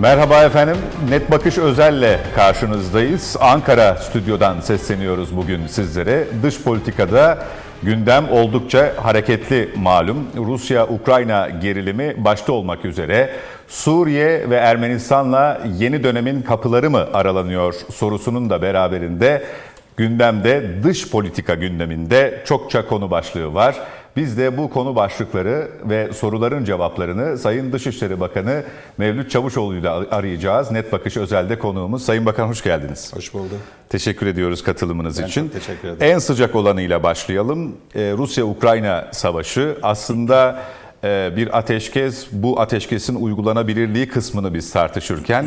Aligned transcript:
Merhaba 0.00 0.44
efendim. 0.44 0.76
Net 1.10 1.30
Bakış 1.30 1.58
Özel'le 1.58 2.18
karşınızdayız. 2.34 3.36
Ankara 3.40 3.94
stüdyodan 3.96 4.60
sesleniyoruz 4.60 5.36
bugün 5.36 5.66
sizlere. 5.66 6.24
Dış 6.42 6.62
politikada 6.62 7.38
gündem 7.82 8.28
oldukça 8.30 8.92
hareketli 8.96 9.68
malum. 9.76 10.28
Rusya-Ukrayna 10.36 11.48
gerilimi 11.48 12.14
başta 12.24 12.52
olmak 12.52 12.84
üzere 12.84 13.30
Suriye 13.68 14.50
ve 14.50 14.56
Ermenistan'la 14.56 15.60
yeni 15.78 16.04
dönemin 16.04 16.42
kapıları 16.42 16.90
mı 16.90 17.06
aralanıyor 17.14 17.74
sorusunun 17.94 18.50
da 18.50 18.62
beraberinde 18.62 19.42
gündemde 19.96 20.82
dış 20.84 21.10
politika 21.10 21.54
gündeminde 21.54 22.42
çokça 22.46 22.86
konu 22.88 23.10
başlığı 23.10 23.54
var. 23.54 23.76
Biz 24.16 24.38
de 24.38 24.56
bu 24.56 24.70
konu 24.70 24.96
başlıkları 24.96 25.68
ve 25.84 26.12
soruların 26.12 26.64
cevaplarını 26.64 27.38
Sayın 27.38 27.72
Dışişleri 27.72 28.20
Bakanı 28.20 28.62
Mevlüt 28.98 29.30
Çavuşoğlu 29.30 29.74
ile 29.74 29.88
arayacağız. 29.88 30.70
Net 30.70 30.92
Bakış 30.92 31.16
Özel'de 31.16 31.58
konuğumuz. 31.58 32.04
Sayın 32.04 32.26
Bakan 32.26 32.48
hoş 32.48 32.62
geldiniz. 32.62 33.12
Hoş 33.16 33.34
bulduk. 33.34 33.58
Teşekkür 33.88 34.26
ediyoruz 34.26 34.62
katılımınız 34.62 35.18
ben 35.18 35.26
için. 35.26 35.48
Teşekkür 35.48 35.88
ederim. 35.88 36.14
En 36.14 36.18
sıcak 36.18 36.54
olanıyla 36.54 37.02
başlayalım. 37.02 37.76
Ee, 37.94 38.14
Rusya-Ukrayna 38.18 39.08
savaşı 39.12 39.76
aslında 39.82 40.62
e, 41.04 41.32
bir 41.36 41.58
ateşkes, 41.58 42.26
bu 42.32 42.60
ateşkesin 42.60 43.14
uygulanabilirliği 43.14 44.08
kısmını 44.08 44.54
biz 44.54 44.72
tartışırken 44.72 45.46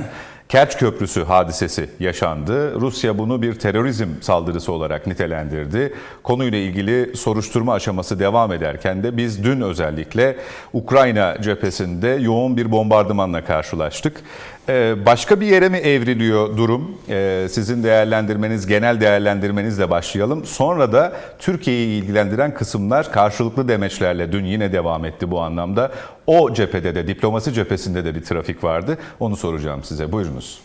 Kerç 0.52 0.77
Köprüsü 0.77 1.23
hadisesi 1.23 1.89
yaşandı. 1.99 2.81
Rusya 2.81 3.17
bunu 3.17 3.41
bir 3.41 3.55
terörizm 3.55 4.07
saldırısı 4.21 4.71
olarak 4.71 5.07
nitelendirdi. 5.07 5.94
Konuyla 6.23 6.57
ilgili 6.57 7.17
soruşturma 7.17 7.73
aşaması 7.73 8.19
devam 8.19 8.52
ederken 8.52 9.03
de 9.03 9.17
biz 9.17 9.44
dün 9.44 9.61
özellikle 9.61 10.35
Ukrayna 10.73 11.41
cephesinde 11.41 12.07
yoğun 12.07 12.57
bir 12.57 12.72
bombardımanla 12.72 13.45
karşılaştık. 13.45 14.22
Ee, 14.70 15.06
başka 15.06 15.42
bir 15.42 15.48
yere 15.48 15.70
mi 15.70 15.78
evriliyor 15.78 16.58
durum? 16.58 16.98
Ee, 17.09 17.48
sizin 17.50 17.84
değerlendirmeniz, 17.84 18.68
genel 18.68 19.02
değerlendirmenizle 19.02 19.90
başlayalım. 19.90 20.45
Sonra 20.45 20.92
da 20.92 21.14
Türkiye'yi 21.40 22.02
ilgilendiren 22.02 22.53
kısımlar 22.53 23.12
karşılıklı 23.12 23.68
demeçlerle 23.68 24.31
dün 24.31 24.45
yine 24.45 24.73
devam 24.73 25.06
etti 25.06 25.31
bu 25.31 25.42
anlamda. 25.42 25.92
O 26.28 26.53
cephede 26.53 26.95
de, 26.95 27.08
diplomasi 27.08 27.53
cephesinde 27.53 28.06
de 28.06 28.16
bir 28.16 28.23
trafik 28.23 28.64
vardı. 28.64 28.98
Onu 29.20 29.38
soracağım 29.38 29.84
size. 29.84 30.12
Buyurunuz. 30.12 30.59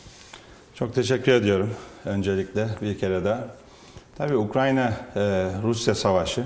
Çok 0.75 0.95
teşekkür 0.95 1.33
ediyorum 1.33 1.71
öncelikle 2.05 2.69
bir 2.83 2.99
kere 2.99 3.25
daha. 3.25 3.45
Tabii 4.19 4.37
Ukrayna-Rusya 4.37 5.95
savaşı 5.95 6.45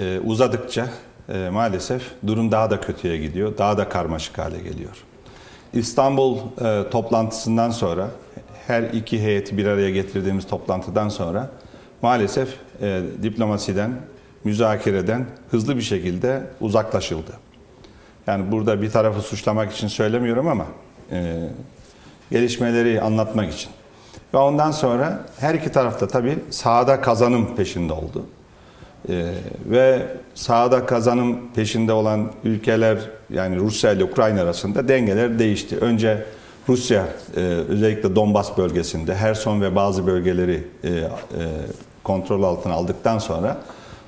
e, 0.00 0.20
uzadıkça 0.24 0.88
e, 1.28 1.48
maalesef 1.48 2.02
durum 2.26 2.52
daha 2.52 2.70
da 2.70 2.80
kötüye 2.80 3.16
gidiyor. 3.16 3.58
Daha 3.58 3.78
da 3.78 3.88
karmaşık 3.88 4.38
hale 4.38 4.58
geliyor. 4.58 4.96
İstanbul 5.76 6.38
e, 6.38 6.90
toplantısından 6.90 7.70
sonra 7.70 8.08
her 8.66 8.82
iki 8.82 9.22
heyeti 9.22 9.56
bir 9.56 9.66
araya 9.66 9.90
getirdiğimiz 9.90 10.46
toplantıdan 10.46 11.08
sonra 11.08 11.50
maalesef 12.02 12.48
e, 12.82 13.02
diplomasiden, 13.22 13.90
müzakereden 14.44 15.26
hızlı 15.50 15.76
bir 15.76 15.82
şekilde 15.82 16.42
uzaklaşıldı. 16.60 17.32
Yani 18.26 18.52
burada 18.52 18.82
bir 18.82 18.90
tarafı 18.90 19.20
suçlamak 19.20 19.72
için 19.72 19.88
söylemiyorum 19.88 20.48
ama 20.48 20.66
e, 21.12 21.48
gelişmeleri 22.30 23.00
anlatmak 23.00 23.52
için. 23.52 23.70
Ve 24.34 24.38
ondan 24.38 24.70
sonra 24.70 25.20
her 25.40 25.54
iki 25.54 25.72
tarafta 25.72 26.08
tabii 26.08 26.38
sahada 26.50 27.00
kazanım 27.00 27.56
peşinde 27.56 27.92
oldu. 27.92 28.26
Ee, 29.08 29.32
ve 29.66 30.02
sahada 30.34 30.86
kazanım 30.86 31.38
peşinde 31.54 31.92
olan 31.92 32.30
ülkeler 32.44 32.98
yani 33.30 33.56
Rusya 33.56 33.92
ile 33.92 34.04
Ukrayna 34.04 34.42
arasında 34.42 34.88
dengeler 34.88 35.38
değişti. 35.38 35.76
Önce 35.76 36.24
Rusya 36.68 37.06
e, 37.36 37.40
özellikle 37.40 38.16
Donbas 38.16 38.58
bölgesinde 38.58 39.14
Herson 39.14 39.60
ve 39.60 39.76
bazı 39.76 40.06
bölgeleri 40.06 40.64
e, 40.84 40.88
e, 40.88 41.02
kontrol 42.04 42.42
altına 42.42 42.72
aldıktan 42.72 43.18
sonra 43.18 43.58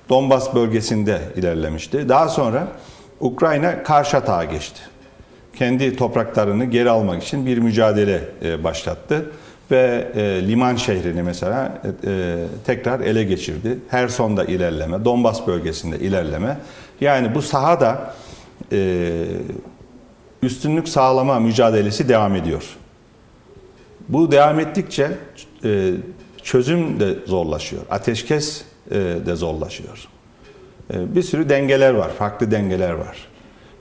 Donbas 0.09 0.55
bölgesinde 0.55 1.21
ilerlemişti. 1.37 2.09
Daha 2.09 2.29
sonra 2.29 2.69
Ukrayna 3.21 3.83
Karşatağ'a 3.83 4.45
geçti. 4.45 4.81
Kendi 5.57 5.97
topraklarını 5.97 6.65
geri 6.65 6.91
almak 6.91 7.23
için 7.23 7.47
bir 7.47 7.59
mücadele 7.59 8.21
başlattı 8.65 9.31
ve 9.71 10.09
e, 10.15 10.49
liman 10.49 10.77
şehrini 10.77 11.23
mesela 11.23 11.83
e, 12.07 12.37
tekrar 12.67 13.01
ele 13.01 13.25
geçirdi. 13.25 13.79
Herson'da 13.89 14.45
ilerleme, 14.45 15.05
Donbas 15.05 15.47
bölgesinde 15.47 15.99
ilerleme. 15.99 16.59
Yani 17.01 17.35
bu 17.35 17.43
sahada 17.43 18.15
e, 18.73 19.11
üstünlük 20.43 20.89
sağlama 20.89 21.41
mücadelesi 21.41 22.09
devam 22.09 22.35
ediyor. 22.35 22.65
Bu 24.09 24.33
devam 24.33 24.61
ettikçe 24.61 25.11
e, 25.65 25.93
çözüm 26.43 27.01
de 27.01 27.15
zorlaşıyor, 27.27 27.83
ateşkes 27.91 28.63
e, 28.91 28.95
de 29.27 29.37
zorlaşıyor. 29.37 30.09
E, 30.95 31.15
bir 31.15 31.23
sürü 31.23 31.49
dengeler 31.49 31.95
var, 31.95 32.11
farklı 32.11 32.51
dengeler 32.51 32.93
var. 32.93 33.17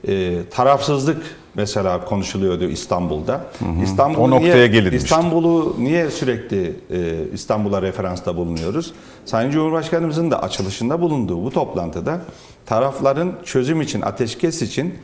E, 0.08 0.34
tarafsızlık 0.50 1.22
mesela 1.58 2.04
konuşuluyordu 2.04 2.64
İstanbul'da. 2.64 3.44
İstanbul'u 3.82 4.40
niye, 4.40 4.92
İstanbul'u 4.92 5.76
niye 5.78 6.10
sürekli 6.10 6.76
e, 6.90 7.14
İstanbul'a 7.32 7.82
referansta 7.82 8.36
bulunuyoruz? 8.36 8.92
Sayın 9.24 9.50
Cumhurbaşkanımızın 9.50 10.30
da 10.30 10.42
açılışında 10.42 11.00
bulunduğu 11.00 11.44
bu 11.44 11.50
toplantıda 11.50 12.20
tarafların 12.66 13.32
çözüm 13.44 13.80
için, 13.80 14.00
ateşkes 14.00 14.62
için 14.62 14.94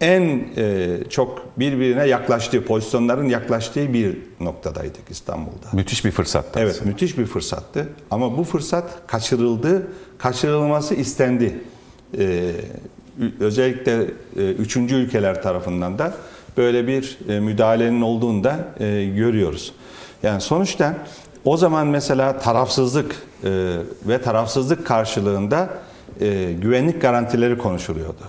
en 0.00 0.44
e, 0.56 0.98
çok 1.10 1.58
birbirine 1.58 2.06
yaklaştığı, 2.06 2.64
pozisyonların 2.64 3.28
yaklaştığı 3.28 3.92
bir 3.92 4.18
noktadaydık 4.40 5.10
İstanbul'da. 5.10 5.66
Müthiş 5.72 6.04
bir 6.04 6.10
fırsattı. 6.10 6.60
Evet, 6.60 6.74
aslında. 6.74 6.90
müthiş 6.90 7.18
bir 7.18 7.26
fırsattı. 7.26 7.88
Ama 8.10 8.38
bu 8.38 8.44
fırsat 8.44 8.90
kaçırıldı, 9.06 9.86
kaçırılması 10.18 10.94
istendi. 10.94 11.60
E, 12.18 12.52
özellikle 13.40 14.04
e, 14.36 14.50
üçüncü 14.52 14.94
ülkeler 14.94 15.42
tarafından 15.42 15.98
da 15.98 16.14
böyle 16.56 16.86
bir 16.86 17.18
e, 17.28 17.40
müdahalenin 17.40 18.00
olduğunu 18.00 18.44
da 18.44 18.56
e, 18.80 19.04
görüyoruz. 19.04 19.72
Yani 20.22 20.40
sonuçta 20.40 20.94
o 21.44 21.56
zaman 21.56 21.86
mesela 21.86 22.38
tarafsızlık 22.38 23.16
ve 24.06 24.22
tarafsızlık 24.22 24.86
karşılığında 24.86 25.68
güvenlik 26.60 27.02
garantileri 27.02 27.58
konuşuluyordu. 27.58 28.22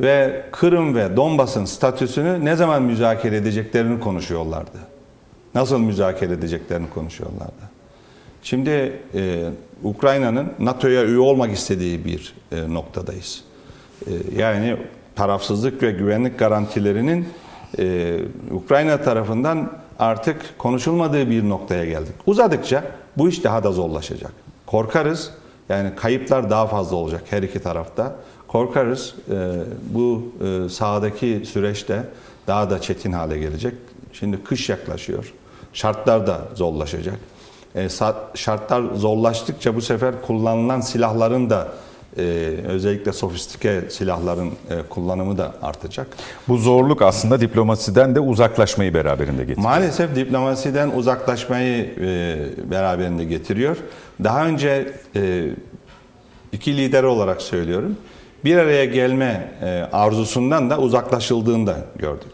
Ve 0.00 0.44
Kırım 0.52 0.94
ve 0.94 1.16
Donbas'ın 1.16 1.64
statüsünü 1.64 2.44
ne 2.44 2.56
zaman 2.56 2.82
müzakere 2.82 3.36
edeceklerini 3.36 4.00
konuşuyorlardı. 4.00 4.78
Nasıl 5.54 5.78
müzakere 5.78 6.32
edeceklerini 6.32 6.90
konuşuyorlardı. 6.90 7.66
Şimdi 8.42 9.00
e, 9.14 9.50
Ukrayna'nın 9.82 10.52
NATO'ya 10.58 11.04
üye 11.04 11.18
olmak 11.18 11.52
istediği 11.52 12.04
bir 12.04 12.34
e, 12.52 12.74
noktadayız. 12.74 13.44
Ee, 14.06 14.10
yani 14.36 14.76
tarafsızlık 15.16 15.82
ve 15.82 15.90
güvenlik 15.90 16.38
garantilerinin 16.38 17.28
e, 17.78 18.18
Ukrayna 18.50 19.02
tarafından 19.02 19.72
artık 19.98 20.58
konuşulmadığı 20.58 21.30
bir 21.30 21.48
noktaya 21.48 21.84
geldik. 21.84 22.14
Uzadıkça 22.26 22.84
bu 23.16 23.28
iş 23.28 23.44
daha 23.44 23.64
da 23.64 23.72
zorlaşacak. 23.72 24.32
Korkarız 24.66 25.30
yani 25.68 25.90
kayıplar 25.96 26.50
daha 26.50 26.66
fazla 26.66 26.96
olacak 26.96 27.22
her 27.30 27.42
iki 27.42 27.58
tarafta. 27.58 28.16
Korkarız 28.48 29.14
e, 29.30 29.34
bu 29.90 30.32
e, 30.44 30.68
sahadaki 30.68 31.42
süreçte 31.46 32.02
daha 32.46 32.70
da 32.70 32.80
çetin 32.80 33.12
hale 33.12 33.38
gelecek. 33.38 33.74
Şimdi 34.12 34.44
kış 34.44 34.68
yaklaşıyor. 34.68 35.32
Şartlar 35.72 36.26
da 36.26 36.40
zorlaşacak. 36.54 37.18
E, 37.74 37.88
şartlar 38.34 38.82
zorlaştıkça 38.94 39.76
bu 39.76 39.80
sefer 39.80 40.22
kullanılan 40.22 40.80
silahların 40.80 41.50
da 41.50 41.68
e, 42.18 42.22
özellikle 42.68 43.12
sofistike 43.12 43.80
silahların 43.90 44.48
e, 44.48 44.82
kullanımı 44.90 45.38
da 45.38 45.54
artacak. 45.62 46.06
Bu 46.48 46.56
zorluk 46.56 47.02
aslında 47.02 47.40
diplomasiden 47.40 48.14
de 48.14 48.20
uzaklaşmayı 48.20 48.94
beraberinde 48.94 49.44
getiriyor. 49.44 49.62
Maalesef 49.62 50.16
diplomasiden 50.16 50.90
uzaklaşmayı 50.90 51.84
e, 52.00 52.70
beraberinde 52.70 53.24
getiriyor. 53.24 53.76
Daha 54.24 54.46
önce 54.46 54.92
e, 55.16 55.50
iki 56.52 56.76
lider 56.76 57.02
olarak 57.02 57.42
söylüyorum. 57.42 57.96
Bir 58.44 58.56
araya 58.56 58.84
gelme 58.84 59.48
arzusundan 59.92 60.70
da 60.70 60.78
uzaklaşıldığını 60.78 61.66
da 61.66 61.76
gördük. 61.96 62.32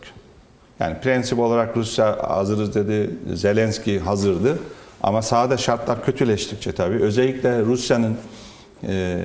Yani 0.80 0.96
prensip 1.02 1.38
olarak 1.38 1.76
Rusya 1.76 2.30
hazırız 2.30 2.74
dedi, 2.74 3.10
Zelenski 3.34 4.00
hazırdı. 4.00 4.58
Ama 5.02 5.22
sahada 5.22 5.56
şartlar 5.56 6.04
kötüleştikçe 6.04 6.72
tabii 6.72 7.02
özellikle 7.02 7.60
Rusya'nın 7.60 8.16
e, 8.88 9.24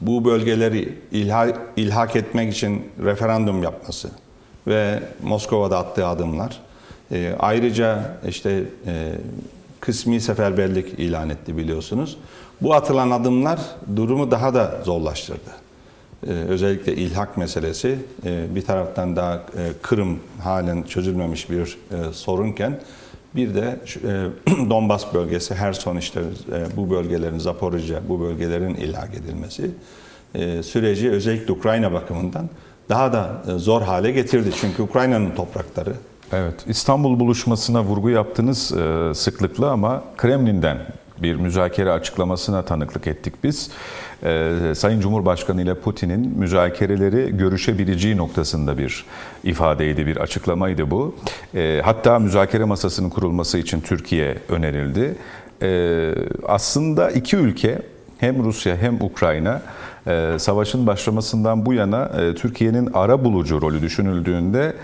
bu 0.00 0.24
bölgeleri 0.24 0.98
ilha, 1.12 1.48
ilhak 1.76 2.16
etmek 2.16 2.52
için 2.52 2.82
referandum 3.04 3.62
yapması 3.62 4.10
ve 4.66 5.02
Moskova'da 5.22 5.78
attığı 5.78 6.06
adımlar. 6.06 6.60
E, 7.12 7.34
ayrıca 7.38 8.16
işte 8.28 8.64
e, 8.86 9.12
kısmi 9.80 10.20
seferberlik 10.20 10.98
ilan 10.98 11.30
etti 11.30 11.56
biliyorsunuz. 11.56 12.16
Bu 12.60 12.74
atılan 12.74 13.10
adımlar 13.10 13.60
durumu 13.96 14.30
daha 14.30 14.54
da 14.54 14.80
zorlaştırdı. 14.84 15.50
e, 16.26 16.30
özellikle 16.30 16.94
ilhak 16.94 17.36
meselesi 17.36 17.98
e, 18.24 18.54
bir 18.54 18.66
taraftan 18.66 19.16
daha 19.16 19.34
e, 19.34 19.40
Kırım 19.82 20.18
halen 20.42 20.82
çözülmemiş 20.82 21.50
bir 21.50 21.78
e, 21.90 22.12
sorunken 22.12 22.80
bir 23.36 23.54
de 23.54 23.80
e, 24.04 24.70
Donbas 24.70 25.14
bölgesi, 25.14 25.54
Herson 25.54 25.96
işte 25.96 26.20
e, 26.52 26.76
bu 26.76 26.90
bölgelerin, 26.90 27.38
Zaporijya 27.38 28.00
bu 28.08 28.20
bölgelerin 28.20 28.74
ilhak 28.74 29.14
edilmesi 29.14 29.70
e, 30.34 30.62
süreci 30.62 31.10
özellikle 31.10 31.52
Ukrayna 31.52 31.92
bakımından 31.92 32.48
daha 32.88 33.12
da 33.12 33.42
e, 33.48 33.58
zor 33.58 33.82
hale 33.82 34.10
getirdi. 34.10 34.50
Çünkü 34.60 34.82
Ukrayna'nın 34.82 35.30
toprakları 35.34 35.92
Evet, 36.32 36.54
İstanbul 36.66 37.20
buluşmasına 37.20 37.84
vurgu 37.84 38.10
yaptınız 38.10 38.72
e, 38.72 39.14
sıklıkla 39.14 39.70
ama 39.70 40.02
Kremlin'den 40.16 40.78
bir 41.22 41.34
müzakere 41.34 41.90
açıklamasına 41.90 42.62
tanıklık 42.62 43.06
ettik 43.06 43.34
biz. 43.44 43.70
E, 44.22 44.52
Sayın 44.74 45.00
Cumhurbaşkanı 45.00 45.62
ile 45.62 45.74
Putin'in 45.74 46.38
müzakereleri 46.38 47.36
görüşebileceği 47.36 48.16
noktasında 48.16 48.78
bir 48.78 49.04
ifadeydi, 49.44 50.06
bir 50.06 50.16
açıklamaydı 50.16 50.90
bu. 50.90 51.14
E, 51.54 51.80
hatta 51.84 52.18
müzakere 52.18 52.64
masasının 52.64 53.10
kurulması 53.10 53.58
için 53.58 53.80
Türkiye 53.80 54.36
önerildi. 54.48 55.16
E, 55.62 56.14
aslında 56.48 57.10
iki 57.10 57.36
ülke 57.36 57.82
hem 58.18 58.44
Rusya 58.44 58.76
hem 58.76 59.00
Ukrayna 59.00 59.62
e, 60.06 60.34
savaşın 60.38 60.86
başlamasından 60.86 61.66
bu 61.66 61.72
yana 61.72 62.04
e, 62.04 62.34
Türkiye'nin 62.34 62.90
ara 62.94 63.24
bulucu 63.24 63.60
rolü 63.62 63.82
düşünüldüğünde 63.82 64.74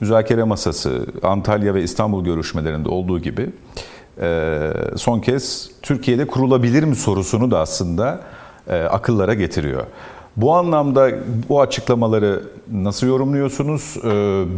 müzakere 0.00 0.44
masası 0.44 1.06
Antalya 1.22 1.74
ve 1.74 1.82
İstanbul 1.82 2.24
görüşmelerinde 2.24 2.88
olduğu 2.88 3.20
gibi 3.20 3.50
son 4.96 5.20
kez 5.20 5.70
Türkiye'de 5.82 6.26
kurulabilir 6.26 6.82
mi 6.82 6.96
sorusunu 6.96 7.50
da 7.50 7.58
aslında 7.58 8.20
e, 8.68 8.76
akıllara 8.82 9.34
getiriyor. 9.34 9.82
Bu 10.36 10.54
anlamda 10.54 11.10
bu 11.48 11.60
açıklamaları 11.60 12.42
nasıl 12.72 13.06
yorumluyorsunuz? 13.06 13.96
E, 14.04 14.08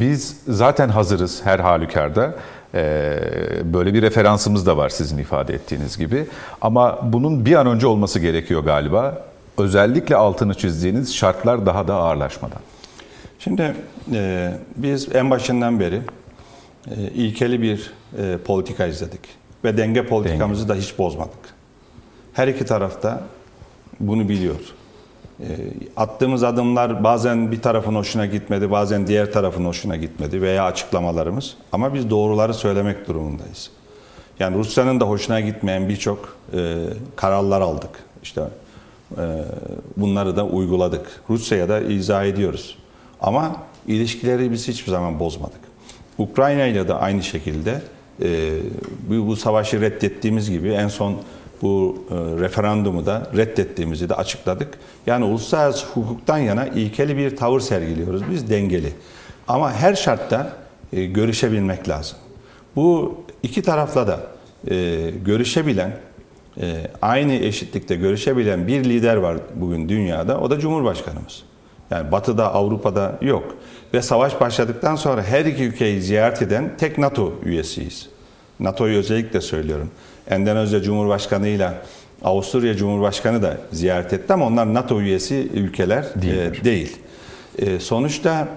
Biz 0.00 0.36
zaten 0.48 0.88
hazırız 0.88 1.40
her 1.44 1.58
halükarda. 1.58 2.34
E, 2.74 3.18
Böyle 3.64 3.94
bir 3.94 4.02
referansımız 4.02 4.66
da 4.66 4.76
var 4.76 4.88
sizin 4.88 5.18
ifade 5.18 5.54
ettiğiniz 5.54 5.98
gibi. 5.98 6.26
Ama 6.60 6.98
bunun 7.12 7.44
bir 7.46 7.54
an 7.54 7.66
önce 7.66 7.86
olması 7.86 8.18
gerekiyor 8.20 8.64
galiba. 8.64 9.22
Özellikle 9.58 10.16
altını 10.16 10.54
çizdiğiniz 10.54 11.14
şartlar 11.16 11.66
daha 11.66 11.88
da 11.88 11.94
ağırlaşmadan. 11.94 12.60
Şimdi 13.38 13.74
e, 14.14 14.52
biz 14.76 15.14
en 15.14 15.30
başından 15.30 15.80
beri 15.80 16.00
e, 16.90 16.94
ilkeli 17.02 17.62
bir 17.62 17.92
e, 18.18 18.36
politika 18.44 18.86
izledik 18.86 19.39
ve 19.64 19.76
denge 19.76 20.06
politikamızı 20.06 20.68
da 20.68 20.74
hiç 20.74 20.98
bozmadık. 20.98 21.54
Her 22.32 22.48
iki 22.48 22.64
tarafta 22.64 23.22
bunu 24.00 24.28
biliyor. 24.28 24.60
E, 25.40 25.46
attığımız 25.96 26.42
adımlar 26.42 27.04
bazen 27.04 27.52
bir 27.52 27.62
tarafın 27.62 27.94
hoşuna 27.94 28.26
gitmedi, 28.26 28.70
bazen 28.70 29.06
diğer 29.06 29.32
tarafın 29.32 29.64
hoşuna 29.64 29.96
gitmedi 29.96 30.42
veya 30.42 30.64
açıklamalarımız. 30.64 31.54
Ama 31.72 31.94
biz 31.94 32.10
doğruları 32.10 32.54
söylemek 32.54 33.08
durumundayız. 33.08 33.70
Yani 34.40 34.56
Rusya'nın 34.56 35.00
da 35.00 35.04
hoşuna 35.04 35.40
gitmeyen 35.40 35.88
birçok 35.88 36.36
e, 36.54 36.84
kararlar 37.16 37.60
aldık. 37.60 37.90
İşte 38.22 38.42
e, 39.18 39.44
bunları 39.96 40.36
da 40.36 40.46
uyguladık. 40.46 41.22
Rusya'ya 41.30 41.68
da 41.68 41.80
izah 41.80 42.24
ediyoruz. 42.24 42.78
Ama 43.20 43.56
ilişkileri 43.86 44.52
biz 44.52 44.68
hiçbir 44.68 44.90
zaman 44.90 45.20
bozmadık. 45.20 45.60
Ukrayna 46.18 46.66
ile 46.66 46.88
de 46.88 46.94
aynı 46.94 47.22
şekilde 47.22 47.82
e, 48.22 48.58
bu, 49.08 49.26
bu 49.26 49.36
savaşı 49.36 49.80
reddettiğimiz 49.80 50.50
gibi 50.50 50.68
en 50.68 50.88
son 50.88 51.16
bu 51.62 52.04
e, 52.10 52.14
referandumu 52.14 53.06
da 53.06 53.30
reddettiğimizi 53.36 54.08
de 54.08 54.14
açıkladık. 54.14 54.78
Yani 55.06 55.24
uluslararası 55.24 55.86
hukuktan 55.86 56.38
yana 56.38 56.66
ilkeli 56.66 57.16
bir 57.16 57.36
tavır 57.36 57.60
sergiliyoruz 57.60 58.22
biz 58.30 58.50
dengeli. 58.50 58.92
Ama 59.48 59.72
her 59.72 59.94
şartta 59.94 60.52
e, 60.92 61.04
görüşebilmek 61.04 61.88
lazım. 61.88 62.18
Bu 62.76 63.14
iki 63.42 63.62
tarafla 63.62 64.06
da 64.06 64.20
e, 64.74 65.10
görüşebilen, 65.24 65.92
aynı 67.02 67.32
eşitlikte 67.32 67.96
görüşebilen 67.96 68.66
bir 68.66 68.84
lider 68.84 69.16
var 69.16 69.36
bugün 69.54 69.88
dünyada. 69.88 70.40
O 70.40 70.50
da 70.50 70.58
Cumhurbaşkanımız. 70.58 71.42
Yani 71.90 72.12
Batı'da, 72.12 72.54
Avrupa'da 72.54 73.18
yok. 73.22 73.54
Ve 73.94 74.02
savaş 74.02 74.40
başladıktan 74.40 74.96
sonra 74.96 75.22
her 75.22 75.44
iki 75.44 75.62
ülkeyi 75.62 76.02
ziyaret 76.02 76.42
eden 76.42 76.70
tek 76.78 76.98
NATO 76.98 77.32
üyesiyiz. 77.44 78.08
NATO'yu 78.60 78.98
özellikle 78.98 79.40
söylüyorum. 79.40 79.90
Endonezya 80.30 80.82
Cumhurbaşkanı 80.82 81.48
ile 81.48 81.70
Avusturya 82.22 82.76
Cumhurbaşkanı 82.76 83.42
da 83.42 83.56
ziyaret 83.72 84.12
etti 84.12 84.32
ama 84.32 84.46
onlar 84.46 84.74
NATO 84.74 85.00
üyesi 85.00 85.48
ülkeler 85.54 86.04
e, 86.22 86.64
değil. 86.64 86.96
E, 87.58 87.78
sonuçta 87.78 88.48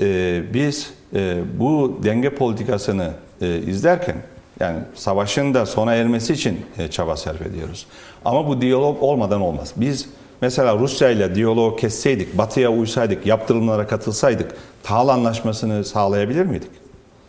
e, 0.00 0.42
biz 0.54 0.90
e, 1.14 1.38
bu 1.58 2.00
denge 2.04 2.30
politikasını 2.30 3.10
e, 3.40 3.58
izlerken 3.58 4.16
yani 4.60 4.78
savaşın 4.94 5.54
da 5.54 5.66
sona 5.66 5.94
ermesi 5.94 6.32
için 6.32 6.60
e, 6.78 6.88
çaba 6.88 7.16
sarf 7.16 7.42
ediyoruz. 7.42 7.86
Ama 8.24 8.48
bu 8.48 8.60
diyalog 8.60 9.02
olmadan 9.02 9.40
olmaz. 9.40 9.72
Biz 9.76 10.08
mesela 10.40 10.78
Rusya 10.78 11.10
ile 11.10 11.34
diyaloğu 11.34 11.76
kesseydik, 11.76 12.38
Batı'ya 12.38 12.70
uysaydık, 12.70 13.26
yaptırımlara 13.26 13.86
katılsaydık, 13.86 14.50
tahıl 14.82 15.08
anlaşmasını 15.08 15.84
sağlayabilir 15.84 16.44
miydik? 16.44 16.81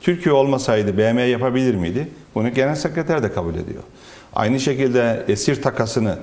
Türkiye 0.03 0.35
olmasaydı 0.35 0.97
BM 0.97 1.21
yapabilir 1.21 1.75
miydi? 1.75 2.07
Bunu 2.35 2.53
genel 2.53 2.75
sekreter 2.75 3.23
de 3.23 3.33
kabul 3.33 3.53
ediyor. 3.53 3.83
Aynı 4.33 4.59
şekilde 4.59 5.23
esir 5.27 5.61
takasını 5.61 6.17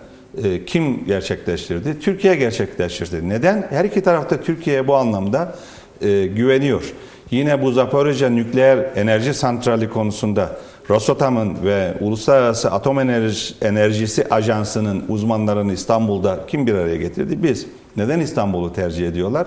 e, 0.44 0.65
kim 0.65 1.06
gerçekleştirdi? 1.06 2.00
Türkiye 2.00 2.35
gerçekleştirdi. 2.35 3.29
Neden? 3.29 3.67
Her 3.71 3.85
iki 3.85 4.03
tarafta 4.03 4.41
Türkiye'ye 4.41 4.88
bu 4.88 4.97
anlamda 4.97 5.55
e, 6.00 6.27
güveniyor. 6.27 6.93
Yine 7.31 7.62
bu 7.62 7.73
Zaporijya 7.73 8.29
nükleer 8.29 8.87
enerji 8.97 9.35
santrali 9.35 9.88
konusunda 9.88 10.56
Rosatom'un 10.91 11.56
ve 11.65 11.94
Uluslararası 12.00 12.71
Atom 12.71 13.00
Enerji, 13.00 13.55
Enerjisi 13.62 14.27
Ajansı'nın 14.31 15.05
uzmanlarını 15.09 15.73
İstanbul'da 15.73 16.41
kim 16.47 16.67
bir 16.67 16.75
araya 16.75 16.97
getirdi? 16.97 17.43
Biz. 17.43 17.67
Neden 17.97 18.21
İstanbul'u 18.21 18.73
tercih 18.73 19.08
ediyorlar? 19.08 19.46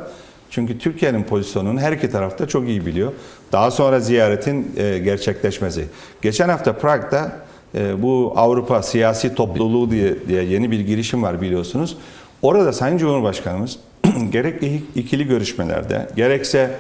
Çünkü 0.50 0.78
Türkiye'nin 0.78 1.24
pozisyonunu 1.24 1.80
her 1.80 1.92
iki 1.92 2.10
tarafta 2.10 2.48
çok 2.48 2.68
iyi 2.68 2.86
biliyor. 2.86 3.12
Daha 3.54 3.72
sonra 3.72 4.00
ziyaretin 4.00 4.72
e, 4.78 5.00
gerçekleşmesi. 5.00 5.86
Geçen 6.22 6.50
hafta 6.50 6.74
Prag'da 6.74 7.32
e, 7.76 8.02
bu 8.02 8.34
Avrupa 8.36 8.84
Siyasi 8.84 9.36
Topluluğu 9.36 9.92
diye, 9.92 10.28
diye 10.28 10.44
yeni 10.44 10.72
bir 10.72 10.80
girişim 10.80 11.24
var 11.24 11.42
biliyorsunuz. 11.42 11.98
Orada 12.42 12.74
Sayın 12.74 12.98
Cumhurbaşkanımız 12.98 13.80
gerekli 14.30 14.82
ikili 14.96 15.28
görüşmelerde, 15.28 16.08
gerekse 16.16 16.80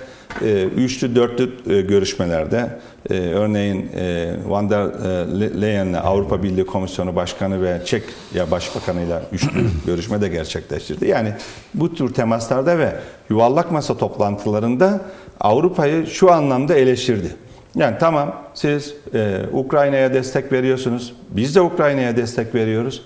üçlü 0.75 1.15
dörtlü 1.15 1.49
e, 1.69 1.81
görüşmelerde 1.81 2.69
e, 3.09 3.13
örneğin 3.13 3.91
e, 3.95 4.33
Van 4.47 4.69
der 4.69 4.85
e, 4.85 5.61
Leyen'le 5.61 5.93
Avrupa 5.93 6.43
Birliği 6.43 6.65
Komisyonu 6.65 7.15
Başkanı 7.15 7.63
ve 7.63 7.81
Çek 7.85 8.03
ya 8.33 8.51
Başbakanıyla 8.51 9.21
üçlü 9.31 9.65
görüşme 9.85 10.21
de 10.21 10.27
gerçekleştirdi. 10.27 11.07
Yani 11.07 11.33
bu 11.73 11.95
tür 11.95 12.13
temaslarda 12.13 12.79
ve 12.79 12.95
yuvarlak 13.29 13.71
masa 13.71 13.97
toplantılarında 13.97 15.01
Avrupa'yı 15.39 16.07
şu 16.07 16.31
anlamda 16.31 16.75
eleştirdi. 16.75 17.35
Yani 17.75 17.95
tamam 17.99 18.35
siz 18.53 18.93
e, 19.13 19.41
Ukrayna'ya 19.53 20.13
destek 20.13 20.51
veriyorsunuz. 20.51 21.13
Biz 21.29 21.55
de 21.55 21.61
Ukrayna'ya 21.61 22.17
destek 22.17 22.55
veriyoruz. 22.55 23.01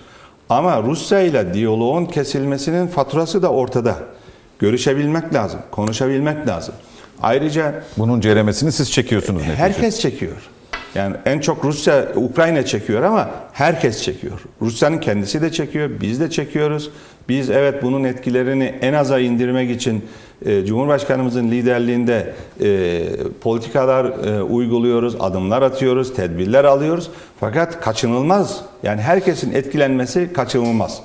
Ama 0.50 0.84
Rusya 0.84 1.19
ile 1.19 1.53
diyaloğun 1.53 2.05
kesilmesinin 2.05 2.88
faturası 2.88 3.41
da 3.41 3.51
ortada. 3.51 3.96
Görüşebilmek 4.60 5.34
lazım, 5.34 5.60
konuşabilmek 5.72 6.48
lazım. 6.48 6.75
Ayrıca 7.22 7.84
Bunun 7.98 8.22
ceremesini 8.22 8.72
siz 8.72 8.92
çekiyorsunuz 8.92 9.42
neticede. 9.42 9.58
herkes 9.62 10.00
çekiyor. 10.00 10.36
Yani 10.96 11.16
en 11.26 11.40
çok 11.40 11.66
Rusya, 11.66 12.06
Ukrayna 12.16 12.66
çekiyor 12.66 13.04
ama 13.04 13.30
herkes 13.54 14.02
çekiyor. 14.04 14.40
Rusya'nın 14.62 14.98
kendisi 14.98 15.42
de 15.42 15.52
çekiyor, 15.52 15.90
biz 16.02 16.20
de 16.20 16.30
çekiyoruz. 16.30 16.90
Biz 17.30 17.50
evet 17.50 17.84
bunun 17.84 18.04
etkilerini 18.04 18.76
en 18.82 18.94
aza 18.94 19.20
indirmek 19.20 19.72
için 19.72 20.06
e, 20.46 20.66
Cumhurbaşkanımızın 20.66 21.52
liderliğinde 21.52 22.34
e, 22.64 23.02
politikalar 23.42 24.06
e, 24.06 24.44
uyguluyoruz, 24.44 25.16
adımlar 25.20 25.62
atıyoruz, 25.62 26.14
tedbirler 26.16 26.64
alıyoruz. 26.64 27.10
Fakat 27.40 27.82
kaçınılmaz. 27.82 28.62
Yani 28.84 29.02
herkesin 29.02 29.54
etkilenmesi 29.54 30.34
kaçınılmaz. 30.34 31.00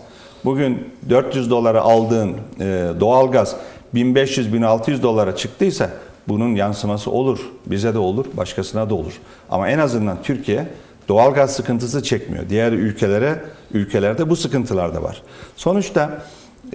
Bugün 0.44 0.88
400 1.10 1.50
dolara 1.50 1.80
aldığın 1.80 2.30
e, 2.60 2.88
doğalgaz 3.00 3.56
1500-1600 3.94 5.02
dolara 5.02 5.36
çıktıysa 5.36 5.90
bunun 6.28 6.54
yansıması 6.54 7.10
olur. 7.10 7.38
Bize 7.66 7.94
de 7.94 7.98
olur, 7.98 8.26
başkasına 8.34 8.90
da 8.90 8.94
olur. 8.94 9.12
Ama 9.50 9.68
en 9.68 9.78
azından 9.78 10.22
Türkiye 10.22 10.66
doğalgaz 11.08 11.54
sıkıntısı 11.54 12.02
çekmiyor. 12.02 12.44
Diğer 12.48 12.72
ülkelere 12.72 13.44
ülkelerde 13.74 14.30
bu 14.30 14.36
sıkıntılar 14.36 14.94
da 14.94 15.02
var. 15.02 15.22
Sonuçta 15.56 16.22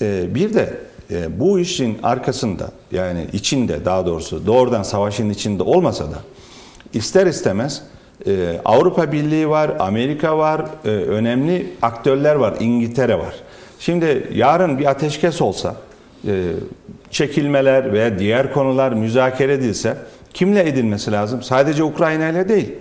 e, 0.01 0.35
bir 0.35 0.53
de 0.53 0.73
e, 1.11 1.39
bu 1.39 1.59
işin 1.59 1.97
arkasında 2.03 2.71
yani 2.91 3.27
içinde 3.33 3.85
daha 3.85 4.05
doğrusu 4.05 4.45
doğrudan 4.45 4.83
savaşın 4.83 5.29
içinde 5.29 5.63
olmasa 5.63 6.05
da 6.05 6.17
ister 6.93 7.27
istemez 7.27 7.81
e, 8.27 8.61
Avrupa 8.65 9.11
Birliği 9.11 9.49
var, 9.49 9.71
Amerika 9.79 10.37
var, 10.37 10.65
önemli 10.85 11.73
aktörler 11.81 12.35
var, 12.35 12.53
İngiltere 12.59 13.19
var. 13.19 13.33
Şimdi 13.79 14.27
yarın 14.33 14.79
bir 14.79 14.85
ateşkes 14.85 15.41
olsa 15.41 15.75
çekilmeler 17.11 17.93
veya 17.93 18.19
diğer 18.19 18.53
konular 18.53 18.91
müzakere 18.91 19.53
edilse 19.53 19.97
kimle 20.33 20.69
edilmesi 20.69 21.11
lazım? 21.11 21.43
Sadece 21.43 21.83
Ukrayna 21.83 22.29
ile 22.29 22.49
değil. 22.49 22.75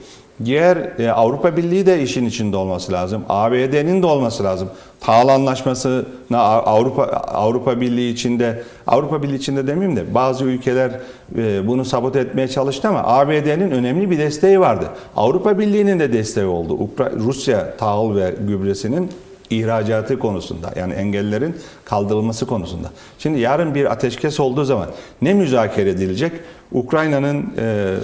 Diğer 0.44 0.76
e, 0.98 1.10
Avrupa 1.10 1.56
Birliği 1.56 1.86
de 1.86 2.02
işin 2.02 2.26
içinde 2.26 2.56
olması 2.56 2.92
lazım. 2.92 3.24
ABD'nin 3.28 4.02
de 4.02 4.06
olması 4.06 4.44
lazım. 4.44 4.68
Tahıl 5.00 5.28
Anlaşması'na 5.28 6.38
Avrupa 6.38 7.02
Avrupa 7.04 7.80
Birliği 7.80 8.12
içinde 8.12 8.62
Avrupa 8.86 9.22
Birliği 9.22 9.36
içinde 9.36 9.66
demeyeyim 9.66 9.96
de 9.96 10.14
bazı 10.14 10.44
ülkeler 10.44 10.90
e, 11.38 11.66
bunu 11.66 11.84
sabote 11.84 12.20
etmeye 12.20 12.48
çalıştı 12.48 12.88
ama 12.88 13.02
ABD'nin 13.04 13.70
önemli 13.70 14.10
bir 14.10 14.18
desteği 14.18 14.60
vardı. 14.60 14.84
Avrupa 15.16 15.58
Birliği'nin 15.58 16.00
de 16.00 16.12
desteği 16.12 16.46
oldu. 16.46 16.90
Rusya 17.16 17.76
tahıl 17.76 18.16
ve 18.16 18.34
gübresinin 18.48 19.10
ihracatı 19.50 20.18
konusunda 20.18 20.72
yani 20.76 20.92
engellerin 20.92 21.56
kaldırılması 21.84 22.46
konusunda. 22.46 22.90
Şimdi 23.18 23.40
yarın 23.40 23.74
bir 23.74 23.92
ateşkes 23.92 24.40
olduğu 24.40 24.64
zaman 24.64 24.88
ne 25.22 25.34
müzakere 25.34 25.90
edilecek? 25.90 26.32
Ukrayna'nın 26.72 27.46
e, 27.58 27.94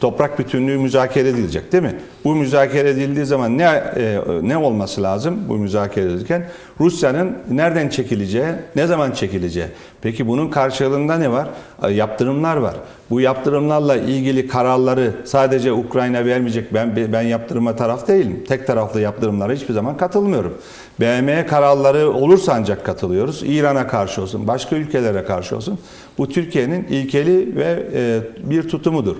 toprak 0.00 0.38
bütünlüğü 0.38 0.78
müzakere 0.78 1.28
edilecek 1.28 1.72
değil 1.72 1.82
mi? 1.82 1.96
Bu 2.24 2.34
müzakere 2.34 2.90
edildiği 2.90 3.26
zaman 3.26 3.58
ne 3.58 3.64
e, 3.64 4.18
ne 4.42 4.56
olması 4.56 5.02
lazım 5.02 5.38
bu 5.48 5.54
müzakere 5.54 6.04
edilirken? 6.04 6.48
Rusya'nın 6.80 7.32
nereden 7.50 7.88
çekileceği, 7.88 8.52
ne 8.76 8.86
zaman 8.86 9.12
çekileceği. 9.12 9.66
Peki 10.02 10.28
bunun 10.28 10.48
karşılığında 10.48 11.18
ne 11.18 11.30
var? 11.30 11.48
E, 11.82 11.90
yaptırımlar 11.92 12.56
var. 12.56 12.74
Bu 13.10 13.20
yaptırımlarla 13.20 13.96
ilgili 13.96 14.46
kararları 14.46 15.12
sadece 15.24 15.72
Ukrayna 15.72 16.24
vermeyecek. 16.24 16.74
Ben 16.74 16.96
ben 17.12 17.22
yaptırıma 17.22 17.76
taraf 17.76 18.08
değilim. 18.08 18.44
Tek 18.48 18.66
taraflı 18.66 19.00
yaptırımlara 19.00 19.52
hiçbir 19.52 19.74
zaman 19.74 19.96
katılmıyorum. 19.96 20.58
BM 21.00 21.46
kararları 21.46 22.10
olursa 22.10 22.52
ancak 22.52 22.86
katılıyoruz. 22.86 23.42
İran'a 23.46 23.86
karşı 23.86 24.22
olsun, 24.22 24.48
başka 24.48 24.76
ülkelere 24.76 25.24
karşı 25.24 25.56
olsun. 25.56 25.78
Bu 26.18 26.28
Türkiye'nin 26.28 26.84
ilkeli 26.84 27.56
ve 27.56 27.82
e, 27.94 28.20
bir 28.50 28.68
tutumudur. 28.68 29.16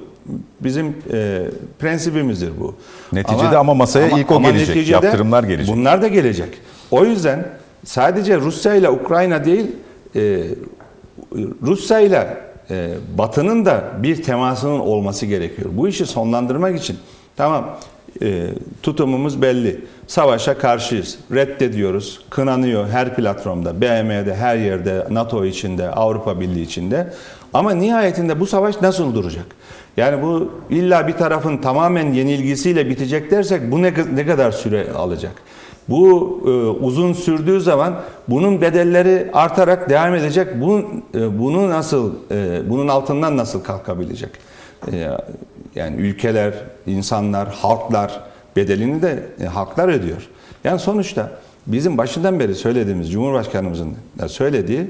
Bizim 0.61 0.97
e, 1.13 1.43
prensibimizdir 1.79 2.51
bu. 2.61 2.75
Neticede 3.13 3.59
ama 3.59 3.75
masaya 3.75 4.09
ilk 4.09 4.31
o 4.31 4.43
gelecek, 4.43 4.89
yaptırımlar 4.89 5.45
gelecek. 5.45 5.77
Bunlar 5.77 6.03
da 6.03 6.09
gelecek. 6.09 6.49
O 6.91 7.05
yüzden 7.05 7.49
sadece 7.85 8.37
Rusya 8.37 8.75
ile 8.75 8.91
Ukrayna 8.91 9.45
değil, 9.45 9.67
e, 10.17 10.45
Rusya 11.63 12.01
ile 12.01 12.37
e, 12.71 12.91
Batı'nın 13.19 13.65
da 13.65 13.85
bir 14.03 14.23
temasının 14.23 14.79
olması 14.79 15.27
gerekiyor. 15.27 15.71
Bu 15.73 15.89
işi 15.89 16.07
sonlandırmak 16.07 16.79
için 16.79 16.99
tamam 17.37 17.79
e, 18.23 18.49
tutumumuz 18.83 19.43
belli. 19.43 19.81
Savaşa 20.07 20.59
karşıyız. 20.59 21.19
Reddediyoruz. 21.33 22.21
Kınanıyor 22.31 22.89
her 22.89 23.17
platformda, 23.17 23.81
BM'de, 23.81 24.35
her 24.35 24.57
yerde, 24.57 25.07
NATO 25.11 25.45
içinde, 25.45 25.91
Avrupa 25.91 26.41
Birliği 26.41 26.63
içinde. 26.63 27.13
Ama 27.55 27.73
nihayetinde 27.73 28.41
bu 28.41 28.47
savaş 28.47 28.83
nasıl 28.83 29.15
duracak? 29.15 29.47
Yani 29.97 30.23
bu 30.23 30.53
illa 30.71 31.09
bir 31.09 31.13
tarafın 31.13 31.57
tamamen 31.57 32.13
yenilgisiyle 32.13 32.89
bitecek 32.89 33.31
dersek 33.31 33.73
bu 33.73 33.83
ne, 33.83 33.95
ne 34.15 34.27
kadar 34.27 34.53
süre 34.53 34.93
alacak? 34.93 35.33
Bu 35.89 36.41
e, 36.47 36.51
uzun 36.85 37.13
sürdüğü 37.13 37.61
zaman 37.61 38.01
bunun 38.29 38.61
bedelleri 38.61 39.31
artarak 39.33 39.91
devam 39.91 40.15
edecek. 40.15 40.61
Bu 40.61 40.81
e, 41.15 41.39
bunu 41.39 41.71
nasıl 41.71 42.13
e, 42.31 42.71
bunun 42.71 42.89
altından 42.89 43.37
nasıl 43.37 43.65
kalkabilecek? 43.65 44.31
E, 44.93 45.09
yani 45.75 45.97
ülkeler, 45.97 46.55
insanlar, 46.87 47.49
halklar 47.49 48.21
bedelini 48.57 49.03
de 49.03 49.23
e, 49.41 49.45
halklar 49.45 49.89
ödüyor. 49.89 50.29
Yani 50.65 50.79
sonuçta 50.79 51.31
bizim 51.67 51.99
başından 51.99 52.41
beri 52.41 52.55
söylediğimiz 52.55 53.13
Cumhurbaşkanımızın 53.13 53.95
da 54.19 54.29
söylediği 54.29 54.81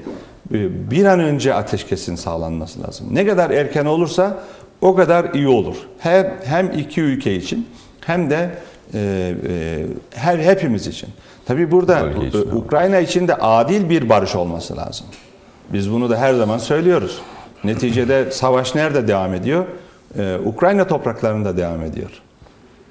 e, 0.53 0.91
bir 0.91 1.05
an 1.05 1.19
önce 1.19 1.53
ateşkesin 1.53 2.15
sağlanması 2.15 2.83
lazım. 2.83 3.07
Ne 3.11 3.25
kadar 3.25 3.49
erken 3.49 3.85
olursa 3.85 4.39
o 4.81 4.95
kadar 4.95 5.33
iyi 5.33 5.47
olur. 5.47 5.75
Her 5.99 6.31
hem 6.45 6.71
iki 6.71 7.01
ülke 7.01 7.35
için 7.35 7.67
hem 8.01 8.29
de 8.29 8.49
e, 8.93 9.33
e, 9.49 9.85
her 10.11 10.39
hepimiz 10.39 10.87
için. 10.87 11.09
Tabii 11.45 11.71
burada 11.71 12.09
için, 12.09 12.51
Ukrayna 12.51 12.99
için 12.99 13.27
de 13.27 13.35
adil 13.35 13.89
bir 13.89 14.09
barış 14.09 14.35
olması 14.35 14.77
lazım. 14.77 15.07
Biz 15.73 15.91
bunu 15.91 16.09
da 16.09 16.17
her 16.17 16.33
zaman 16.33 16.57
söylüyoruz. 16.57 17.21
Neticede 17.63 18.31
savaş 18.31 18.75
nerede 18.75 19.07
devam 19.07 19.33
ediyor? 19.33 19.65
Ee, 20.17 20.37
Ukrayna 20.45 20.87
topraklarında 20.87 21.57
devam 21.57 21.81
ediyor. 21.81 22.11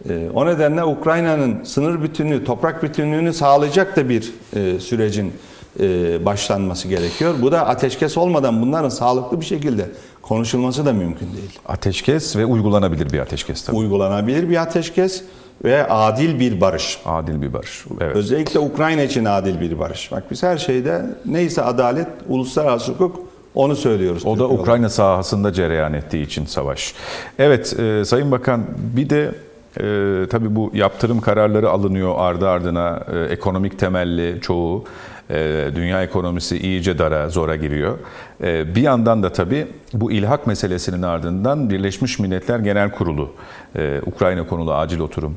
Ee, 0.09 0.29
o 0.35 0.47
nedenle 0.47 0.85
Ukrayna'nın 0.85 1.65
sınır 1.65 2.03
bütünlüğü, 2.03 2.45
toprak 2.45 2.83
bütünlüğünü 2.83 3.33
sağlayacak 3.33 3.97
da 3.97 4.09
bir 4.09 4.33
e, 4.57 4.81
sürecin 4.81 5.33
e, 5.81 6.25
başlanması 6.25 6.89
gerekiyor. 6.89 7.35
Bu 7.43 7.53
da 7.53 7.67
ateşkes 7.67 8.19
olmadan 8.19 8.63
bunların 8.63 8.89
sağlıklı 8.89 9.41
bir 9.41 9.45
şekilde 9.45 9.87
konuşulması 10.23 10.87
da 10.87 10.93
mümkün 10.93 11.27
değil. 11.27 11.59
Ateşkes 11.67 12.37
ve 12.37 12.45
uygulanabilir 12.45 13.13
bir 13.13 13.19
ateşkes 13.19 13.65
tabii. 13.65 13.77
Uygulanabilir 13.77 14.49
bir 14.49 14.57
ateşkes 14.57 15.23
ve 15.65 15.89
adil 15.89 16.41
bir 16.41 16.61
barış. 16.61 16.99
Adil 17.07 17.43
bir 17.43 17.53
barış. 17.53 17.85
Evet. 18.01 18.17
Özellikle 18.17 18.61
Ukrayna 18.61 19.03
için 19.03 19.25
adil 19.25 19.61
bir 19.61 19.79
barış. 19.79 20.13
Bak 20.13 20.25
biz 20.31 20.43
her 20.43 20.59
şeyde 20.59 21.07
neyse 21.27 21.63
adalet, 21.63 22.09
uluslararası 22.29 22.93
hukuk 22.93 23.32
onu 23.55 23.77
söylüyoruz. 23.77 24.27
O 24.27 24.39
da 24.39 24.49
Ukrayna 24.49 24.89
sahasında 24.89 25.53
cereyan 25.53 25.93
ettiği 25.93 26.27
için 26.27 26.45
savaş. 26.45 26.95
Evet 27.39 27.81
e, 27.81 28.05
Sayın 28.05 28.31
Bakan 28.31 28.65
bir 28.79 29.11
de 29.11 29.35
e, 29.77 30.27
tabii 30.27 30.57
bu 30.57 30.71
yaptırım 30.75 31.21
kararları 31.21 31.71
alınıyor 31.71 32.15
ardı 32.19 32.49
ardına 32.49 33.01
e, 33.13 33.33
ekonomik 33.33 33.79
temelli 33.79 34.41
çoğu. 34.41 34.85
E, 35.31 35.71
dünya 35.75 36.03
ekonomisi 36.03 36.59
iyice 36.59 36.99
dara, 36.99 37.29
zora 37.29 37.57
giriyor. 37.57 37.99
E, 38.43 38.75
bir 38.75 38.83
yandan 38.83 39.23
da 39.23 39.33
tabii 39.33 39.67
bu 39.95 40.13
ilhak 40.13 40.47
meselesinin 40.47 41.03
ardından 41.03 41.71
Birleşmiş 41.71 42.19
Milletler 42.19 42.59
Genel 42.59 42.91
Kurulu 42.91 43.33
e, 43.77 44.01
Ukrayna 44.07 44.47
konulu 44.47 44.75
acil 44.75 45.01
oturum 45.01 45.37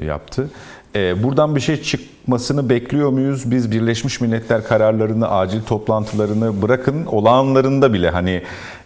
e, 0.00 0.04
yaptı. 0.04 0.48
E, 0.94 1.22
buradan 1.22 1.56
bir 1.56 1.60
şey 1.60 1.82
çıkmasını 1.82 2.68
bekliyor 2.68 3.10
muyuz? 3.10 3.50
Biz 3.50 3.70
Birleşmiş 3.70 4.20
Milletler 4.20 4.64
kararlarını, 4.64 5.30
acil 5.30 5.62
toplantılarını 5.62 6.62
bırakın, 6.62 7.06
olağanlarında 7.06 7.92
bile 7.92 8.10
hani 8.10 8.42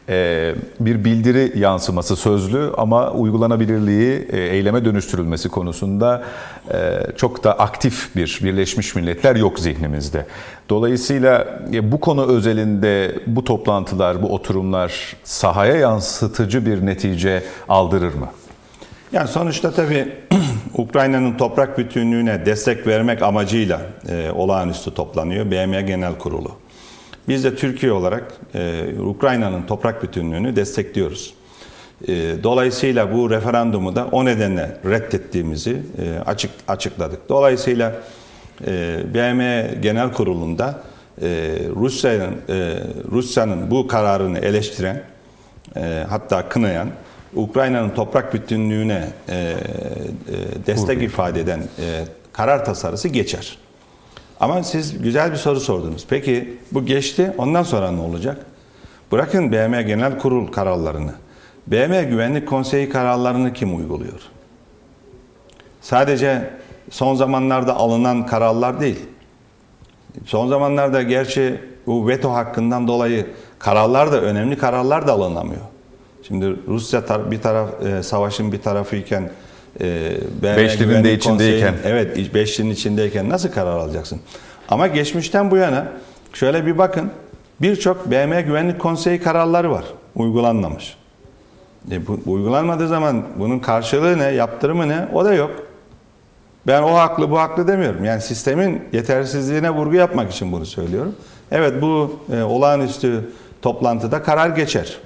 e, 0.08 0.54
bir 0.80 1.04
bildiri 1.04 1.58
yansıması 1.58 2.16
sözlü 2.16 2.72
ama 2.76 3.10
uygulanabilirliği 3.10 4.28
e, 4.32 4.40
eyleme 4.40 4.84
dönüştürülmesi 4.84 5.48
konusunda 5.48 6.24
e, 6.72 7.00
çok 7.16 7.44
da 7.44 7.58
aktif 7.58 8.16
bir 8.16 8.40
Birleşmiş 8.44 8.94
Milletler 8.94 9.36
yok 9.36 9.58
zihnimizde. 9.58 10.26
Dolayısıyla 10.68 11.60
e, 11.72 11.92
bu 11.92 12.00
konu 12.00 12.26
özelinde 12.26 13.14
bu 13.26 13.44
toplantılar, 13.44 14.22
bu 14.22 14.34
oturumlar 14.34 15.16
sahaya 15.24 15.76
yansıtıcı 15.76 16.66
bir 16.66 16.86
netice 16.86 17.42
aldırır 17.68 18.14
mı? 18.14 18.28
Yani 19.16 19.28
sonuçta 19.28 19.70
tabii 19.70 20.08
Ukrayna'nın 20.74 21.36
toprak 21.36 21.78
bütünlüğüne 21.78 22.46
destek 22.46 22.86
vermek 22.86 23.22
amacıyla 23.22 23.80
e, 24.08 24.30
olağanüstü 24.30 24.94
toplanıyor 24.94 25.50
BM 25.50 25.82
Genel 25.82 26.18
Kurulu. 26.18 26.52
Biz 27.28 27.44
de 27.44 27.56
Türkiye 27.56 27.92
olarak 27.92 28.34
e, 28.54 28.84
Ukrayna'nın 29.00 29.62
toprak 29.62 30.02
bütünlüğünü 30.02 30.56
destekliyoruz. 30.56 31.34
E, 32.08 32.14
dolayısıyla 32.42 33.14
bu 33.14 33.30
referandumu 33.30 33.96
da 33.96 34.06
o 34.12 34.24
nedenle 34.24 34.76
reddettiğimizi 34.84 35.82
e, 35.98 36.18
açık 36.26 36.50
açıkladık. 36.68 37.28
Dolayısıyla 37.28 37.92
e, 38.66 38.98
BM 39.14 39.70
Genel 39.80 40.12
Kurulu'nda 40.12 40.82
e, 41.22 41.26
Rusya'nın 41.76 42.34
e, 42.48 42.78
Rusya'nın 43.10 43.70
bu 43.70 43.86
kararını 43.86 44.38
eleştiren 44.38 45.02
e, 45.76 46.04
hatta 46.08 46.48
kınayan 46.48 46.88
Ukrayna'nın 47.34 47.90
toprak 47.90 48.34
bütünlüğüne 48.34 49.08
e, 49.28 49.34
e, 49.34 49.56
destek 50.66 51.02
ifade 51.02 51.40
eden 51.40 51.58
e, 51.58 52.04
karar 52.32 52.64
tasarısı 52.64 53.08
geçer. 53.08 53.58
Ama 54.40 54.62
siz 54.62 55.02
güzel 55.02 55.32
bir 55.32 55.36
soru 55.36 55.60
sordunuz. 55.60 56.06
Peki 56.08 56.58
bu 56.72 56.86
geçti 56.86 57.32
ondan 57.38 57.62
sonra 57.62 57.90
ne 57.90 58.00
olacak? 58.00 58.46
Bırakın 59.12 59.52
BM 59.52 59.82
Genel 59.82 60.18
Kurul 60.18 60.46
kararlarını. 60.46 61.12
BM 61.66 62.04
Güvenlik 62.04 62.48
Konseyi 62.48 62.88
kararlarını 62.88 63.52
kim 63.52 63.76
uyguluyor? 63.76 64.20
Sadece 65.80 66.50
son 66.90 67.14
zamanlarda 67.14 67.76
alınan 67.76 68.26
kararlar 68.26 68.80
değil. 68.80 69.00
Son 70.24 70.48
zamanlarda 70.48 71.02
gerçi 71.02 71.60
bu 71.86 72.08
veto 72.08 72.32
hakkından 72.32 72.88
dolayı 72.88 73.26
kararlar 73.58 74.12
da 74.12 74.20
önemli 74.20 74.58
kararlar 74.58 75.06
da 75.06 75.12
alınamıyor. 75.12 75.62
Şimdi 76.28 76.56
Rusya 76.68 77.00
tar- 77.00 77.30
bir 77.30 77.40
taraf 77.40 77.68
e, 77.86 78.02
savaşın 78.02 78.52
bir 78.52 78.62
tarafıyken 78.62 79.30
e, 79.80 80.12
BM 80.42 80.56
Beşlinin 80.56 81.04
de 81.04 81.14
içindeyken. 81.14 81.74
Konseyi'nin- 81.74 81.94
Evet, 81.94 82.34
beşlinin 82.34 82.70
içindeyken 82.70 83.28
nasıl 83.28 83.48
karar 83.48 83.72
alacaksın? 83.76 84.20
Ama 84.68 84.86
geçmişten 84.86 85.50
bu 85.50 85.56
yana 85.56 85.86
şöyle 86.32 86.66
bir 86.66 86.78
bakın. 86.78 87.10
Birçok 87.60 88.10
BM 88.10 88.40
Güvenlik 88.42 88.80
Konseyi 88.80 89.22
kararları 89.22 89.70
var. 89.70 89.84
Uygulanmamış. 90.14 90.96
E, 91.90 92.06
bu, 92.06 92.20
bu 92.26 92.32
uygulanmadığı 92.32 92.88
zaman 92.88 93.22
bunun 93.38 93.58
karşılığı 93.58 94.18
ne, 94.18 94.24
yaptırımı 94.24 94.88
ne? 94.88 95.08
O 95.14 95.24
da 95.24 95.34
yok. 95.34 95.50
Ben 96.66 96.82
o 96.82 96.94
haklı 96.94 97.30
bu 97.30 97.38
haklı 97.38 97.68
demiyorum. 97.68 98.04
Yani 98.04 98.20
sistemin 98.22 98.82
yetersizliğine 98.92 99.70
vurgu 99.70 99.94
yapmak 99.94 100.32
için 100.32 100.52
bunu 100.52 100.66
söylüyorum. 100.66 101.14
Evet 101.50 101.82
bu 101.82 102.20
e, 102.36 102.42
olağanüstü 102.42 103.30
toplantıda 103.62 104.22
karar 104.22 104.48
geçer. 104.48 104.98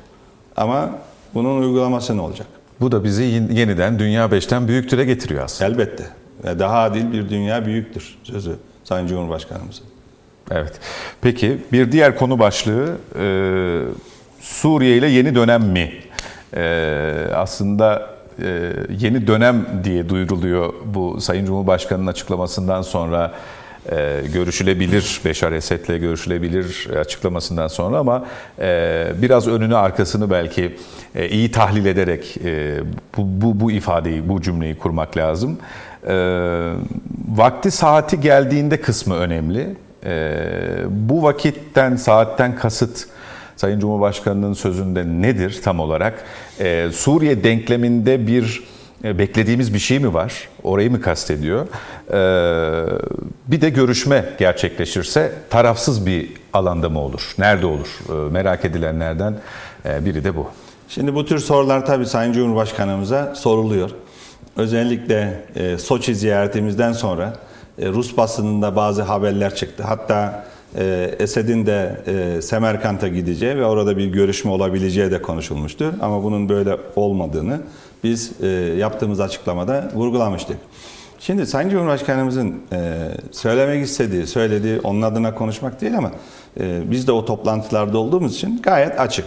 Ama 0.57 0.91
bunun 1.35 1.61
uygulaması 1.63 2.17
ne 2.17 2.21
olacak? 2.21 2.47
Bu 2.81 2.93
da 2.93 3.05
bizi 3.05 3.23
yeniden 3.53 3.99
Dünya 3.99 4.27
5'ten 4.27 4.69
büyüktüre 4.69 5.05
getiriyor 5.05 5.45
aslında. 5.45 5.71
Elbette. 5.71 6.07
Daha 6.45 6.79
adil 6.79 7.13
bir 7.13 7.31
dünya 7.31 7.67
büyüktür 7.67 8.19
sözü 8.23 8.57
Sayın 8.85 9.07
Cumhurbaşkanımızın. 9.07 9.85
Evet. 10.51 10.73
Peki 11.21 11.59
bir 11.73 11.93
diğer 11.93 12.17
konu 12.17 12.39
başlığı 12.39 12.97
e, 13.19 13.25
Suriye 14.41 14.97
ile 14.97 15.07
yeni 15.07 15.35
dönem 15.35 15.63
mi? 15.63 15.93
E, 16.57 17.27
aslında 17.35 18.11
e, 18.43 18.73
yeni 18.99 19.27
dönem 19.27 19.67
diye 19.85 20.09
duyuruluyor 20.09 20.73
bu 20.85 21.21
Sayın 21.21 21.47
Cumhurbaşkanı'nın 21.47 22.07
açıklamasından 22.07 22.83
sonra 22.83 23.33
e, 23.89 24.23
görüşülebilir, 24.33 25.21
Beşar 25.25 25.53
Esed'le 25.53 26.01
görüşülebilir 26.01 26.89
açıklamasından 27.01 27.69
sonra 27.69 27.99
ama 27.99 28.27
e, 28.59 29.07
biraz 29.23 29.49
önünü 29.49 29.77
arkasını 29.77 30.31
belki 30.31 30.77
e, 31.15 31.29
iyi 31.29 31.51
tahlil 31.51 31.87
ederek 31.87 32.37
bu, 33.17 33.23
bu, 33.27 33.61
bu 33.61 33.71
ifadeyi, 33.71 34.29
bu 34.29 34.43
cümleyi 34.43 34.79
kurmak 34.79 35.17
lazım. 35.17 35.59
Vakti 37.29 37.71
saati 37.71 38.21
geldiğinde 38.21 38.81
kısmı 38.81 39.15
önemli. 39.15 39.77
Bu 40.89 41.23
vakitten, 41.23 41.97
saatten 41.97 42.57
kasıt 42.57 43.07
Sayın 43.57 43.81
Cumhurbaşkanı'nın 43.81 44.53
sözünde 44.53 45.05
nedir 45.05 45.61
tam 45.65 45.81
olarak? 45.81 46.25
Suriye 46.93 47.45
denkleminde 47.45 48.27
bir 48.27 48.63
beklediğimiz 49.05 49.75
bir 49.75 49.79
şey 49.79 49.99
mi 49.99 50.15
var? 50.15 50.49
Orayı 50.63 50.91
mı 50.91 51.01
kastediyor? 51.01 51.67
Ee, 52.13 52.17
bir 53.47 53.61
de 53.61 53.71
görüşme 53.71 54.25
gerçekleşirse 54.39 55.33
tarafsız 55.51 56.07
bir 56.07 56.29
alanda 56.53 56.89
mı 56.89 57.01
olur? 57.01 57.35
Nerede 57.39 57.67
olur? 57.67 57.89
Ee, 58.09 58.33
merak 58.33 58.65
edilenlerden 58.65 59.35
e, 59.85 60.05
biri 60.05 60.25
de 60.25 60.37
bu. 60.37 60.47
Şimdi 60.89 61.15
bu 61.15 61.25
tür 61.25 61.39
sorular 61.39 61.87
tabii 61.87 62.07
Sayın 62.07 62.33
Cumhurbaşkanımıza 62.33 63.35
soruluyor. 63.35 63.91
Özellikle 64.57 65.45
e, 65.57 65.79
Soçi 65.79 66.15
ziyaretimizden 66.15 66.93
sonra 66.93 67.35
e, 67.79 67.89
Rus 67.89 68.17
basınında 68.17 68.77
bazı 68.77 69.03
haberler 69.03 69.55
çıktı. 69.55 69.83
Hatta 69.87 70.45
e, 70.79 71.15
Esed'in 71.19 71.67
de 71.67 72.01
e, 72.07 72.43
Semerkant'a 72.43 73.09
gideceği 73.09 73.57
ve 73.57 73.65
orada 73.65 73.97
bir 73.97 74.07
görüşme 74.07 74.51
olabileceği 74.51 75.11
de 75.11 75.23
konuşulmuştu. 75.23 75.95
Ama 76.01 76.23
bunun 76.23 76.49
böyle 76.49 76.77
olmadığını 76.97 77.61
biz 78.05 78.33
e, 78.43 78.47
yaptığımız 78.79 79.21
açıklamada 79.21 79.91
vurgulamıştık. 79.95 80.57
Şimdi 81.21 81.47
Sayın 81.47 81.71
Cumhurbaşkanımızın 81.71 82.55
e, 82.73 83.09
söylemek 83.33 83.85
istediği, 83.85 84.27
söylediği 84.27 84.81
onun 84.81 85.03
adına 85.03 85.35
konuşmak 85.35 85.81
değil 85.81 85.99
ama 85.99 86.11
e, 86.61 86.91
biz 86.91 87.07
de 87.07 87.13
o 87.13 87.25
toplantılarda 87.25 87.99
olduğumuz 87.99 88.35
için 88.35 88.63
gayet 88.63 89.01
açık. 89.01 89.25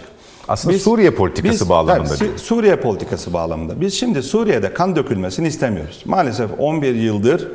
Aslında 0.48 0.78
Suriye 0.78 1.10
politikası 1.10 1.68
bağlamında 1.68 2.08
tabii, 2.08 2.20
değil. 2.20 2.38
Suriye 2.38 2.76
politikası 2.76 3.32
bağlamında. 3.32 3.80
Biz 3.80 3.94
şimdi 3.94 4.22
Suriye'de 4.22 4.74
kan 4.74 4.96
dökülmesini 4.96 5.48
istemiyoruz. 5.48 6.02
Maalesef 6.04 6.50
11 6.58 6.94
yıldır 6.94 7.48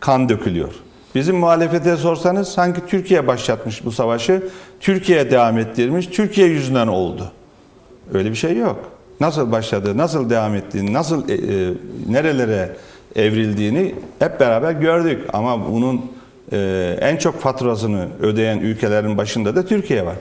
kan 0.00 0.28
dökülüyor. 0.28 0.72
Bizim 1.14 1.36
muhalefete 1.36 1.96
sorsanız 1.96 2.48
sanki 2.48 2.80
Türkiye 2.86 3.26
başlatmış 3.26 3.84
bu 3.84 3.92
savaşı, 3.92 4.42
Türkiye 4.80 5.30
devam 5.30 5.58
ettirmiş, 5.58 6.06
Türkiye 6.06 6.46
yüzünden 6.46 6.86
oldu. 6.86 7.32
Öyle 8.14 8.30
bir 8.30 8.36
şey 8.36 8.56
yok. 8.56 8.95
Nasıl 9.20 9.52
başladı, 9.52 9.96
nasıl 9.96 10.30
devam 10.30 10.54
ettiğini, 10.54 10.92
nasıl 10.92 11.28
e, 11.28 11.34
e, 11.34 11.38
nerelere 12.08 12.76
evrildiğini 13.16 13.94
hep 14.18 14.40
beraber 14.40 14.72
gördük. 14.72 15.22
Ama 15.32 15.72
bunun 15.72 16.00
e, 16.52 16.96
en 17.00 17.16
çok 17.16 17.40
faturasını 17.40 18.08
ödeyen 18.20 18.58
ülkelerin 18.58 19.16
başında 19.16 19.56
da 19.56 19.66
Türkiye 19.66 20.06
var. 20.06 20.16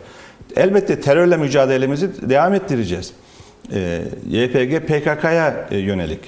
Elbette 0.56 1.02
terörle 1.02 1.38
mücadelemizi 1.38 2.30
devam 2.30 2.54
ettireceğiz. 2.54 3.14
E, 3.74 4.02
YPG 4.30 4.80
PKK'ya 4.80 5.68
e, 5.72 5.78
yönelik. 5.78 6.20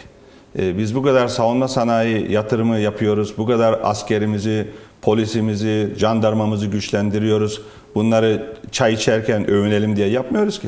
E, 0.59 0.77
biz 0.77 0.95
bu 0.95 1.03
kadar 1.03 1.27
savunma 1.27 1.67
sanayi 1.67 2.31
yatırımı 2.31 2.79
yapıyoruz. 2.79 3.33
Bu 3.37 3.45
kadar 3.47 3.79
askerimizi, 3.83 4.67
polisimizi, 5.01 5.89
jandarmamızı 5.97 6.67
güçlendiriyoruz. 6.67 7.61
Bunları 7.95 8.53
çay 8.71 8.93
içerken 8.93 9.49
övünelim 9.49 9.95
diye 9.95 10.07
yapmıyoruz 10.07 10.59
ki. 10.59 10.67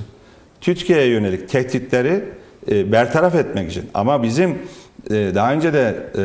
Türkiye'ye 0.61 1.07
yönelik 1.07 1.49
tehditleri 1.49 2.23
e, 2.71 2.91
bertaraf 2.91 3.35
etmek 3.35 3.71
için. 3.71 3.89
Ama 3.93 4.23
bizim 4.23 4.57
e, 5.09 5.35
daha 5.35 5.53
önce 5.53 5.73
de 5.73 5.95
e, 6.17 6.21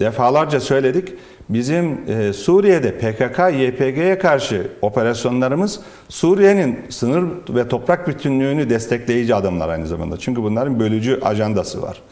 defalarca 0.00 0.60
söyledik. 0.60 1.14
Bizim 1.48 1.98
e, 2.08 2.32
Suriye'de 2.32 2.92
PKK, 2.92 3.38
YPG'ye 3.38 4.18
karşı 4.18 4.66
operasyonlarımız 4.82 5.80
Suriye'nin 6.08 6.78
sınır 6.88 7.24
ve 7.48 7.68
toprak 7.68 8.08
bütünlüğünü 8.08 8.70
destekleyici 8.70 9.34
adımlar 9.34 9.68
aynı 9.68 9.86
zamanda. 9.86 10.16
Çünkü 10.16 10.42
bunların 10.42 10.80
bölücü 10.80 11.20
ajandası 11.22 11.82
var. 11.82 12.02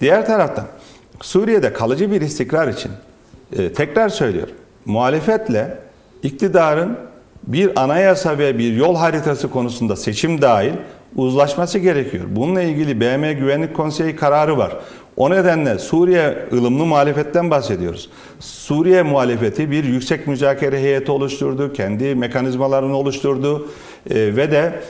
Diğer 0.00 0.26
taraftan 0.26 0.66
Suriye'de 1.20 1.72
kalıcı 1.72 2.10
bir 2.10 2.20
istikrar 2.20 2.68
için 2.68 2.90
e, 3.58 3.72
tekrar 3.72 4.08
söylüyorum. 4.08 4.54
Muhalefetle 4.84 5.78
iktidarın 6.22 6.96
bir 7.46 7.82
anayasa 7.82 8.38
ve 8.38 8.58
bir 8.58 8.72
yol 8.72 8.96
haritası 8.96 9.50
konusunda 9.50 9.96
seçim 9.96 10.42
dahil 10.42 10.72
uzlaşması 11.16 11.78
gerekiyor. 11.78 12.24
Bununla 12.28 12.62
ilgili 12.62 13.00
BM 13.00 13.32
Güvenlik 13.32 13.76
Konseyi 13.76 14.16
kararı 14.16 14.58
var. 14.58 14.76
O 15.16 15.30
nedenle 15.30 15.78
Suriye 15.78 16.48
ılımlı 16.52 16.86
muhalefetten 16.86 17.50
bahsediyoruz. 17.50 18.10
Suriye 18.40 19.02
muhalefeti 19.02 19.70
bir 19.70 19.84
yüksek 19.84 20.26
müzakere 20.26 20.80
heyeti 20.80 21.10
oluşturdu, 21.10 21.72
kendi 21.72 22.14
mekanizmalarını 22.14 22.96
oluşturdu 22.96 23.68
e, 24.10 24.14
ve 24.36 24.50
de 24.50 24.80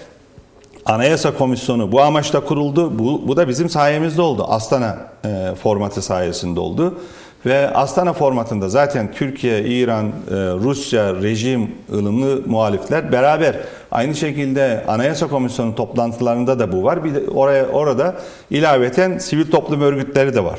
Anayasa 0.86 1.34
Komisyonu 1.34 1.92
bu 1.92 2.02
amaçla 2.02 2.44
kuruldu. 2.44 2.98
Bu, 2.98 3.28
bu 3.28 3.36
da 3.36 3.48
bizim 3.48 3.68
sayemizde 3.68 4.22
oldu. 4.22 4.44
Astana 4.48 4.98
e, 5.24 5.54
formatı 5.62 6.02
sayesinde 6.02 6.60
oldu. 6.60 6.98
Ve 7.46 7.70
Astana 7.70 8.12
formatında 8.12 8.68
zaten 8.68 9.12
Türkiye, 9.12 9.64
İran, 9.64 10.06
e, 10.06 10.10
Rusya, 10.34 11.14
rejim, 11.14 11.70
ılımlı 11.92 12.42
muhalifler 12.46 13.12
beraber 13.12 13.56
aynı 13.90 14.14
şekilde 14.14 14.84
Anayasa 14.88 15.28
Komisyonu 15.28 15.74
toplantılarında 15.74 16.58
da 16.58 16.72
bu 16.72 16.84
var. 16.84 17.04
Bir 17.04 17.14
de 17.14 17.30
oraya 17.30 17.68
orada 17.68 18.16
ilaveten 18.50 19.18
sivil 19.18 19.50
toplum 19.50 19.80
örgütleri 19.80 20.34
de 20.34 20.44
var. 20.44 20.58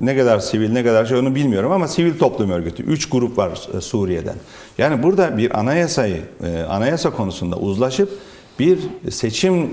Ne 0.00 0.16
kadar 0.16 0.38
sivil 0.38 0.72
ne 0.72 0.84
kadar 0.84 1.06
şey 1.06 1.18
onu 1.18 1.34
bilmiyorum 1.34 1.72
ama 1.72 1.88
sivil 1.88 2.18
toplum 2.18 2.50
örgütü. 2.50 2.82
Üç 2.82 3.08
grup 3.08 3.38
var 3.38 3.50
e, 3.76 3.80
Suriye'den. 3.80 4.36
Yani 4.78 5.02
burada 5.02 5.36
bir 5.38 5.58
anayasayı, 5.58 6.20
e, 6.44 6.62
anayasa 6.62 7.10
konusunda 7.10 7.56
uzlaşıp 7.56 8.18
bir 8.58 8.78
seçim, 9.10 9.70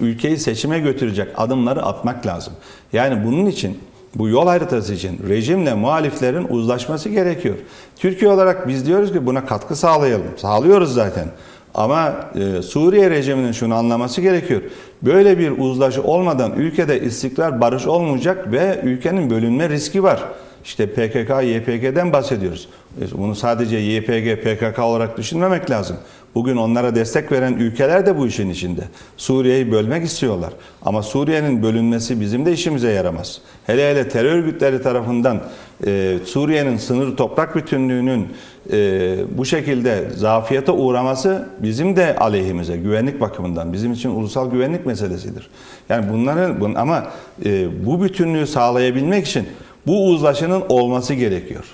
ülkeyi 0.00 0.38
seçime 0.38 0.78
götürecek 0.78 1.28
adımları 1.36 1.82
atmak 1.82 2.26
lazım. 2.26 2.52
Yani 2.92 3.24
bunun 3.24 3.46
için 3.46 3.78
bu 4.18 4.28
yol 4.28 4.46
haritası 4.46 4.94
için 4.94 5.20
rejimle 5.28 5.74
muhaliflerin 5.74 6.46
uzlaşması 6.48 7.08
gerekiyor. 7.08 7.54
Türkiye 7.96 8.30
olarak 8.30 8.68
biz 8.68 8.86
diyoruz 8.86 9.12
ki 9.12 9.26
buna 9.26 9.46
katkı 9.46 9.76
sağlayalım. 9.76 10.26
Sağlıyoruz 10.36 10.94
zaten. 10.94 11.26
Ama 11.74 12.14
e, 12.34 12.62
Suriye 12.62 13.10
rejiminin 13.10 13.52
şunu 13.52 13.74
anlaması 13.74 14.20
gerekiyor. 14.20 14.60
Böyle 15.02 15.38
bir 15.38 15.58
uzlaşı 15.58 16.02
olmadan 16.02 16.52
ülkede 16.52 17.00
istikrar, 17.00 17.60
barış 17.60 17.86
olmayacak 17.86 18.52
ve 18.52 18.80
ülkenin 18.82 19.30
bölünme 19.30 19.68
riski 19.68 20.02
var. 20.02 20.22
İşte 20.64 20.86
PKK, 20.86 21.30
YPG'den 21.44 22.12
bahsediyoruz. 22.12 22.68
E, 23.00 23.18
Bunu 23.18 23.34
sadece 23.34 23.76
YPG, 23.76 24.42
PKK 24.42 24.78
olarak 24.78 25.18
düşünmemek 25.18 25.70
lazım. 25.70 25.96
Bugün 26.36 26.56
onlara 26.56 26.94
destek 26.94 27.32
veren 27.32 27.52
ülkeler 27.52 28.06
de 28.06 28.18
bu 28.18 28.26
işin 28.26 28.50
içinde. 28.50 28.80
Suriye'yi 29.16 29.72
bölmek 29.72 30.04
istiyorlar. 30.04 30.52
Ama 30.82 31.02
Suriye'nin 31.02 31.62
bölünmesi 31.62 32.20
bizim 32.20 32.46
de 32.46 32.52
işimize 32.52 32.90
yaramaz. 32.90 33.40
Hele 33.66 33.90
hele 33.90 34.08
terör 34.08 34.32
örgütleri 34.32 34.82
tarafından 34.82 35.40
e, 35.86 36.18
Suriye'nin 36.24 36.76
sınır 36.76 37.16
toprak 37.16 37.56
bütünlüğünün 37.56 38.28
e, 38.72 39.16
bu 39.38 39.44
şekilde 39.44 40.10
zafiyete 40.16 40.72
uğraması 40.72 41.48
bizim 41.62 41.96
de 41.96 42.16
aleyhimize 42.16 42.76
güvenlik 42.76 43.20
bakımından 43.20 43.72
bizim 43.72 43.92
için 43.92 44.10
ulusal 44.10 44.50
güvenlik 44.50 44.86
meselesidir. 44.86 45.50
Yani 45.88 46.12
bunların 46.12 46.60
bun, 46.60 46.74
ama 46.74 47.06
e, 47.44 47.86
bu 47.86 48.02
bütünlüğü 48.02 48.46
sağlayabilmek 48.46 49.26
için 49.26 49.46
bu 49.86 50.08
uzlaşının 50.08 50.62
olması 50.68 51.14
gerekiyor. 51.14 51.64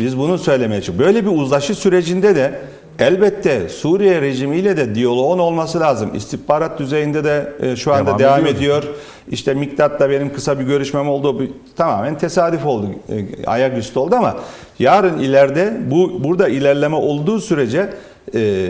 Biz 0.00 0.18
bunu 0.18 0.38
söylemeye 0.38 0.80
çalışıyoruz. 0.80 1.06
Böyle 1.06 1.26
bir 1.26 1.40
uzlaşı 1.42 1.74
sürecinde 1.74 2.36
de 2.36 2.60
elbette 2.98 3.68
Suriye 3.68 4.20
rejimiyle 4.20 4.76
de 4.76 4.94
diyaloğun 4.94 5.38
olması 5.38 5.80
lazım. 5.80 6.10
İstihbarat 6.14 6.78
düzeyinde 6.78 7.24
de 7.24 7.52
e, 7.60 7.76
şu 7.76 7.92
anda 7.92 8.06
Devam 8.06 8.18
devam, 8.18 8.46
ediyor. 8.46 8.82
ediyor. 8.82 8.94
İşte 9.30 9.54
Miktat'la 9.54 10.10
benim 10.10 10.32
kısa 10.32 10.58
bir 10.58 10.64
görüşmem 10.64 11.08
oldu. 11.08 11.40
Bu 11.40 11.42
tamamen 11.76 12.18
tesadüf 12.18 12.66
oldu. 12.66 12.86
E, 13.08 13.46
ayaküstü 13.46 13.98
oldu 13.98 14.14
ama 14.14 14.36
yarın 14.78 15.18
ileride 15.18 15.76
bu 15.90 16.24
burada 16.24 16.48
ilerleme 16.48 16.96
olduğu 16.96 17.40
sürece 17.40 17.90
e, 18.34 18.68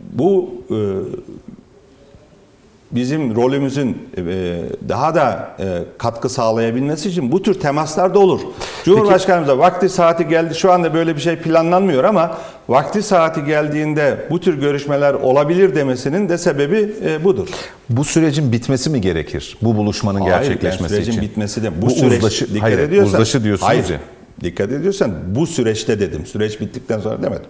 bu 0.00 0.50
e, 0.70 0.76
bizim 2.92 3.36
rolümüzün 3.36 4.08
e, 4.18 4.22
daha 4.88 5.14
da 5.14 5.56
e, 5.60 5.64
katkı 5.98 6.28
sağlayabilmesi 6.28 7.08
için 7.08 7.32
bu 7.32 7.42
tür 7.42 7.54
temaslar 7.60 8.14
da 8.14 8.18
olur. 8.18 8.40
Cumhurbaşkanımız 8.84 9.48
da 9.48 9.58
vakti 9.58 9.88
saati 9.88 10.28
geldi. 10.28 10.54
Şu 10.54 10.72
anda 10.72 10.94
böyle 10.94 11.16
bir 11.16 11.20
şey 11.20 11.36
planlanmıyor 11.36 12.04
ama 12.04 12.38
vakti 12.68 13.02
saati 13.02 13.44
geldiğinde 13.44 14.16
bu 14.30 14.40
tür 14.40 14.60
görüşmeler 14.60 15.14
olabilir 15.14 15.74
demesinin 15.74 16.28
de 16.28 16.38
sebebi 16.38 16.92
e, 17.06 17.24
budur. 17.24 17.48
Bu 17.90 18.04
sürecin 18.04 18.52
bitmesi 18.52 18.90
mi 18.90 19.00
gerekir? 19.00 19.56
Bu 19.62 19.76
buluşmanın 19.76 20.20
Hayır, 20.20 20.32
gerçekleşmesi 20.34 20.82
yani 20.94 21.04
sürecin 21.04 21.12
için. 21.12 21.22
bitmesi 21.22 21.62
de 21.62 21.82
bu, 21.82 21.86
Bu 21.86 21.90
süreç 21.90 22.18
uzlaşı- 22.18 22.48
dikkat 22.48 22.62
hayır, 22.62 22.78
ediyorsan 22.78 23.12
uzlaşı 23.14 23.44
diyorsunuz 23.44 23.68
hayır, 23.70 23.88
ya. 23.88 23.98
Dikkat 24.42 24.72
ediyorsan 24.72 25.10
bu 25.28 25.46
süreçte 25.46 26.00
dedim. 26.00 26.26
Süreç 26.26 26.60
bittikten 26.60 26.98
sonra 27.00 27.22
demedim. 27.22 27.44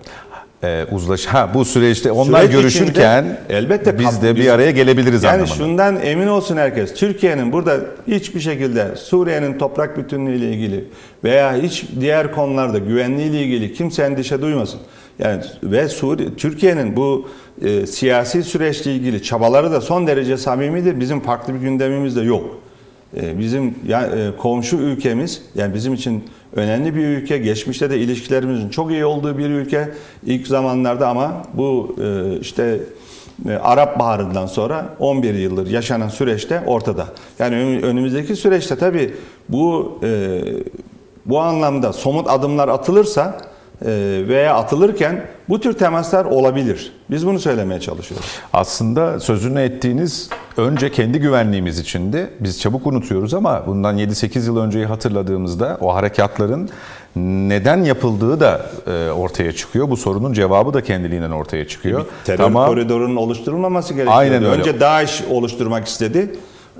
Ee, 0.65 0.87
uzlaşı 0.91 1.29
ha 1.31 1.51
bu 1.55 1.65
süreçte 1.65 2.13
onlar 2.13 2.41
Süreç 2.41 2.53
görüşürken 2.53 3.23
içinde 3.25 3.59
elbette 3.59 3.99
biz 3.99 4.23
de 4.23 4.37
bir 4.37 4.49
araya 4.49 4.71
gelebiliriz 4.71 5.23
Yani 5.23 5.33
anlamında. 5.33 5.55
şundan 5.55 5.97
emin 6.03 6.27
olsun 6.27 6.57
herkes. 6.57 6.95
Türkiye'nin 6.95 7.53
burada 7.53 7.81
hiçbir 8.09 8.41
şekilde 8.41 8.97
Suriye'nin 8.97 9.59
toprak 9.59 9.99
bütünlüğü 9.99 10.37
ile 10.37 10.51
ilgili 10.53 10.85
veya 11.25 11.55
hiç 11.55 11.85
diğer 12.01 12.33
konularda 12.35 12.79
güvenliği 12.79 13.31
ile 13.31 13.43
ilgili 13.43 13.73
kimse 13.75 14.03
endişe 14.03 14.43
duymasın. 14.43 14.81
Yani 15.19 15.43
ve 15.63 15.89
Suriye 15.89 16.29
Türkiye'nin 16.37 16.97
bu 16.97 17.29
e, 17.65 17.87
siyasi 17.87 18.43
süreçle 18.43 18.95
ilgili 18.95 19.23
çabaları 19.23 19.73
da 19.73 19.81
son 19.81 20.07
derece 20.07 20.37
samimidir. 20.37 21.01
Bizim 21.01 21.21
farklı 21.21 21.55
bir 21.55 21.59
gündemimiz 21.61 22.17
de 22.17 22.21
yok. 22.21 22.59
E, 23.23 23.39
bizim 23.39 23.75
ya, 23.89 24.03
e, 24.03 24.37
komşu 24.39 24.77
ülkemiz 24.77 25.43
yani 25.55 25.75
bizim 25.75 25.95
için 25.95 26.25
önemli 26.57 26.95
bir 26.97 27.05
ülke. 27.05 27.39
Geçmişte 27.39 27.91
de 27.91 27.99
ilişkilerimizin 27.99 28.69
çok 28.69 28.91
iyi 28.91 29.05
olduğu 29.05 29.39
bir 29.39 29.51
ülke 29.51 29.89
ilk 30.27 30.47
zamanlarda 30.47 31.09
ama 31.09 31.43
bu 31.55 31.97
e, 32.03 32.39
işte 32.41 32.81
e, 33.49 33.53
Arap 33.53 33.99
Baharı'ndan 33.99 34.47
sonra 34.47 34.95
11 34.99 35.35
yıldır 35.35 35.67
yaşanan 35.71 36.09
süreçte 36.09 36.63
ortada. 36.67 37.07
Yani 37.39 37.57
ön- 37.57 37.83
önümüzdeki 37.83 38.37
süreçte 38.37 38.77
tabii 38.77 39.15
bu 39.49 39.99
e, 40.03 40.41
bu 41.27 41.41
anlamda 41.41 41.93
somut 41.93 42.31
adımlar 42.31 42.69
atılırsa 42.69 43.41
veya 44.29 44.55
atılırken 44.55 45.25
bu 45.49 45.61
tür 45.61 45.73
temaslar 45.73 46.25
olabilir. 46.25 46.93
Biz 47.11 47.27
bunu 47.27 47.39
söylemeye 47.39 47.81
çalışıyoruz. 47.81 48.27
Aslında 48.53 49.21
sözünü 49.21 49.61
ettiğiniz 49.61 50.31
önce 50.57 50.91
kendi 50.91 51.19
güvenliğimiz 51.21 51.79
içindi. 51.79 52.31
Biz 52.41 52.61
çabuk 52.61 52.87
unutuyoruz 52.87 53.35
ama 53.35 53.67
bundan 53.67 53.99
7-8 53.99 54.47
yıl 54.47 54.57
önceyi 54.57 54.87
hatırladığımızda 54.87 55.79
o 55.81 55.95
harekatların 55.95 56.71
neden 57.17 57.85
yapıldığı 57.85 58.41
da 58.41 58.67
e, 58.87 59.11
ortaya 59.11 59.53
çıkıyor. 59.53 59.91
Bu 59.91 59.97
sorunun 59.97 60.33
cevabı 60.33 60.75
da 60.75 60.83
kendiliğinden 60.83 61.31
ortaya 61.31 61.69
çıkıyor. 61.69 62.07
Terör 62.25 62.39
Tamam. 62.39 62.67
koridorunun 62.67 63.17
oluşturulmaması 63.17 63.95
gerekiyor. 63.95 64.19
Aynen 64.19 64.45
öyle. 64.45 64.61
Önce 64.61 64.81
DAEŞ 64.81 65.23
oluşturmak 65.31 65.87
istedi. 65.87 66.35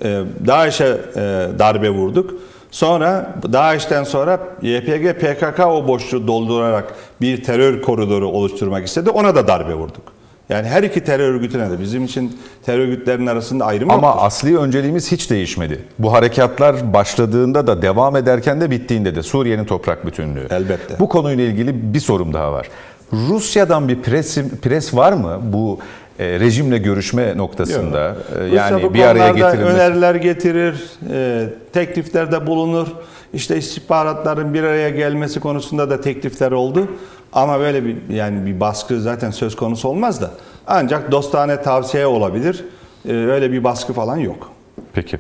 Ee, 0.05 0.21
DAEŞ'e 0.47 0.85
e, 1.17 1.19
darbe 1.59 1.91
vurduk. 1.91 2.35
Sonra 2.73 3.35
DAEŞ'ten 3.53 4.05
sonra 4.05 4.39
YPG 4.63 5.13
PKK 5.21 5.67
o 5.67 5.89
boşluğu 5.89 6.27
doldurarak 6.27 6.95
bir 7.21 7.45
terör 7.45 7.83
koridoru 7.83 8.29
oluşturmak 8.29 8.87
istedi. 8.87 9.11
Ona 9.11 9.35
da 9.35 9.49
darbe 9.49 9.75
vurduk. 9.75 10.03
Yani 10.49 10.69
her 10.69 10.83
iki 10.83 11.05
terör 11.05 11.35
örgütüne 11.35 11.71
de 11.71 11.81
bizim 11.81 12.05
için 12.05 12.39
terör 12.67 12.79
örgütlerinin 12.79 13.27
arasında 13.27 13.65
ayrım 13.65 13.91
Ama 13.91 14.07
yoktur. 14.07 14.23
asli 14.27 14.59
önceliğimiz 14.59 15.13
hiç 15.13 15.31
değişmedi. 15.31 15.85
Bu 15.99 16.13
harekatlar 16.13 16.93
başladığında 16.95 17.67
da 17.67 17.83
devam 17.83 18.17
ederken 18.17 18.61
de 18.61 18.71
bittiğinde 18.71 19.15
de 19.15 19.23
Suriye'nin 19.23 19.65
toprak 19.65 20.07
bütünlüğü. 20.07 20.47
Elbette. 20.51 20.99
Bu 21.01 21.09
konuyla 21.09 21.45
ilgili 21.45 21.95
bir 21.95 22.01
sorum 22.01 22.35
daha 22.35 22.53
var. 22.53 22.69
Rusya'dan 23.13 23.89
bir 23.89 24.03
pres, 24.03 24.39
pres 24.63 24.95
var 24.95 25.13
mı 25.13 25.41
bu 25.43 25.79
e, 26.19 26.41
rejimle 26.41 26.79
görüşme 26.79 27.37
noktasında? 27.37 28.17
E, 28.41 28.45
yani 28.45 28.95
bir 28.95 29.03
araya 29.03 29.29
getirilmesi. 29.29 29.77
öneriler 29.77 30.15
getirir, 30.15 30.85
e, 31.11 31.47
tekliflerde 31.73 32.47
bulunur. 32.47 32.87
İşte 33.35 33.57
istihbaratların 33.57 34.55
bir 34.55 34.63
araya 34.63 34.91
gelmesi 34.91 35.41
konusunda 35.41 35.91
da 35.91 36.01
teklifler 36.01 36.53
oldu. 36.53 36.89
Ama 37.33 37.61
böyle 37.61 37.85
bir 37.85 37.97
yani 38.11 38.47
bir 38.47 38.61
baskı 38.61 39.01
zaten 39.01 39.31
söz 39.31 39.57
konusu 39.57 39.89
olmaz 39.89 40.21
da. 40.21 40.31
Ancak 40.67 41.13
dostane 41.13 41.63
tavsiye 41.63 42.07
olabilir. 42.07 42.65
E, 43.09 43.13
öyle 43.13 43.53
bir 43.53 43.65
baskı 43.65 43.93
falan 43.93 44.17
yok. 44.17 44.53
Peki. 44.93 45.19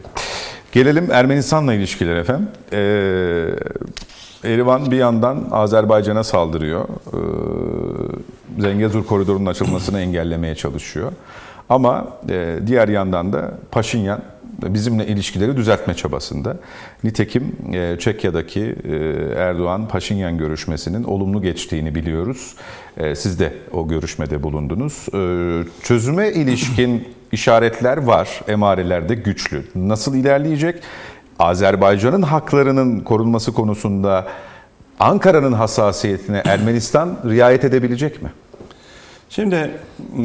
Gelelim 0.72 1.08
Ermenistan'la 1.12 1.74
ilişkiler 1.74 2.16
efendim. 2.16 2.48
Ee, 2.72 2.78
Erivan 4.44 4.90
bir 4.90 4.96
yandan 4.96 5.48
Azerbaycan'a 5.50 6.24
saldırıyor. 6.24 6.84
Ee, 6.88 8.62
Zengezur 8.62 9.06
koridorunun 9.06 9.46
açılmasını 9.46 10.00
engellemeye 10.00 10.54
çalışıyor. 10.54 11.12
Ama 11.68 12.08
e, 12.30 12.58
diğer 12.66 12.88
yandan 12.88 13.32
da 13.32 13.54
Paşinyan 13.70 14.22
bizimle 14.62 15.06
ilişkileri 15.06 15.56
düzeltme 15.56 15.94
çabasında. 15.94 16.56
Nitekim 17.04 17.56
e, 17.72 17.96
Çekya'daki 17.98 18.60
e, 18.60 18.96
Erdoğan-Paşinyan 19.36 20.38
görüşmesinin 20.38 21.04
olumlu 21.04 21.42
geçtiğini 21.42 21.94
biliyoruz. 21.94 22.54
Siz 23.14 23.40
de 23.40 23.52
o 23.72 23.88
görüşmede 23.88 24.42
bulundunuz. 24.42 25.06
Çözüme 25.82 26.32
ilişkin 26.32 27.08
işaretler 27.32 27.96
var, 27.96 28.40
emareler 28.48 29.08
de 29.08 29.14
güçlü. 29.14 29.64
Nasıl 29.74 30.14
ilerleyecek? 30.14 30.82
Azerbaycan'ın 31.42 32.22
haklarının 32.22 33.00
korunması 33.00 33.52
konusunda 33.52 34.26
Ankara'nın 35.00 35.52
hassasiyetine 35.52 36.42
Ermenistan 36.46 37.18
riayet 37.30 37.64
edebilecek 37.64 38.22
mi? 38.22 38.32
Şimdi 39.28 39.70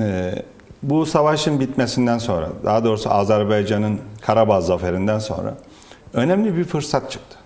e, 0.01 0.35
bu 0.83 1.05
savaşın 1.05 1.59
bitmesinden 1.59 2.17
sonra, 2.17 2.49
daha 2.65 2.83
doğrusu 2.83 3.09
Azerbaycan'ın 3.11 3.99
Karabağ 4.21 4.61
zaferinden 4.61 5.19
sonra 5.19 5.53
önemli 6.13 6.57
bir 6.57 6.63
fırsat 6.63 7.11
çıktı. 7.11 7.37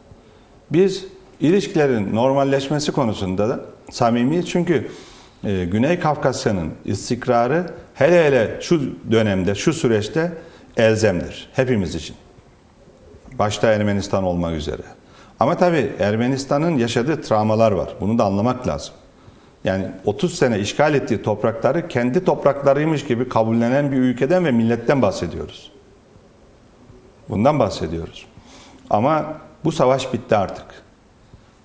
Biz 0.72 1.06
ilişkilerin 1.40 2.16
normalleşmesi 2.16 2.92
konusunda 2.92 3.50
da 3.50 3.60
samimiyiz 3.92 4.50
çünkü 4.50 4.88
e, 5.44 5.66
Güney 5.66 6.00
Kafkasya'nın 6.00 6.70
istikrarı 6.86 7.74
hele 7.94 8.26
hele 8.26 8.58
şu 8.62 8.82
dönemde, 9.12 9.56
şu 9.56 9.74
süreçte 9.74 10.32
elzemdir 10.78 11.50
hepimiz 11.54 11.96
için. 11.96 12.16
Başta 13.42 13.68
Ermenistan 13.68 14.24
olmak 14.24 14.56
üzere. 14.56 14.82
Ama 15.40 15.58
tabii 15.58 15.92
Ermenistan'ın 16.00 16.78
yaşadığı 16.78 17.22
travmalar 17.22 17.72
var. 17.72 17.90
Bunu 18.02 18.18
da 18.18 18.26
anlamak 18.26 18.68
lazım. 18.68 18.94
Yani 19.64 19.86
30 20.06 20.36
sene 20.36 20.60
işgal 20.60 20.96
ettiği 20.96 21.22
toprakları 21.22 21.88
kendi 21.88 22.26
topraklarıymış 22.26 23.06
gibi 23.06 23.30
kabullenen 23.30 23.92
bir 23.92 23.98
ülkeden 23.98 24.46
ve 24.46 24.52
milletten 24.52 25.02
bahsediyoruz. 25.02 25.72
Bundan 27.30 27.60
bahsediyoruz. 27.60 28.26
Ama 28.90 29.26
bu 29.66 29.72
savaş 29.72 30.14
bitti 30.14 30.36
artık. 30.36 30.66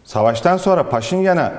Savaştan 0.04 0.56
sonra 0.56 0.88
Paşinyan'a 0.88 1.52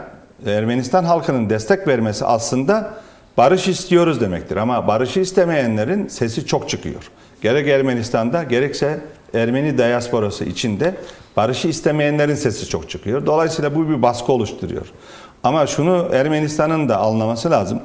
Ermenistan 0.45 1.03
halkının 1.03 1.49
destek 1.49 1.87
vermesi 1.87 2.25
aslında 2.25 2.93
barış 3.37 3.67
istiyoruz 3.67 4.21
demektir. 4.21 4.57
Ama 4.57 4.87
barışı 4.87 5.19
istemeyenlerin 5.19 6.07
sesi 6.07 6.45
çok 6.45 6.69
çıkıyor. 6.69 7.11
Gerek 7.41 7.67
Ermenistan'da 7.67 8.43
gerekse 8.43 8.99
Ermeni 9.33 9.77
diasporası 9.77 10.45
içinde 10.45 10.95
barışı 11.37 11.67
istemeyenlerin 11.67 12.35
sesi 12.35 12.69
çok 12.69 12.89
çıkıyor. 12.89 13.25
Dolayısıyla 13.25 13.75
bu 13.75 13.89
bir 13.89 14.01
baskı 14.01 14.31
oluşturuyor. 14.31 14.85
Ama 15.43 15.67
şunu 15.67 16.09
Ermenistan'ın 16.13 16.89
da 16.89 16.97
anlaması 16.97 17.51
lazım. 17.51 17.79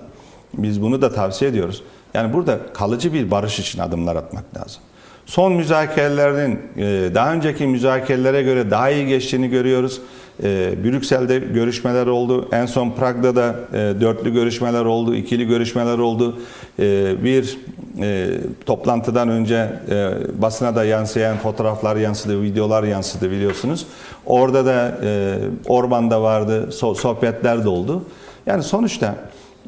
Biz 0.54 0.82
bunu 0.82 1.02
da 1.02 1.12
tavsiye 1.12 1.50
ediyoruz. 1.50 1.82
Yani 2.14 2.32
burada 2.32 2.58
kalıcı 2.74 3.12
bir 3.12 3.30
barış 3.30 3.58
için 3.58 3.78
adımlar 3.78 4.16
atmak 4.16 4.44
lazım. 4.56 4.82
Son 5.26 5.52
müzakerelerin 5.52 6.60
e, 6.76 7.14
daha 7.14 7.32
önceki 7.32 7.66
müzakerelere 7.66 8.42
göre 8.42 8.70
daha 8.70 8.90
iyi 8.90 9.06
geçtiğini 9.06 9.48
görüyoruz. 9.50 10.00
E, 10.42 10.84
Brüksel'de 10.84 11.38
görüşmeler 11.38 12.06
oldu. 12.06 12.48
En 12.52 12.66
son 12.66 12.90
Prag'da 12.90 13.36
da 13.36 13.54
e, 13.72 14.00
dörtlü 14.00 14.32
görüşmeler 14.32 14.84
oldu, 14.84 15.14
ikili 15.14 15.46
görüşmeler 15.46 15.98
oldu. 15.98 16.38
E, 16.78 17.14
Bir 17.24 17.58
e, 18.00 18.28
toplantıdan 18.66 19.28
önce 19.28 19.72
e, 19.90 20.10
basına 20.42 20.76
da 20.76 20.84
yansıyan 20.84 21.36
fotoğraflar 21.36 21.96
yansıdı, 21.96 22.42
videolar 22.42 22.82
yansıdı 22.82 23.30
biliyorsunuz. 23.30 23.86
Orada 24.26 24.66
da 24.66 24.98
e, 25.04 25.38
Orban 25.68 26.10
vardı, 26.10 26.68
so- 26.70 26.94
sohbetler 26.94 27.64
de 27.64 27.68
oldu. 27.68 28.04
Yani 28.46 28.62
sonuçta 28.62 29.14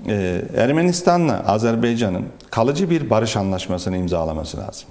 e, 0.08 0.42
Ermenistan'la 0.56 1.44
Azerbaycan'ın 1.46 2.24
kalıcı 2.50 2.90
bir 2.90 3.10
barış 3.10 3.36
anlaşmasını 3.36 3.96
imzalaması 3.96 4.56
lazım. 4.56 4.88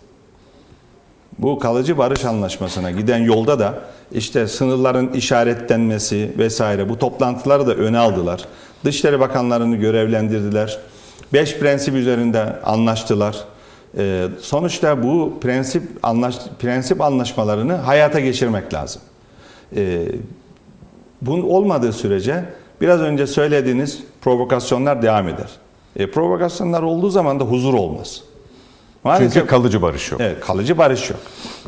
Bu 1.39 1.59
kalıcı 1.59 1.97
barış 1.97 2.25
anlaşmasına 2.25 2.91
giden 2.91 3.17
yolda 3.17 3.59
da 3.59 3.73
işte 4.11 4.47
sınırların 4.47 5.13
işaretlenmesi 5.13 6.31
vesaire 6.37 6.89
bu 6.89 6.99
toplantıları 6.99 7.67
da 7.67 7.75
öne 7.75 7.97
aldılar. 7.97 8.45
Dışişleri 8.85 9.19
Bakanlarını 9.19 9.75
görevlendirdiler. 9.75 10.79
Beş 11.33 11.57
prensip 11.57 11.95
üzerinde 11.95 12.61
anlaştılar. 12.61 13.37
Ee, 13.97 14.27
sonuçta 14.41 15.03
bu 15.03 15.33
prensip 15.41 15.83
anlaş 16.03 16.35
prensip 16.59 17.01
anlaşmalarını 17.01 17.73
hayata 17.73 18.19
geçirmek 18.19 18.73
lazım. 18.73 19.01
Ee, 19.75 20.05
bunun 21.21 21.41
olmadığı 21.41 21.93
sürece 21.93 22.45
biraz 22.81 22.99
önce 22.99 23.27
söylediğiniz 23.27 24.03
provokasyonlar 24.21 25.01
devam 25.01 25.27
eder. 25.27 25.49
E, 25.95 26.11
provokasyonlar 26.11 26.81
olduğu 26.81 27.09
zaman 27.09 27.39
da 27.39 27.43
huzur 27.43 27.73
olmaz. 27.73 28.23
Çünkü 29.17 29.45
kalıcı 29.47 29.81
barış 29.81 30.11
yok. 30.11 30.21
Evet, 30.21 30.39
kalıcı 30.39 30.77
barış 30.77 31.09
yok. 31.09 31.19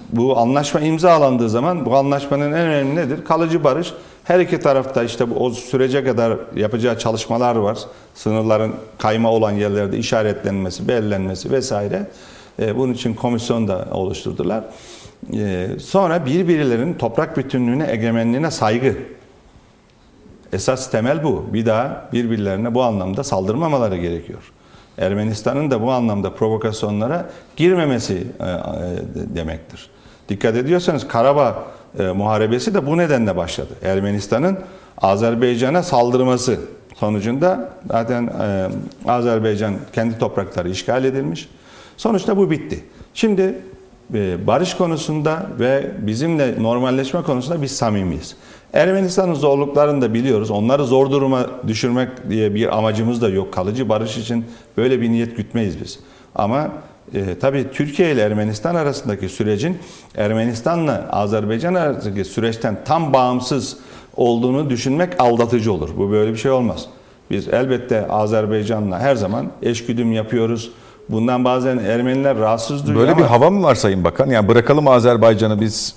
Bu 0.09 0.37
anlaşma 0.37 0.79
imzalandığı 0.79 1.49
zaman 1.49 1.85
bu 1.85 1.95
anlaşmanın 1.95 2.51
en 2.51 2.67
önemli 2.67 2.95
nedir? 2.95 3.25
Kalıcı 3.25 3.63
barış. 3.63 3.93
Her 4.23 4.39
iki 4.39 4.59
tarafta 4.59 5.03
işte 5.03 5.29
bu, 5.29 5.35
o 5.35 5.49
sürece 5.49 6.03
kadar 6.03 6.37
yapacağı 6.55 6.99
çalışmalar 6.99 7.55
var. 7.55 7.77
Sınırların 8.13 8.73
kayma 8.97 9.31
olan 9.31 9.51
yerlerde 9.51 9.97
işaretlenmesi, 9.97 10.87
belirlenmesi 10.87 11.51
vesaire. 11.51 12.07
Ee, 12.59 12.77
bunun 12.77 12.93
için 12.93 13.13
komisyon 13.13 13.67
da 13.67 13.87
oluşturdular. 13.91 14.63
Ee, 15.33 15.67
sonra 15.79 16.25
birbirlerinin 16.25 16.93
toprak 16.93 17.37
bütünlüğüne, 17.37 17.91
egemenliğine 17.91 18.51
saygı. 18.51 18.95
Esas 20.53 20.91
temel 20.91 21.23
bu. 21.23 21.45
Bir 21.53 21.65
daha 21.65 22.09
birbirlerine 22.13 22.75
bu 22.75 22.83
anlamda 22.83 23.23
saldırmamaları 23.23 23.97
gerekiyor. 23.97 24.51
Ermenistan'ın 24.97 25.71
da 25.71 25.81
bu 25.81 25.91
anlamda 25.91 26.33
provokasyonlara 26.33 27.29
girmemesi 27.55 28.13
e, 28.39 28.43
e, 28.43 28.57
demektir. 29.35 29.89
Dikkat 30.29 30.55
ediyorsanız 30.55 31.07
Karabağ 31.07 31.63
e, 31.99 32.03
muharebesi 32.03 32.73
de 32.73 32.85
bu 32.85 32.97
nedenle 32.97 33.37
başladı. 33.37 33.73
Ermenistan'ın 33.83 34.57
Azerbaycan'a 34.97 35.83
saldırması 35.83 36.59
sonucunda 36.95 37.69
zaten 37.91 38.29
Azerbaycan 39.07 39.75
kendi 39.93 40.19
toprakları 40.19 40.69
işgal 40.69 41.03
edilmiş. 41.03 41.49
Sonuçta 41.97 42.37
bu 42.37 42.51
bitti. 42.51 42.83
Şimdi 43.13 43.55
barış 44.47 44.73
konusunda 44.73 45.45
ve 45.59 45.91
bizimle 45.99 46.63
normalleşme 46.63 47.21
konusunda 47.21 47.61
biz 47.61 47.71
samimiyiz. 47.71 48.35
Ermenistan'ın 48.75 49.33
zorluklarını 49.33 50.01
da 50.01 50.13
biliyoruz. 50.13 50.51
Onları 50.51 50.83
zor 50.83 51.11
duruma 51.11 51.45
düşürmek 51.67 52.09
diye 52.29 52.55
bir 52.55 52.77
amacımız 52.77 53.21
da 53.21 53.29
yok. 53.29 53.53
Kalıcı 53.53 53.89
barış 53.89 54.17
için 54.17 54.45
böyle 54.77 55.01
bir 55.01 55.09
niyet 55.09 55.37
gütmeyiz 55.37 55.81
biz. 55.81 55.99
Ama 56.35 56.67
e, 57.13 57.39
tabii 57.41 57.65
Türkiye 57.73 58.11
ile 58.11 58.21
Ermenistan 58.21 58.75
arasındaki 58.75 59.29
sürecin 59.29 59.77
Ermenistan'la 60.17 61.09
Azerbaycan 61.11 61.73
arasındaki 61.73 62.25
süreçten 62.25 62.77
tam 62.85 63.13
bağımsız 63.13 63.77
olduğunu 64.15 64.69
düşünmek 64.69 65.19
aldatıcı 65.19 65.73
olur. 65.73 65.89
Bu 65.97 66.11
böyle 66.11 66.31
bir 66.31 66.37
şey 66.37 66.51
olmaz. 66.51 66.85
Biz 67.31 67.47
elbette 67.47 68.07
Azerbaycan'la 68.07 68.99
her 68.99 69.15
zaman 69.15 69.47
eşgüdüm 69.61 70.11
yapıyoruz. 70.11 70.71
Bundan 71.09 71.45
bazen 71.45 71.77
Ermeniler 71.77 72.37
rahatsız 72.37 72.85
duyuyor 72.87 73.01
Böyle 73.01 73.11
ama 73.11 73.21
bir 73.21 73.25
hava 73.25 73.49
mı 73.49 73.63
var 73.63 73.75
Sayın 73.75 74.03
Bakan? 74.03 74.29
Yani 74.29 74.47
bırakalım 74.47 74.87
Azerbaycan'ı 74.87 75.61
biz 75.61 75.95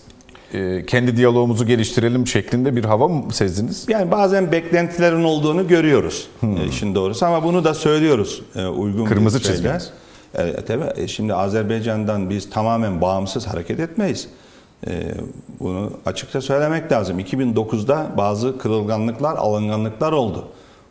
kendi 0.87 1.17
diyalogumuzu 1.17 1.67
geliştirelim 1.67 2.27
şeklinde 2.27 2.77
bir 2.77 2.85
hava 2.85 3.09
mı 3.09 3.33
sezdiniz? 3.33 3.87
yani 3.89 4.11
bazen 4.11 4.53
beklentilerin 4.53 5.25
olduğunu 5.25 5.69
görüyoruz 5.69 6.29
e, 6.43 6.67
işin 6.69 6.95
doğrusu 6.95 7.27
ama 7.27 7.45
bunu 7.45 7.65
da 7.65 7.75
söylüyoruz 7.75 8.43
e, 8.57 8.67
uygun 8.67 9.05
Kırmızı 9.05 9.41
şeyle. 9.41 9.55
çizginiz. 9.55 9.91
E, 10.35 10.53
tabii 10.53 10.85
e, 10.97 11.09
şimdi 11.09 11.35
Azerbaycan'dan 11.35 12.31
biz 12.31 12.51
tamamen 12.51 13.01
bağımsız 13.01 13.47
hareket 13.47 13.81
etmeyiz. 13.81 14.29
E, 14.87 15.15
bunu 15.61 15.91
açıkça 16.07 16.41
söylemek 16.41 16.93
lazım. 16.93 17.21
2009'da 17.21 18.07
bazı 18.17 18.59
kırılganlıklar, 18.59 19.37
alınganlıklar 19.37 20.13
oldu. 20.13 20.45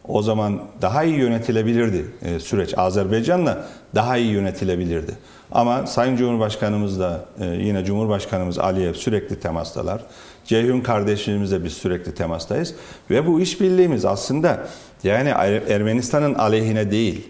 O 0.08 0.22
zaman 0.22 0.60
daha 0.82 1.04
iyi 1.04 1.16
yönetilebilirdi 1.18 2.06
e, 2.22 2.40
süreç. 2.40 2.78
Azerbaycan'la 2.78 3.68
daha 3.96 4.18
iyi 4.18 4.32
yönetilebilirdi. 4.32 5.12
Ama 5.52 5.88
Sayın 5.88 6.16
Cumhurbaşkanımız 6.16 7.00
da 7.00 7.26
e, 7.40 7.46
yine 7.46 7.86
Cumhurbaşkanımız 7.86 8.60
Aliyev 8.60 8.94
sürekli 8.94 9.40
temastalar. 9.40 10.02
Ceyhun 10.46 10.82
kardeşliğimizle 10.82 11.64
biz 11.64 11.74
sürekli 11.74 12.14
temastayız. 12.14 12.76
Ve 13.10 13.28
bu 13.28 13.42
işbirliğimiz 13.42 14.06
aslında 14.06 14.60
yani 15.04 15.30
Er- 15.30 15.62
Ermenistan'ın 15.70 16.34
aleyhine 16.34 16.92
değil. 16.92 17.28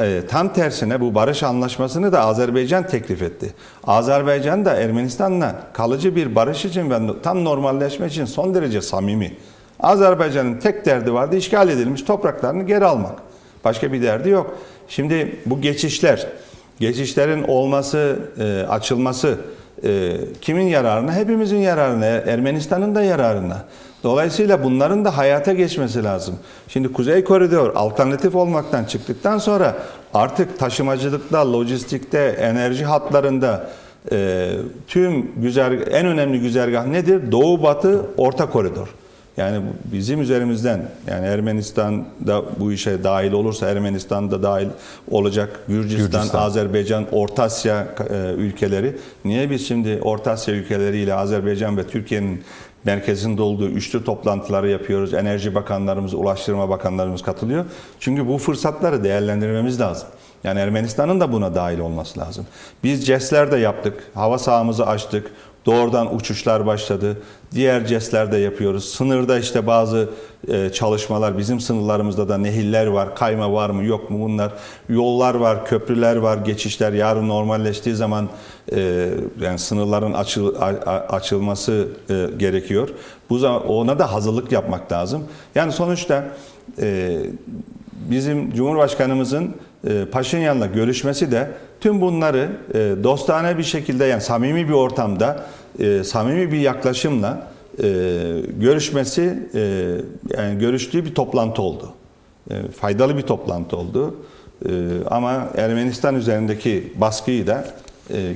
E, 0.00 0.22
tam 0.28 0.52
tersine 0.52 1.00
bu 1.00 1.14
barış 1.14 1.42
anlaşmasını 1.42 2.12
da 2.12 2.20
Azerbaycan 2.20 2.86
teklif 2.86 3.22
etti. 3.22 3.54
Azerbaycan 3.86 4.64
da 4.64 4.74
Ermenistan'la 4.74 5.62
kalıcı 5.72 6.16
bir 6.16 6.34
barış 6.34 6.64
için 6.64 6.90
ve 6.90 6.98
tam 7.22 7.44
normalleşme 7.44 8.06
için 8.06 8.24
son 8.24 8.54
derece 8.54 8.82
samimi. 8.82 9.32
Azerbaycan'ın 9.80 10.58
tek 10.58 10.86
derdi 10.86 11.12
vardı 11.12 11.36
işgal 11.36 11.68
edilmiş 11.68 12.02
topraklarını 12.02 12.62
geri 12.62 12.84
almak. 12.84 13.18
Başka 13.64 13.92
bir 13.92 14.02
derdi 14.02 14.28
yok. 14.28 14.58
Şimdi 14.88 15.40
bu 15.46 15.60
geçişler, 15.60 16.26
geçişlerin 16.80 17.42
olması, 17.42 18.18
e, 18.38 18.66
açılması 18.68 19.38
e, 19.84 20.16
kimin 20.40 20.66
yararına? 20.66 21.14
Hepimizin 21.14 21.58
yararına, 21.58 22.06
Ermenistan'ın 22.06 22.94
da 22.94 23.02
yararına. 23.02 23.64
Dolayısıyla 24.04 24.64
bunların 24.64 25.04
da 25.04 25.16
hayata 25.16 25.52
geçmesi 25.52 26.04
lazım. 26.04 26.34
Şimdi 26.68 26.92
Kuzey 26.92 27.24
Koridor 27.24 27.74
alternatif 27.74 28.34
olmaktan 28.34 28.84
çıktıktan 28.84 29.38
sonra 29.38 29.76
artık 30.14 30.58
taşımacılıkta, 30.58 31.52
lojistikte, 31.52 32.36
enerji 32.40 32.84
hatlarında 32.84 33.70
e, 34.12 34.48
tüm 34.88 35.32
güzel 35.36 35.86
en 35.90 36.06
önemli 36.06 36.40
güzergah 36.40 36.86
nedir? 36.86 37.32
Doğu 37.32 37.62
Batı 37.62 38.06
Orta 38.16 38.50
Koridor. 38.50 38.88
Yani 39.36 39.62
bizim 39.92 40.20
üzerimizden 40.20 40.88
yani 41.06 41.26
Ermenistan 41.26 42.04
da 42.26 42.42
bu 42.60 42.72
işe 42.72 43.04
dahil 43.04 43.32
olursa 43.32 43.68
Ermenistan 43.68 44.30
da 44.30 44.42
dahil 44.42 44.68
olacak 45.10 45.60
Gürcistan, 45.68 46.10
Gürcistan. 46.10 46.42
Azerbaycan, 46.42 47.06
Orta 47.12 47.42
Asya 47.42 47.88
e, 48.10 48.32
ülkeleri. 48.36 48.96
Niye 49.24 49.50
biz 49.50 49.68
şimdi 49.68 50.00
Orta 50.02 50.30
Asya 50.30 50.54
ülkeleriyle 50.54 51.14
Azerbaycan 51.14 51.76
ve 51.76 51.86
Türkiye'nin 51.86 52.44
merkezinde 52.84 53.42
olduğu 53.42 53.68
üçlü 53.68 54.04
toplantıları 54.04 54.68
yapıyoruz. 54.68 55.14
Enerji 55.14 55.54
bakanlarımız, 55.54 56.14
ulaştırma 56.14 56.68
bakanlarımız 56.68 57.22
katılıyor. 57.22 57.64
Çünkü 58.00 58.28
bu 58.28 58.38
fırsatları 58.38 59.04
değerlendirmemiz 59.04 59.80
lazım. 59.80 60.08
Yani 60.44 60.60
Ermenistan'ın 60.60 61.20
da 61.20 61.32
buna 61.32 61.54
dahil 61.54 61.78
olması 61.78 62.20
lazım. 62.20 62.46
Biz 62.84 63.06
CES'ler 63.06 63.52
de 63.52 63.56
yaptık. 63.56 64.10
Hava 64.14 64.38
sahamızı 64.38 64.86
açtık. 64.86 65.30
Doğrudan 65.66 66.14
uçuşlar 66.14 66.66
başladı. 66.66 67.16
Diğer 67.52 67.86
CES'ler 67.86 68.32
de 68.32 68.36
yapıyoruz. 68.36 68.84
Sınırda 68.84 69.38
işte 69.38 69.66
bazı 69.66 70.08
e, 70.48 70.70
çalışmalar, 70.72 71.38
bizim 71.38 71.60
sınırlarımızda 71.60 72.28
da 72.28 72.38
nehirler 72.38 72.86
var. 72.86 73.14
Kayma 73.14 73.52
var 73.52 73.70
mı 73.70 73.84
yok 73.84 74.10
mu 74.10 74.20
bunlar. 74.20 74.52
Yollar 74.88 75.34
var, 75.34 75.66
köprüler 75.66 76.16
var, 76.16 76.38
geçişler. 76.38 76.92
Yarın 76.92 77.28
normalleştiği 77.28 77.94
zaman 77.94 78.28
e, 78.72 79.08
yani 79.40 79.58
sınırların 79.58 80.12
açıl, 80.12 80.54
açılması 81.08 81.88
e, 82.10 82.26
gerekiyor. 82.38 82.88
Bu 83.30 83.38
zaman 83.38 83.66
ona 83.66 83.98
da 83.98 84.12
hazırlık 84.12 84.52
yapmak 84.52 84.92
lazım. 84.92 85.24
Yani 85.54 85.72
sonuçta 85.72 86.24
bizim 88.10 88.54
Cumhurbaşkanımızın 88.54 89.54
e, 89.86 90.04
Paşinyan'la 90.04 90.66
görüşmesi 90.66 91.32
de 91.32 91.50
tüm 91.80 92.00
bunları 92.00 92.48
e, 92.74 93.04
dostane 93.04 93.58
bir 93.58 93.62
şekilde 93.62 94.04
yani 94.04 94.20
samimi 94.20 94.68
bir 94.68 94.72
ortamda, 94.72 95.46
e, 95.78 96.04
samimi 96.04 96.52
bir 96.52 96.58
yaklaşımla 96.58 97.46
görüşmesi, 98.60 99.48
yani 100.36 100.58
görüştüğü 100.58 101.04
bir 101.04 101.14
toplantı 101.14 101.62
oldu. 101.62 101.92
Faydalı 102.80 103.16
bir 103.16 103.22
toplantı 103.22 103.76
oldu. 103.76 104.14
Ama 105.10 105.48
Ermenistan 105.56 106.14
üzerindeki 106.14 106.92
baskıyı 106.96 107.46
da 107.46 107.64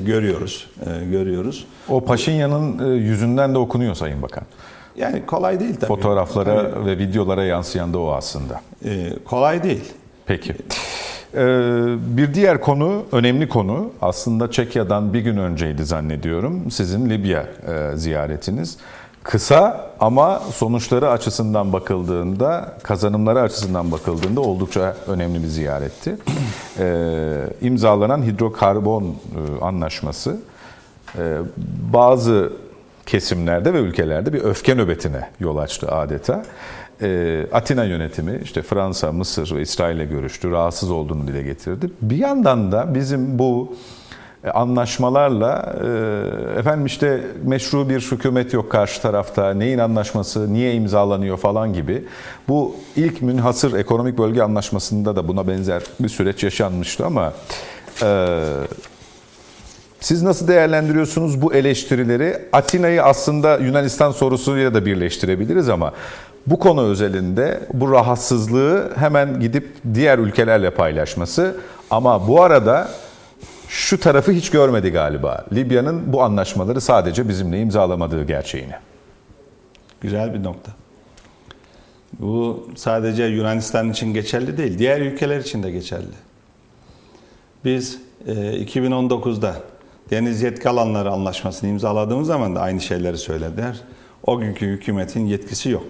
görüyoruz, 0.05 0.67
görüyoruz. 1.11 1.67
O 1.89 2.05
Paşinyan'ın 2.05 2.95
yüzünden 2.95 3.55
de 3.55 3.59
okunuyor 3.59 3.95
Sayın 3.95 4.23
Bakan. 4.23 4.45
Yani 5.01 5.27
kolay 5.27 5.61
değil 5.61 5.75
tabii. 5.75 5.89
Fotoğraflara 5.89 6.87
ve 6.87 6.99
videolara 6.99 7.45
yansıyan 7.45 7.93
da 7.93 7.99
o 7.99 8.13
aslında. 8.13 8.61
E, 8.85 9.11
kolay 9.25 9.63
değil. 9.63 9.93
Peki. 10.27 10.55
Ee, 11.35 11.39
bir 11.99 12.35
diğer 12.35 12.61
konu, 12.61 13.03
önemli 13.13 13.49
konu 13.49 13.91
aslında 14.03 14.51
Çekya'dan 14.51 15.13
bir 15.13 15.21
gün 15.21 15.37
önceydi 15.37 15.85
zannediyorum. 15.85 16.71
Sizin 16.71 17.11
Libya 17.11 17.47
e, 17.69 17.97
ziyaretiniz. 17.97 18.79
Kısa 19.23 19.91
ama 20.01 20.43
sonuçları 20.55 21.11
açısından 21.11 21.73
bakıldığında, 21.73 22.75
kazanımları 22.83 23.41
açısından 23.41 23.93
bakıldığında 23.93 24.41
oldukça 24.41 24.97
önemli 25.07 25.43
bir 25.43 25.49
ziyaretti. 25.49 26.17
Ee, 26.79 27.37
imzalanan 27.61 28.23
hidrokarbon 28.23 29.03
e, 29.05 29.65
anlaşması 29.65 30.37
e, 31.19 31.37
bazı 31.93 32.53
kesimlerde 33.11 33.75
ve 33.75 33.79
ülkelerde 33.79 34.33
bir 34.33 34.45
öfke 34.45 34.75
nöbetine 34.75 35.29
yol 35.41 35.57
açtı 35.57 35.89
adeta. 35.89 36.43
E, 37.03 37.47
Atina 37.53 37.85
yönetimi 37.85 38.41
işte 38.45 38.63
Fransa, 38.63 39.13
Mısır 39.13 39.57
ve 39.57 39.63
İsrail'le 39.63 40.09
görüştü. 40.09 40.51
Rahatsız 40.51 40.91
olduğunu 40.91 41.27
dile 41.27 41.43
getirdi. 41.43 41.91
Bir 42.03 42.17
yandan 42.17 42.73
da 42.73 42.95
bizim 42.95 43.39
bu 43.39 43.75
e, 44.45 44.51
anlaşmalarla 44.51 45.77
e, 46.55 46.59
efendim 46.59 46.87
işte 46.87 47.21
meşru 47.45 47.89
bir 47.89 48.01
hükümet 48.01 48.53
yok 48.53 48.71
karşı 48.71 49.03
tarafta. 49.03 49.55
Neyin 49.55 49.79
anlaşması, 49.79 50.53
niye 50.53 50.75
imzalanıyor 50.75 51.37
falan 51.37 51.73
gibi. 51.73 52.05
Bu 52.49 52.77
ilk 52.97 53.23
münhasır 53.23 53.79
ekonomik 53.79 54.19
bölge 54.19 54.43
anlaşmasında 54.43 55.17
da 55.17 55.29
buna 55.29 55.49
benzer 55.49 55.83
bir 56.01 56.09
süreç 56.09 56.45
yaşanmıştı 56.45 57.07
ama 57.07 57.33
e, 58.03 58.39
siz 60.01 60.23
nasıl 60.23 60.49
değerlendiriyorsunuz 60.49 61.43
bu 61.43 61.55
eleştirileri? 61.55 62.39
Atina'yı 62.53 63.03
aslında 63.03 63.57
Yunanistan 63.57 64.13
sorusuyla 64.13 64.75
da 64.75 64.87
birleştirebiliriz 64.87 65.69
ama 65.69 65.93
bu 66.47 66.59
konu 66.59 66.83
özelinde 66.83 67.61
bu 67.73 67.93
rahatsızlığı 67.93 68.93
hemen 68.97 69.41
gidip 69.41 69.69
diğer 69.95 70.19
ülkelerle 70.19 70.71
paylaşması 70.71 71.57
ama 71.91 72.29
bu 72.29 72.43
arada 72.43 72.89
şu 73.69 74.01
tarafı 74.01 74.33
hiç 74.33 74.51
görmedi 74.51 74.91
galiba. 74.91 75.45
Libya'nın 75.53 76.13
bu 76.13 76.23
anlaşmaları 76.23 76.81
sadece 76.81 77.29
bizimle 77.29 77.61
imzalamadığı 77.61 78.25
gerçeğini. 78.25 78.75
Güzel 80.01 80.35
bir 80.35 80.43
nokta. 80.43 80.73
Bu 82.19 82.69
sadece 82.77 83.25
Yunanistan 83.25 83.91
için 83.91 84.15
geçerli 84.15 84.57
değil, 84.57 84.79
diğer 84.79 85.01
ülkeler 85.01 85.39
için 85.39 85.63
de 85.63 85.71
geçerli. 85.71 86.05
Biz 87.65 87.99
e, 88.27 88.33
2019'da 88.33 89.55
Deniz 90.11 90.43
Yetki 90.43 90.69
Alanları 90.69 91.11
Anlaşması'nı 91.11 91.71
imzaladığımız 91.71 92.27
zaman 92.27 92.57
da 92.57 92.61
aynı 92.61 92.81
şeyleri 92.81 93.19
söylediler. 93.19 93.81
O 94.27 94.39
günkü 94.39 94.67
hükümetin 94.67 95.27
yetkisi 95.27 95.71
yok. 95.71 95.87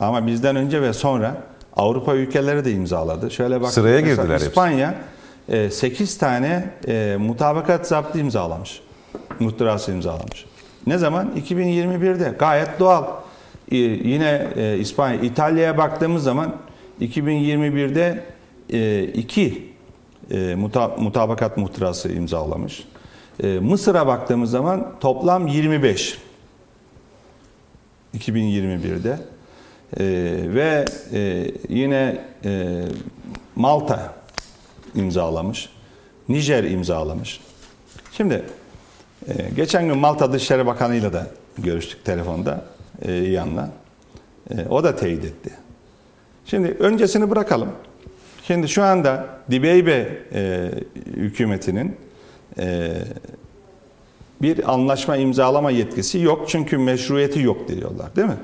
Ama 0.00 0.26
bizden 0.26 0.56
önce 0.56 0.82
ve 0.82 0.92
sonra 0.92 1.42
Avrupa 1.76 2.14
ülkeleri 2.14 2.64
de 2.64 2.72
imzaladı. 2.72 3.30
Şöyle 3.30 3.60
bak. 3.60 3.72
Sıraya 3.72 4.00
girdiler 4.00 4.34
hepsi. 4.34 4.46
İspanya 4.46 4.94
8 5.70 6.18
tane 6.18 6.70
e, 6.88 7.16
mutabakat 7.20 7.86
zaptı 7.86 8.18
imzalamış. 8.18 8.80
Muhtırası 9.40 9.92
imzalamış. 9.92 10.44
Ne 10.86 10.98
zaman? 10.98 11.30
2021'de. 11.48 12.34
Gayet 12.38 12.80
doğal. 12.80 13.04
E, 13.72 13.76
yine 13.76 14.46
e, 14.56 14.78
İspanya, 14.78 15.20
İtalya'ya 15.20 15.78
baktığımız 15.78 16.22
zaman 16.22 16.56
2021'de 17.00 18.24
e, 18.72 19.02
iki 19.02 19.72
e, 20.30 20.54
muta, 20.54 20.88
mutabakat 20.88 21.56
muhtırası 21.56 22.12
imzalamış. 22.12 22.84
E, 23.42 23.46
Mısır'a 23.58 24.06
baktığımız 24.06 24.50
zaman 24.50 24.92
toplam 25.00 25.46
25. 25.46 26.18
2021'de. 28.18 29.18
E, 29.96 30.04
ve 30.54 30.84
e, 31.12 31.50
yine 31.68 32.18
e, 32.44 32.82
Malta 33.56 34.14
imzalamış. 34.94 35.68
Nijer 36.28 36.64
imzalamış. 36.64 37.40
Şimdi 38.12 38.42
e, 39.28 39.32
geçen 39.56 39.88
gün 39.88 39.98
Malta 39.98 40.32
Dışişleri 40.32 40.66
Bakanı 40.66 40.96
ile 40.96 41.12
de 41.12 41.26
görüştük 41.58 42.04
telefonda 42.04 42.64
e, 43.02 43.12
yanına. 43.12 43.70
E, 44.50 44.66
o 44.68 44.84
da 44.84 44.96
teyit 44.96 45.24
etti. 45.24 45.50
Şimdi 46.46 46.68
öncesini 46.68 47.30
bırakalım. 47.30 47.68
Şimdi 48.42 48.68
şu 48.68 48.82
anda 48.82 49.26
Dibeybe 49.50 50.18
e, 50.32 50.70
hükümetinin 51.06 51.96
bir 54.42 54.72
anlaşma 54.72 55.16
imzalama 55.16 55.70
yetkisi 55.70 56.18
yok 56.18 56.48
çünkü 56.48 56.78
meşruiyeti 56.78 57.40
yok 57.40 57.68
diyorlar 57.68 58.16
değil 58.16 58.28
mi? 58.28 58.38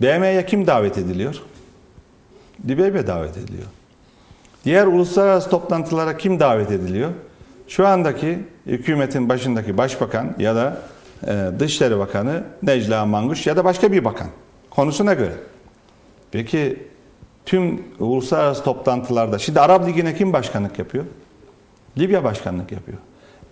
BM'ye 0.00 0.46
kim 0.46 0.66
davet 0.66 0.98
ediliyor? 0.98 1.42
Dibeybe 2.68 3.06
davet 3.06 3.36
ediliyor. 3.36 3.66
Diğer 4.64 4.86
uluslararası 4.86 5.50
toplantılara 5.50 6.16
kim 6.16 6.40
davet 6.40 6.70
ediliyor? 6.70 7.10
Şu 7.68 7.86
andaki 7.86 8.38
hükümetin 8.66 9.28
başındaki 9.28 9.78
başbakan 9.78 10.34
ya 10.38 10.56
da 10.56 10.78
e, 11.26 11.50
Dışişleri 11.58 11.98
Bakanı 11.98 12.44
Necla 12.62 13.06
Manguş 13.06 13.46
ya 13.46 13.56
da 13.56 13.64
başka 13.64 13.92
bir 13.92 14.04
bakan 14.04 14.28
konusuna 14.70 15.14
göre. 15.14 15.34
Peki 16.30 16.78
tüm 17.46 17.82
uluslararası 17.98 18.64
toplantılarda 18.64 19.38
şimdi 19.38 19.60
Arap 19.60 19.88
Ligi'ne 19.88 20.14
kim 20.14 20.32
başkanlık 20.32 20.78
yapıyor? 20.78 21.04
Libya 21.98 22.24
başkanlık 22.24 22.72
yapıyor. 22.72 22.98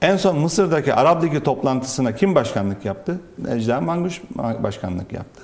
En 0.03 0.17
son 0.17 0.39
Mısır'daki 0.39 0.95
Arap 0.95 1.45
toplantısına 1.45 2.15
kim 2.15 2.35
başkanlık 2.35 2.85
yaptı? 2.85 3.21
Necla 3.39 3.81
Manguş 3.81 4.21
başkanlık 4.37 5.13
yaptı. 5.13 5.43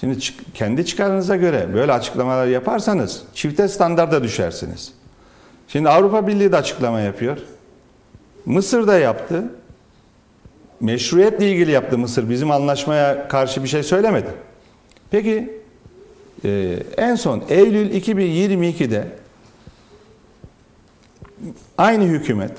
Şimdi 0.00 0.18
kendi 0.54 0.86
çıkarınıza 0.86 1.36
göre 1.36 1.68
böyle 1.74 1.92
açıklamalar 1.92 2.46
yaparsanız 2.46 3.22
çifte 3.34 3.68
standarda 3.68 4.22
düşersiniz. 4.22 4.92
Şimdi 5.68 5.88
Avrupa 5.88 6.26
Birliği 6.26 6.52
de 6.52 6.56
açıklama 6.56 7.00
yapıyor. 7.00 7.38
Mısır 8.46 8.86
da 8.86 8.98
yaptı. 8.98 9.44
Meşruiyetle 10.80 11.50
ilgili 11.50 11.70
yaptı 11.70 11.98
Mısır. 11.98 12.30
Bizim 12.30 12.50
anlaşmaya 12.50 13.28
karşı 13.28 13.62
bir 13.62 13.68
şey 13.68 13.82
söylemedi. 13.82 14.28
Peki 15.10 15.60
e, 16.44 16.78
en 16.96 17.14
son 17.14 17.42
Eylül 17.48 17.90
2022'de 17.90 19.08
aynı 21.78 22.04
hükümet, 22.04 22.52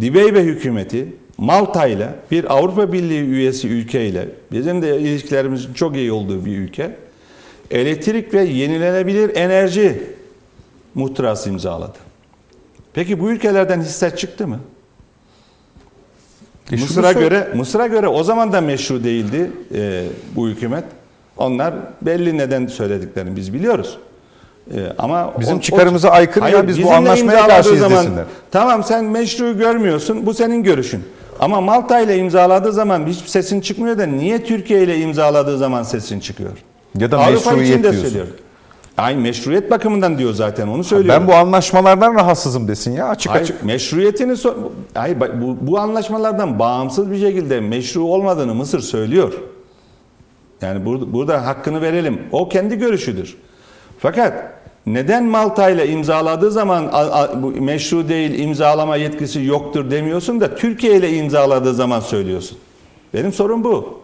Dibeybe 0.00 0.42
hükümeti 0.42 1.08
Malta 1.38 1.86
ile 1.86 2.08
bir 2.30 2.56
Avrupa 2.56 2.92
Birliği 2.92 3.20
üyesi 3.20 3.68
ülke 3.68 4.06
ile 4.06 4.28
bizim 4.52 4.82
de 4.82 5.00
ilişkilerimizin 5.00 5.74
çok 5.74 5.96
iyi 5.96 6.12
olduğu 6.12 6.44
bir 6.44 6.58
ülke 6.58 6.96
elektrik 7.70 8.34
ve 8.34 8.44
yenilenebilir 8.44 9.36
enerji 9.36 10.02
muhtırası 10.94 11.50
imzaladı. 11.50 11.98
Peki 12.94 13.20
bu 13.20 13.30
ülkelerden 13.30 13.80
hisse 13.80 14.16
çıktı 14.16 14.48
mı? 14.48 14.60
E 16.72 16.76
Mısır'a 16.76 17.12
göre 17.12 17.48
Mısır'a 17.54 17.86
göre 17.86 18.08
o 18.08 18.24
zaman 18.24 18.52
da 18.52 18.60
meşru 18.60 19.04
değildi 19.04 19.50
e, 19.74 20.04
bu 20.36 20.48
hükümet. 20.48 20.84
Onlar 21.36 21.74
belli 22.02 22.38
neden 22.38 22.66
söylediklerini 22.66 23.36
biz 23.36 23.54
biliyoruz. 23.54 23.98
E, 24.70 24.92
ama 24.98 25.32
Bizim 25.40 25.60
çıkarımıza 25.60 26.10
aykırı 26.10 26.50
ya, 26.50 26.68
biz 26.68 26.82
bu 26.82 26.92
anlaşmaya 26.92 27.46
karşıyız 27.46 27.80
desinler. 27.90 28.24
Tamam 28.50 28.84
sen 28.84 29.04
meşru 29.04 29.58
görmüyorsun 29.58 30.26
bu 30.26 30.34
senin 30.34 30.62
görüşün. 30.62 31.04
Ama 31.40 31.60
Malta 31.60 32.00
ile 32.00 32.16
imzaladığı 32.16 32.72
zaman 32.72 33.06
hiç 33.06 33.18
sesin 33.18 33.60
çıkmıyor 33.60 33.98
da 33.98 34.06
niye 34.06 34.44
Türkiye 34.44 34.82
ile 34.82 34.98
imzaladığı 34.98 35.58
zaman 35.58 35.82
sesin 35.82 36.20
çıkıyor? 36.20 36.50
Ya 36.98 37.10
da 37.10 37.18
Avrupa 37.18 37.36
için 37.38 37.52
meşruiyet 37.52 37.78
de 37.78 37.82
diyorsun. 37.82 38.02
söylüyor. 38.02 38.26
Ay 38.98 39.16
meşruiyet 39.16 39.70
bakımından 39.70 40.18
diyor 40.18 40.32
zaten 40.34 40.68
onu 40.68 40.84
söylüyor. 40.84 41.14
Ben 41.20 41.28
bu 41.28 41.34
anlaşmalardan 41.34 42.14
rahatsızım 42.14 42.68
desin 42.68 42.92
ya 42.92 43.08
açık 43.08 43.32
Hayır, 43.32 43.42
açık. 43.42 43.64
meşruiyetini 43.64 44.32
so- 44.32 44.54
Hayır, 44.94 45.16
bu, 45.20 45.56
bu 45.60 45.78
anlaşmalardan 45.78 46.58
bağımsız 46.58 47.10
bir 47.10 47.20
şekilde 47.20 47.60
meşru 47.60 48.02
olmadığını 48.04 48.54
Mısır 48.54 48.80
söylüyor. 48.80 49.32
Yani 50.62 50.84
burada, 50.86 51.12
burada 51.12 51.46
hakkını 51.46 51.82
verelim. 51.82 52.20
O 52.32 52.48
kendi 52.48 52.78
görüşüdür. 52.78 53.36
Fakat 54.02 54.34
neden 54.86 55.24
Malta 55.24 55.70
ile 55.70 55.88
imzaladığı 55.88 56.50
zaman 56.50 56.92
bu 57.42 57.50
meşru 57.50 58.08
değil, 58.08 58.38
imzalama 58.38 58.96
yetkisi 58.96 59.44
yoktur 59.44 59.90
demiyorsun 59.90 60.40
da 60.40 60.54
Türkiye 60.54 60.96
ile 60.96 61.12
imzaladığı 61.12 61.74
zaman 61.74 62.00
söylüyorsun. 62.00 62.58
Benim 63.14 63.32
sorum 63.32 63.64
bu. 63.64 64.00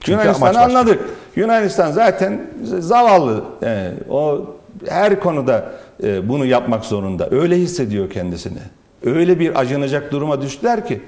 Çünkü 0.00 0.20
Yunanistan'ı 0.20 0.60
anladık. 0.60 1.00
Yunanistan 1.36 1.92
zaten 1.92 2.40
zavallı. 2.64 3.44
Ee, 3.62 3.92
o 4.10 4.46
her 4.88 5.20
konuda 5.20 5.72
e, 6.02 6.28
bunu 6.28 6.46
yapmak 6.46 6.84
zorunda. 6.84 7.28
Öyle 7.30 7.56
hissediyor 7.56 8.10
kendisini. 8.10 8.58
Öyle 9.04 9.40
bir 9.40 9.60
acınacak 9.60 10.12
duruma 10.12 10.42
düştüler 10.42 10.86
ki 10.86 11.00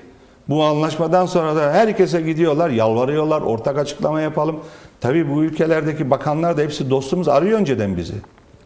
bu 0.48 0.64
anlaşmadan 0.64 1.26
sonra 1.26 1.56
da 1.56 1.72
herkese 1.72 2.20
gidiyorlar, 2.20 2.70
yalvarıyorlar, 2.70 3.42
ortak 3.42 3.78
açıklama 3.78 4.20
yapalım. 4.20 4.60
Tabii 5.00 5.30
bu 5.30 5.44
ülkelerdeki 5.44 6.10
bakanlar 6.10 6.56
da 6.56 6.62
hepsi 6.62 6.90
dostumuz 6.90 7.28
arıyor 7.28 7.58
önceden 7.58 7.96
bizi. 7.96 8.14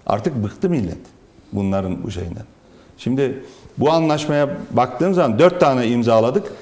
Artık 0.07 0.45
bıktı 0.45 0.71
millet 0.71 0.99
bunların 1.53 2.03
bu 2.03 2.11
şeyinden. 2.11 2.45
Şimdi 2.99 3.43
bu 3.79 3.91
anlaşmaya 3.91 4.49
baktığım 4.71 5.15
zaman 5.15 5.39
dört 5.39 5.61
tane 5.61 5.87
imzaladık. 5.87 6.53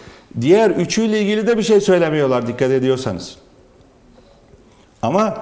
Diğer 0.40 0.70
üçüyle 0.70 1.20
ilgili 1.20 1.46
de 1.46 1.59
bir 1.59 1.62
şey 1.62 1.81
söylemiyorlar 1.81 2.46
dikkat 2.46 2.70
ediyorsanız. 2.70 3.37
Ama 5.02 5.37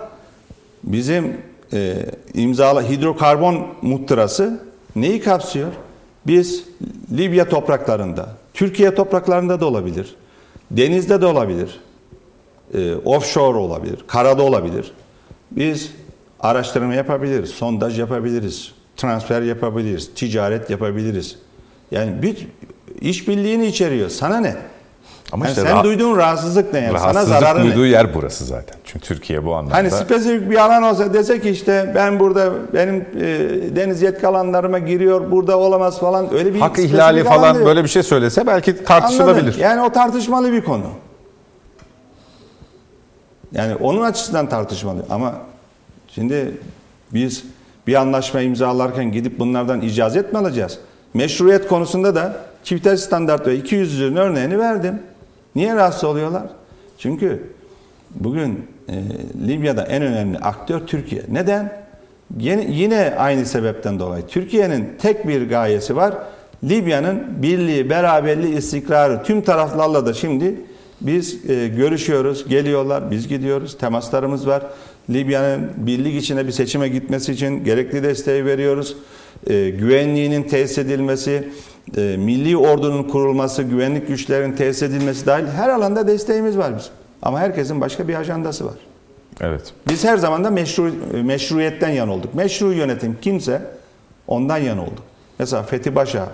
bizim 0.84 1.36
e, 1.72 2.06
imzala 2.34 2.82
hidrokarbon 2.82 3.66
muhtırası 3.82 4.60
neyi 4.96 5.20
kapsıyor? 5.20 5.72
Biz 6.26 6.64
Libya 7.12 7.48
topraklarında, 7.48 8.28
Türkiye 8.54 8.94
topraklarında 8.94 9.60
da 9.60 9.66
olabilir, 9.66 10.14
denizde 10.70 11.20
de 11.20 11.26
olabilir, 11.26 11.80
e, 12.74 12.94
offshore 13.04 13.58
olabilir, 13.58 13.98
karada 14.06 14.42
olabilir. 14.42 14.92
Biz 15.50 15.90
araştırma 16.40 16.94
yapabiliriz, 16.94 17.50
sondaj 17.50 17.98
yapabiliriz, 17.98 18.72
transfer 18.96 19.42
yapabiliriz, 19.42 20.10
ticaret 20.14 20.70
yapabiliriz. 20.70 21.36
Yani 21.90 22.22
bir 22.22 22.48
işbirliğini 23.00 23.66
içeriyor. 23.66 24.08
Sana 24.08 24.40
ne? 24.40 24.56
Ama 25.32 25.44
Yani 25.44 25.52
işte 25.52 25.68
sen 25.68 25.84
duyduğun 25.84 26.16
rahatsızlık 26.16 26.72
ne? 26.72 26.80
Yani? 26.80 26.98
Sana 26.98 27.14
Rahatsızlık 27.14 27.38
zararı 27.40 27.60
ne? 27.60 27.64
duyduğu 27.64 27.86
yer 27.86 28.14
burası 28.14 28.44
zaten. 28.44 28.76
Çünkü 28.84 29.06
Türkiye 29.06 29.44
bu 29.44 29.54
anlamda. 29.54 29.74
Hani 29.76 29.90
spesifik 29.90 30.50
bir 30.50 30.56
alan 30.56 30.82
olsa 30.82 31.14
dese 31.14 31.40
ki 31.40 31.50
işte 31.50 31.92
ben 31.94 32.20
burada 32.20 32.52
benim 32.74 32.94
e, 32.96 33.76
deniz 33.76 34.02
yetki 34.02 34.26
alanlarıma 34.26 34.78
giriyor 34.78 35.30
burada 35.30 35.58
olamaz 35.58 36.00
falan 36.00 36.34
öyle 36.34 36.54
bir 36.54 36.60
Hak 36.60 36.78
ihlali 36.78 37.22
alan 37.22 37.36
falan 37.36 37.64
böyle 37.64 37.84
bir 37.84 37.88
şey 37.88 38.02
söylese 38.02 38.46
belki 38.46 38.84
tartışılabilir. 38.84 39.42
Anladın? 39.44 39.60
Yani 39.60 39.82
o 39.82 39.92
tartışmalı 39.92 40.52
bir 40.52 40.64
konu. 40.64 40.86
Yani 43.54 43.74
onun 43.74 44.02
açısından 44.02 44.48
tartışmalı 44.48 45.04
ama 45.10 45.34
şimdi 46.08 46.54
biz 47.12 47.44
bir 47.86 47.94
anlaşma 47.94 48.40
imzalarken 48.40 49.12
gidip 49.12 49.38
bunlardan 49.38 49.80
icazet 49.80 50.32
mi 50.32 50.38
alacağız? 50.38 50.78
Meşruiyet 51.14 51.68
konusunda 51.68 52.14
da 52.14 52.36
çifter 52.64 52.96
standart 52.96 53.46
ve 53.46 53.58
200'lüğün 53.58 54.18
örneğini 54.18 54.58
verdim. 54.58 55.02
Niye 55.54 55.74
rahatsız 55.76 56.04
oluyorlar? 56.04 56.42
Çünkü 56.98 57.42
bugün 58.10 58.66
e, 58.88 58.94
Libya'da 59.46 59.82
en 59.82 60.02
önemli 60.02 60.38
aktör 60.38 60.80
Türkiye. 60.80 61.22
Neden? 61.28 61.84
Yine, 62.38 62.66
yine 62.68 63.14
aynı 63.18 63.46
sebepten 63.46 63.98
dolayı 63.98 64.26
Türkiye'nin 64.26 64.88
tek 64.98 65.28
bir 65.28 65.48
gayesi 65.48 65.96
var. 65.96 66.14
Libya'nın 66.64 67.42
birliği, 67.42 67.90
beraberliği, 67.90 68.56
istikrarı 68.56 69.22
tüm 69.22 69.42
taraflarla 69.42 70.06
da 70.06 70.12
şimdi 70.14 70.54
biz 71.06 71.50
e, 71.50 71.68
görüşüyoruz, 71.68 72.48
geliyorlar, 72.48 73.10
biz 73.10 73.28
gidiyoruz, 73.28 73.78
temaslarımız 73.78 74.46
var. 74.46 74.62
Libya'nın 75.10 75.70
birlik 75.76 76.22
içine 76.22 76.46
bir 76.46 76.52
seçime 76.52 76.88
gitmesi 76.88 77.32
için 77.32 77.64
gerekli 77.64 78.02
desteği 78.02 78.44
veriyoruz. 78.44 78.96
E, 79.46 79.70
güvenliğinin 79.70 80.42
tesis 80.42 80.78
edilmesi, 80.78 81.48
e, 81.96 82.00
milli 82.00 82.56
ordunun 82.56 83.02
kurulması, 83.02 83.62
güvenlik 83.62 84.08
güçlerinin 84.08 84.56
tesis 84.56 84.82
edilmesi 84.82 85.26
dahil 85.26 85.46
her 85.46 85.68
alanda 85.68 86.06
desteğimiz 86.06 86.58
var 86.58 86.78
bizim. 86.78 86.92
Ama 87.22 87.40
herkesin 87.40 87.80
başka 87.80 88.08
bir 88.08 88.14
ajandası 88.14 88.66
var. 88.66 88.74
Evet. 89.40 89.72
Biz 89.88 90.04
her 90.04 90.16
zaman 90.16 90.44
da 90.44 90.50
meşru, 90.50 90.92
meşruiyetten 91.24 91.88
yan 91.88 92.08
olduk. 92.08 92.34
Meşru 92.34 92.72
yönetim 92.72 93.16
kimse 93.22 93.62
ondan 94.26 94.58
yan 94.58 94.78
olduk. 94.78 95.02
Mesela 95.38 95.62
Fethi 95.62 95.94
Paşa 95.94 96.28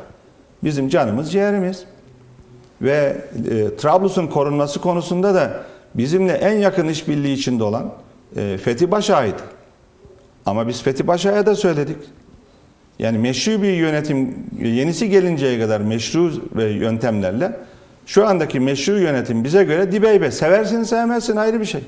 bizim 0.64 0.88
canımız 0.88 1.32
ciğerimiz. 1.32 1.84
Ve 2.82 3.16
e, 3.50 3.76
Trablus'un 3.76 4.26
korunması 4.26 4.80
konusunda 4.80 5.34
da 5.34 5.64
bizimle 5.94 6.32
en 6.32 6.58
yakın 6.58 6.88
işbirliği 6.88 7.34
içinde 7.34 7.64
olan 7.64 7.92
e, 8.36 8.58
Fethi 8.58 8.90
Paşa'ydı. 8.90 9.42
Ama 10.46 10.68
biz 10.68 10.82
Fethi 10.82 11.02
Paşa'ya 11.02 11.46
da 11.46 11.56
söyledik. 11.56 11.96
Yani 12.98 13.18
meşru 13.18 13.62
bir 13.62 13.72
yönetim 13.72 14.36
yenisi 14.62 15.10
gelinceye 15.10 15.60
kadar 15.60 15.80
meşru 15.80 16.32
ve 16.56 16.64
yöntemlerle 16.64 17.56
şu 18.06 18.26
andaki 18.26 18.60
meşru 18.60 18.98
yönetim 18.98 19.44
bize 19.44 19.64
göre 19.64 19.92
dibeybe. 19.92 20.30
Seversin 20.30 20.82
sevmezsin 20.82 21.36
ayrı 21.36 21.60
bir 21.60 21.64
şey. 21.64 21.80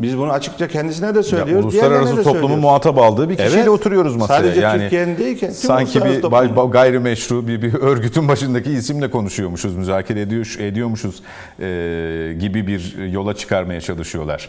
Biz 0.00 0.18
bunu 0.18 0.32
açıkça 0.32 0.68
kendisine 0.68 1.14
de 1.14 1.18
Ya, 1.18 1.22
söylüyoruz. 1.22 1.72
diğerlerine 1.72 1.94
uluslararası 1.96 2.16
toplumu 2.22 2.32
söylüyoruz. 2.40 2.62
muhatap 2.62 2.98
aldığı 2.98 3.30
bir 3.30 3.36
kişiyle 3.36 3.56
Evet. 3.58 3.68
oturuyoruz 3.68 4.16
masaya. 4.16 4.38
Sadece 4.40 4.60
yani 4.60 4.80
Türkiye'nin 4.82 5.18
değil 5.18 5.38
ki. 5.38 5.50
sanki 5.52 6.04
bir 6.04 6.22
toplumun. 6.22 6.56
bay- 6.56 6.70
gayrimeşru 6.70 7.48
bir, 7.48 7.62
bir 7.62 7.74
örgütün 7.80 8.28
başındaki 8.28 8.70
isimle 8.72 9.10
konuşuyormuşuz, 9.10 9.76
müzakere 9.76 10.20
ediyor, 10.20 10.56
ediyormuşuz 10.60 11.22
e, 11.60 12.36
gibi 12.40 12.66
bir 12.66 13.08
yola 13.12 13.34
çıkarmaya 13.36 13.80
çalışıyorlar. 13.80 14.48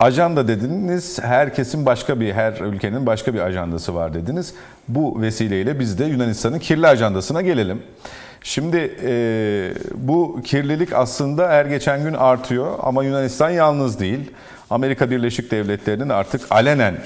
Ajanda 0.00 0.48
dediniz, 0.48 1.18
herkesin 1.22 1.86
başka 1.86 2.20
bir, 2.20 2.32
her 2.32 2.52
ülkenin 2.52 3.06
başka 3.06 3.34
bir 3.34 3.40
ajandası 3.40 3.94
var 3.94 4.14
dediniz. 4.14 4.54
Bu 4.88 5.22
vesileyle 5.22 5.80
biz 5.80 5.98
de 5.98 6.04
Yunanistan'ın 6.04 6.58
kirli 6.58 6.86
ajandasına 6.86 7.42
gelelim. 7.42 7.82
Şimdi 8.44 8.96
e, 9.04 9.12
bu 9.94 10.40
kirlilik 10.44 10.92
aslında 10.92 11.48
her 11.48 11.64
geçen 11.66 12.02
gün 12.02 12.14
artıyor 12.14 12.66
ama 12.82 13.04
Yunanistan 13.04 13.50
yalnız 13.50 14.00
değil. 14.00 14.30
Amerika 14.72 15.10
Birleşik 15.10 15.50
Devletleri'nin 15.50 16.08
artık 16.08 16.40
alenen 16.50 16.94
e, 16.94 16.98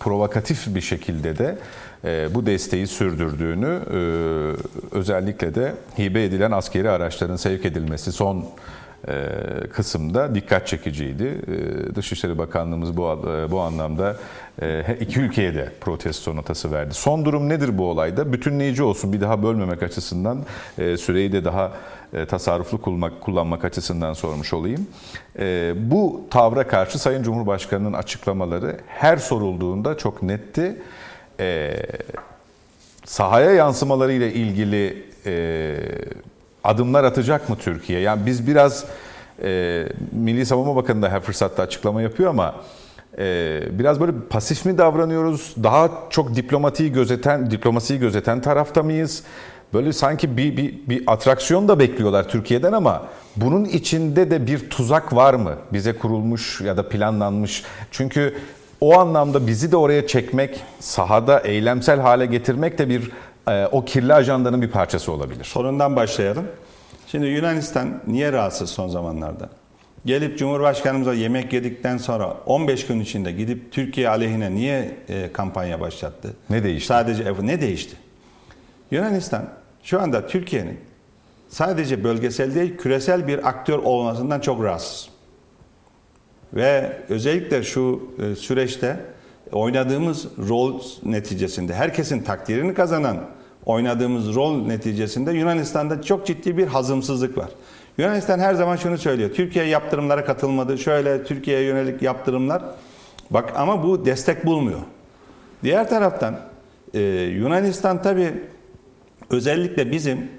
provokatif 0.00 0.74
bir 0.74 0.80
şekilde 0.80 1.38
de 1.38 1.58
e, 2.04 2.34
bu 2.34 2.46
desteği 2.46 2.86
sürdürdüğünü 2.86 3.80
e, 3.90 3.98
özellikle 4.96 5.54
de 5.54 5.74
hibe 5.98 6.24
edilen 6.24 6.50
askeri 6.50 6.90
araçların 6.90 7.36
sevk 7.36 7.64
edilmesi 7.64 8.12
son 8.12 8.46
kısımda 9.72 10.34
dikkat 10.34 10.66
çekiciydi. 10.66 11.40
E, 11.48 11.94
Dışişleri 11.94 12.38
Bakanlığımız 12.38 12.96
bu 12.96 13.02
e, 13.02 13.50
bu 13.50 13.60
anlamda 13.60 14.16
e, 14.62 14.96
iki 15.00 15.20
ülkeye 15.20 15.54
de 15.54 15.72
protesto 15.80 16.36
notası 16.36 16.72
verdi. 16.72 16.94
Son 16.94 17.24
durum 17.24 17.48
nedir 17.48 17.78
bu 17.78 17.90
olayda? 17.90 18.32
Bütünleyici 18.32 18.82
olsun 18.82 19.12
bir 19.12 19.20
daha 19.20 19.42
bölmemek 19.42 19.82
açısından 19.82 20.38
e, 20.78 20.96
süreyi 20.96 21.32
de 21.32 21.44
daha 21.44 21.72
e, 22.12 22.26
tasarruflu 22.26 22.82
kullanmak, 22.82 23.20
kullanmak 23.20 23.64
açısından 23.64 24.12
sormuş 24.12 24.52
olayım. 24.52 24.86
E, 25.38 25.74
bu 25.76 26.20
tavra 26.30 26.66
karşı 26.66 26.98
Sayın 26.98 27.22
Cumhurbaşkanı'nın 27.22 27.92
açıklamaları 27.92 28.76
her 28.86 29.16
sorulduğunda 29.16 29.96
çok 29.96 30.22
netti. 30.22 30.76
E, 31.40 31.76
sahaya 33.04 33.50
yansımaları 33.50 34.12
ile 34.12 34.32
ilgili 34.32 35.04
e, 35.26 35.76
adımlar 36.64 37.04
atacak 37.04 37.48
mı 37.48 37.56
Türkiye? 37.56 38.00
Yani 38.00 38.26
biz 38.26 38.46
biraz 38.46 38.84
e, 39.42 39.84
Milli 40.12 40.46
Savunma 40.46 40.76
Bakanı 40.76 41.02
da 41.02 41.08
her 41.08 41.20
fırsatta 41.20 41.62
açıklama 41.62 42.02
yapıyor 42.02 42.30
ama 42.30 42.54
e, 43.18 43.60
biraz 43.78 44.00
böyle 44.00 44.12
pasif 44.30 44.64
mi 44.64 44.78
davranıyoruz? 44.78 45.54
Daha 45.62 45.90
çok 46.10 46.36
diplomatiyi 46.36 46.92
gözeten, 46.92 47.50
diplomasiyi 47.50 48.00
gözeten 48.00 48.40
tarafta 48.40 48.82
mıyız? 48.82 49.22
Böyle 49.74 49.92
sanki 49.92 50.36
bir, 50.36 50.56
bir, 50.56 50.74
bir 50.88 51.02
atraksiyon 51.06 51.68
da 51.68 51.78
bekliyorlar 51.78 52.28
Türkiye'den 52.28 52.72
ama 52.72 53.02
bunun 53.36 53.64
içinde 53.64 54.30
de 54.30 54.46
bir 54.46 54.70
tuzak 54.70 55.12
var 55.14 55.34
mı? 55.34 55.52
Bize 55.72 55.98
kurulmuş 55.98 56.60
ya 56.60 56.76
da 56.76 56.88
planlanmış. 56.88 57.62
Çünkü 57.90 58.34
o 58.80 58.98
anlamda 58.98 59.46
bizi 59.46 59.72
de 59.72 59.76
oraya 59.76 60.06
çekmek, 60.06 60.60
sahada 60.80 61.40
eylemsel 61.40 62.00
hale 62.00 62.26
getirmek 62.26 62.78
de 62.78 62.88
bir 62.88 63.10
o 63.72 63.84
kirli 63.84 64.14
ajandanın 64.14 64.62
bir 64.62 64.70
parçası 64.70 65.12
olabilir. 65.12 65.44
Sorundan 65.44 65.96
başlayalım. 65.96 66.46
Şimdi 67.06 67.26
Yunanistan 67.26 68.00
niye 68.06 68.32
rahatsız 68.32 68.70
son 68.70 68.88
zamanlarda? 68.88 69.48
Gelip 70.06 70.38
Cumhurbaşkanımıza 70.38 71.14
yemek 71.14 71.52
yedikten 71.52 71.96
sonra 71.96 72.36
15 72.46 72.86
gün 72.86 73.00
içinde 73.00 73.32
gidip 73.32 73.72
Türkiye 73.72 74.08
aleyhine 74.08 74.54
niye 74.54 74.96
e, 75.08 75.32
kampanya 75.32 75.80
başlattı? 75.80 76.36
Ne 76.50 76.64
değişti? 76.64 76.86
Sadece 76.86 77.34
ne 77.42 77.60
değişti? 77.60 77.96
Yunanistan 78.90 79.44
şu 79.82 80.00
anda 80.00 80.26
Türkiye'nin 80.26 80.80
sadece 81.48 82.04
bölgesel 82.04 82.54
değil 82.54 82.76
küresel 82.76 83.28
bir 83.28 83.48
aktör 83.48 83.78
olmasından 83.78 84.40
çok 84.40 84.62
rahatsız. 84.62 85.08
Ve 86.54 86.96
özellikle 87.08 87.62
şu 87.62 88.10
e, 88.22 88.34
süreçte 88.34 89.00
oynadığımız 89.52 90.26
rol 90.48 90.80
neticesinde 91.04 91.74
herkesin 91.74 92.22
takdirini 92.22 92.74
kazanan 92.74 93.16
oynadığımız 93.66 94.34
rol 94.34 94.66
neticesinde 94.66 95.32
Yunanistan'da 95.32 96.02
çok 96.02 96.26
ciddi 96.26 96.56
bir 96.56 96.66
hazımsızlık 96.66 97.38
var. 97.38 97.50
Yunanistan 97.98 98.38
her 98.38 98.54
zaman 98.54 98.76
şunu 98.76 98.98
söylüyor. 98.98 99.30
Türkiye 99.34 99.64
yaptırımlara 99.64 100.24
katılmadı. 100.24 100.78
Şöyle 100.78 101.24
Türkiye'ye 101.24 101.64
yönelik 101.64 102.02
yaptırımlar. 102.02 102.62
Bak 103.30 103.52
ama 103.56 103.82
bu 103.82 104.06
destek 104.06 104.46
bulmuyor. 104.46 104.80
Diğer 105.62 105.88
taraftan 105.88 106.40
e, 106.94 107.00
Yunanistan 107.38 108.02
tabi 108.02 108.32
özellikle 109.30 109.90
bizim 109.90 110.30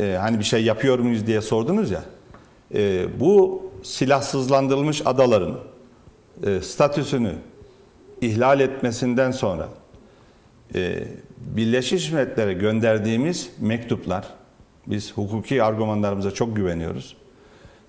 e, 0.00 0.16
hani 0.20 0.38
bir 0.38 0.44
şey 0.44 0.64
yapıyor 0.64 0.98
muyuz 0.98 1.26
diye 1.26 1.40
sordunuz 1.40 1.90
ya. 1.90 2.02
E, 2.74 3.06
bu 3.20 3.62
silahsızlandırılmış 3.82 5.02
adaların 5.04 5.54
e, 6.46 6.60
statüsünü 6.60 7.32
ihlal 8.22 8.60
etmesinden 8.60 9.30
sonra 9.30 9.68
e, 10.74 11.04
Birleşmiş 11.38 12.12
Milletler'e 12.12 12.52
gönderdiğimiz 12.52 13.50
mektuplar, 13.60 14.24
biz 14.86 15.12
hukuki 15.12 15.62
argümanlarımıza 15.62 16.30
çok 16.30 16.56
güveniyoruz 16.56 17.16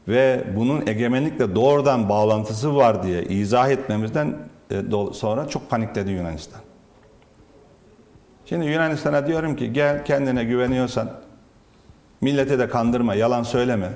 ve 0.07 0.43
bunun 0.55 0.87
egemenlikle 0.87 1.55
doğrudan 1.55 2.09
bağlantısı 2.09 2.75
var 2.75 3.03
diye 3.03 3.23
izah 3.23 3.69
etmemizden 3.69 4.37
e, 4.71 4.81
sonra 5.13 5.47
çok 5.47 5.69
panikledi 5.69 6.11
Yunanistan. 6.11 6.61
Şimdi 8.45 8.65
Yunanistan'a 8.65 9.27
diyorum 9.27 9.55
ki 9.55 9.73
gel 9.73 10.05
kendine 10.05 10.43
güveniyorsan 10.43 11.11
millete 12.21 12.59
de 12.59 12.69
kandırma, 12.69 13.15
yalan 13.15 13.43
söyleme. 13.43 13.89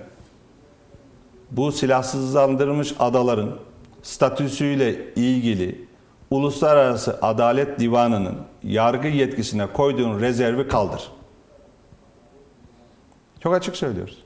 Bu 1.52 1.72
silahsızlandırılmış 1.72 2.94
adaların 3.00 3.56
statüsüyle 4.04 5.14
ilgili 5.16 5.87
Uluslararası 6.32 7.20
Adalet 7.22 7.80
Divanı'nın 7.80 8.36
yargı 8.64 9.08
yetkisine 9.08 9.68
koyduğun 9.74 10.20
rezervi 10.20 10.68
kaldır. 10.68 11.12
Çok 13.40 13.54
açık 13.54 13.76
söylüyoruz. 13.76 14.18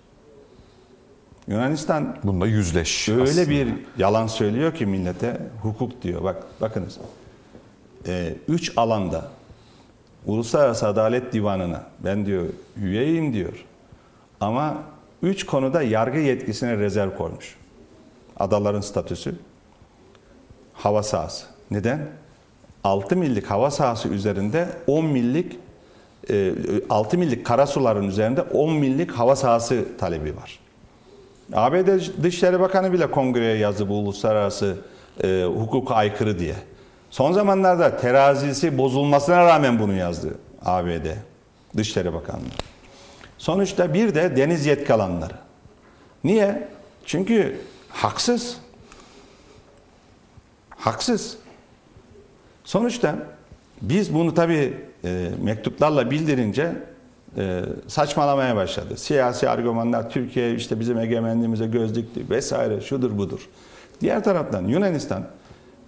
Yunanistan 1.48 2.18
Bununla 2.24 2.48
yüzleş. 2.48 3.10
öyle 3.10 3.24
aslında. 3.24 3.50
bir 3.50 3.74
yalan 3.98 4.28
söylüyor 4.28 4.74
ki 4.76 4.86
millete 4.86 5.42
hukuk 5.62 6.02
diyor. 6.02 6.24
Bak 6.24 6.44
bakınız. 6.62 6.98
Ee, 8.08 8.36
üç 8.48 8.74
alanda 8.78 9.28
Uluslararası 10.26 10.88
Adalet 10.88 11.34
Divanı'na 11.34 11.84
ben 12.00 12.26
diyor 12.26 12.46
üyeyim 12.78 13.34
diyor. 13.34 13.66
Ama 14.40 14.78
üç 15.24 15.46
konuda 15.46 15.82
yargı 15.82 16.20
yetkisine 16.20 16.78
rezerv 16.78 17.18
koymuş. 17.18 17.56
Adaların 18.40 18.82
statüsü, 18.82 19.36
hava 20.74 21.04
sahası. 21.04 21.46
Neden? 21.72 22.08
6 22.84 23.16
millik 23.16 23.46
hava 23.46 23.72
sahası 23.72 24.08
üzerinde 24.08 24.68
10 24.88 25.06
millik 25.06 25.60
e, 26.30 26.54
6 26.90 27.18
millik 27.18 27.46
karasuların 27.46 28.08
üzerinde 28.08 28.42
10 28.42 28.74
millik 28.74 29.12
hava 29.12 29.36
sahası 29.36 29.86
talebi 30.00 30.36
var. 30.36 30.60
ABD 31.54 32.24
Dışişleri 32.24 32.60
Bakanı 32.60 32.94
bile 32.94 33.12
kongreye 33.12 33.58
yazdı 33.58 33.90
bu 33.90 33.94
uluslararası 33.94 34.78
e, 35.24 35.44
hukuka 35.44 35.96
aykırı 35.96 36.40
diye. 36.40 36.56
Son 37.10 37.32
zamanlarda 37.32 37.98
terazisi 37.98 38.78
bozulmasına 38.78 39.46
rağmen 39.46 39.80
bunu 39.80 39.94
yazdı 39.94 40.38
ABD 40.66 41.06
Dışişleri 41.78 42.14
Bakanlığı. 42.14 42.46
Sonuçta 43.38 43.94
bir 43.94 44.16
de 44.16 44.36
deniz 44.36 44.66
yetki 44.66 44.94
alanları. 44.94 45.34
Niye? 46.24 46.68
Çünkü 47.06 47.62
haksız. 47.90 48.58
Haksız. 50.70 51.38
Sonuçta 52.64 53.16
biz 53.82 54.14
bunu 54.14 54.34
tabii 54.34 54.74
e, 55.04 55.30
mektuplarla 55.44 56.12
bildirince 56.12 56.72
e, 57.38 57.62
saçmalamaya 57.88 58.56
başladı. 58.56 58.98
Siyasi 58.98 59.50
argümanlar 59.50 60.10
Türkiye 60.10 60.56
işte 60.56 60.80
bizim 60.80 60.98
egemenliğimize 60.98 61.68
göz 61.68 61.96
dikti 61.96 62.30
vesaire 62.30 62.82
şudur 62.82 63.18
budur. 63.18 63.50
Diğer 64.02 64.24
taraftan 64.24 64.66
Yunanistan 64.66 65.24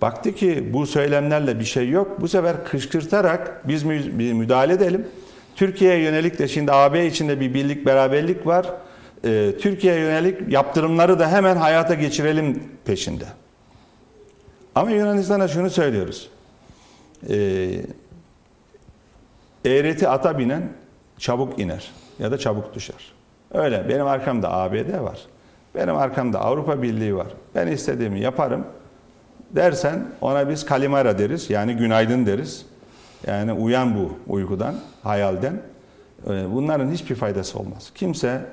baktı 0.01 0.35
ki 0.35 0.69
bu 0.73 0.87
söylemlerle 0.87 1.59
bir 1.59 1.65
şey 1.65 1.89
yok. 1.89 2.21
Bu 2.21 2.27
sefer 2.27 2.65
kışkırtarak 2.65 3.67
biz 3.67 3.83
müdahale 3.83 4.73
edelim. 4.73 5.07
Türkiye'ye 5.55 5.99
yönelik 5.99 6.39
de 6.39 6.47
şimdi 6.47 6.71
AB 6.71 7.05
içinde 7.05 7.39
bir 7.39 7.53
birlik 7.53 7.85
beraberlik 7.85 8.47
var. 8.47 8.65
E, 9.25 9.53
Türkiye'ye 9.61 9.99
yönelik 9.99 10.51
yaptırımları 10.51 11.19
da 11.19 11.31
hemen 11.31 11.55
hayata 11.55 11.93
geçirelim 11.93 12.63
peşinde. 12.85 13.25
Ama 14.75 14.91
Yunanistan'a 14.91 15.47
şunu 15.47 15.69
söylüyoruz. 15.69 16.29
Ee, 17.29 17.81
eğreti 19.65 20.09
ata 20.09 20.37
binen 20.39 20.69
çabuk 21.17 21.59
iner 21.59 21.91
ya 22.19 22.31
da 22.31 22.37
çabuk 22.37 22.73
düşer. 22.73 23.13
Öyle 23.53 23.89
benim 23.89 24.07
arkamda 24.07 24.53
ABD 24.53 25.03
var. 25.03 25.19
Benim 25.75 25.95
arkamda 25.95 26.41
Avrupa 26.41 26.81
Birliği 26.81 27.15
var. 27.15 27.27
Ben 27.55 27.67
istediğimi 27.67 28.19
yaparım 28.19 28.65
dersen 29.51 30.05
ona 30.21 30.49
biz 30.49 30.65
kalimara 30.65 31.19
deriz. 31.19 31.49
Yani 31.49 31.73
günaydın 31.73 32.25
deriz. 32.25 32.65
Yani 33.27 33.53
uyan 33.53 33.95
bu 33.95 34.33
uykudan, 34.33 34.75
hayalden. 35.03 35.61
Ee, 36.27 36.45
Bunların 36.53 36.91
hiçbir 36.91 37.15
faydası 37.15 37.59
olmaz. 37.59 37.91
Kimse 37.95 38.45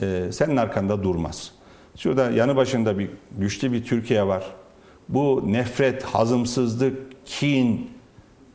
e, 0.00 0.32
senin 0.32 0.56
arkanda 0.56 1.02
durmaz. 1.02 1.52
Şurada 1.96 2.30
yanı 2.30 2.56
başında 2.56 2.98
bir 2.98 3.10
güçlü 3.38 3.72
bir 3.72 3.84
Türkiye 3.84 4.26
var. 4.26 4.44
Bu 5.08 5.42
nefret, 5.46 6.02
hazımsızlık, 6.02 6.96
kin, 7.24 7.90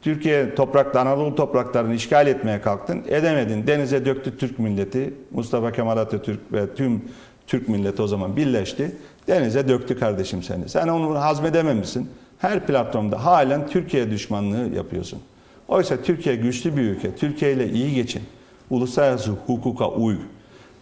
Türkiye 0.01 0.55
toprakta 0.55 1.01
Anadolu 1.01 1.35
topraklarını 1.35 1.93
işgal 1.93 2.27
etmeye 2.27 2.61
kalktın. 2.61 3.03
Edemedin. 3.07 3.67
Denize 3.67 4.05
döktü 4.05 4.37
Türk 4.37 4.59
milleti. 4.59 5.13
Mustafa 5.31 5.71
Kemal 5.71 5.97
Atatürk 5.97 6.53
ve 6.53 6.75
tüm 6.75 7.01
Türk 7.47 7.69
milleti 7.69 8.01
o 8.01 8.07
zaman 8.07 8.35
birleşti. 8.35 8.95
Denize 9.27 9.67
döktü 9.67 9.99
kardeşim 9.99 10.43
seni. 10.43 10.69
Sen 10.69 10.87
onu 10.87 11.21
hazmedememişsin. 11.21 12.09
Her 12.39 12.65
platformda 12.65 13.25
halen 13.25 13.67
Türkiye 13.67 14.11
düşmanlığı 14.11 14.75
yapıyorsun. 14.75 15.19
Oysa 15.67 15.97
Türkiye 15.97 16.35
güçlü 16.35 16.77
bir 16.77 16.81
ülke. 16.81 17.15
Türkiye 17.15 17.53
ile 17.53 17.69
iyi 17.69 17.95
geçin. 17.95 18.21
Uluslararası 18.69 19.31
hukuka 19.31 19.89
uy. 19.89 20.15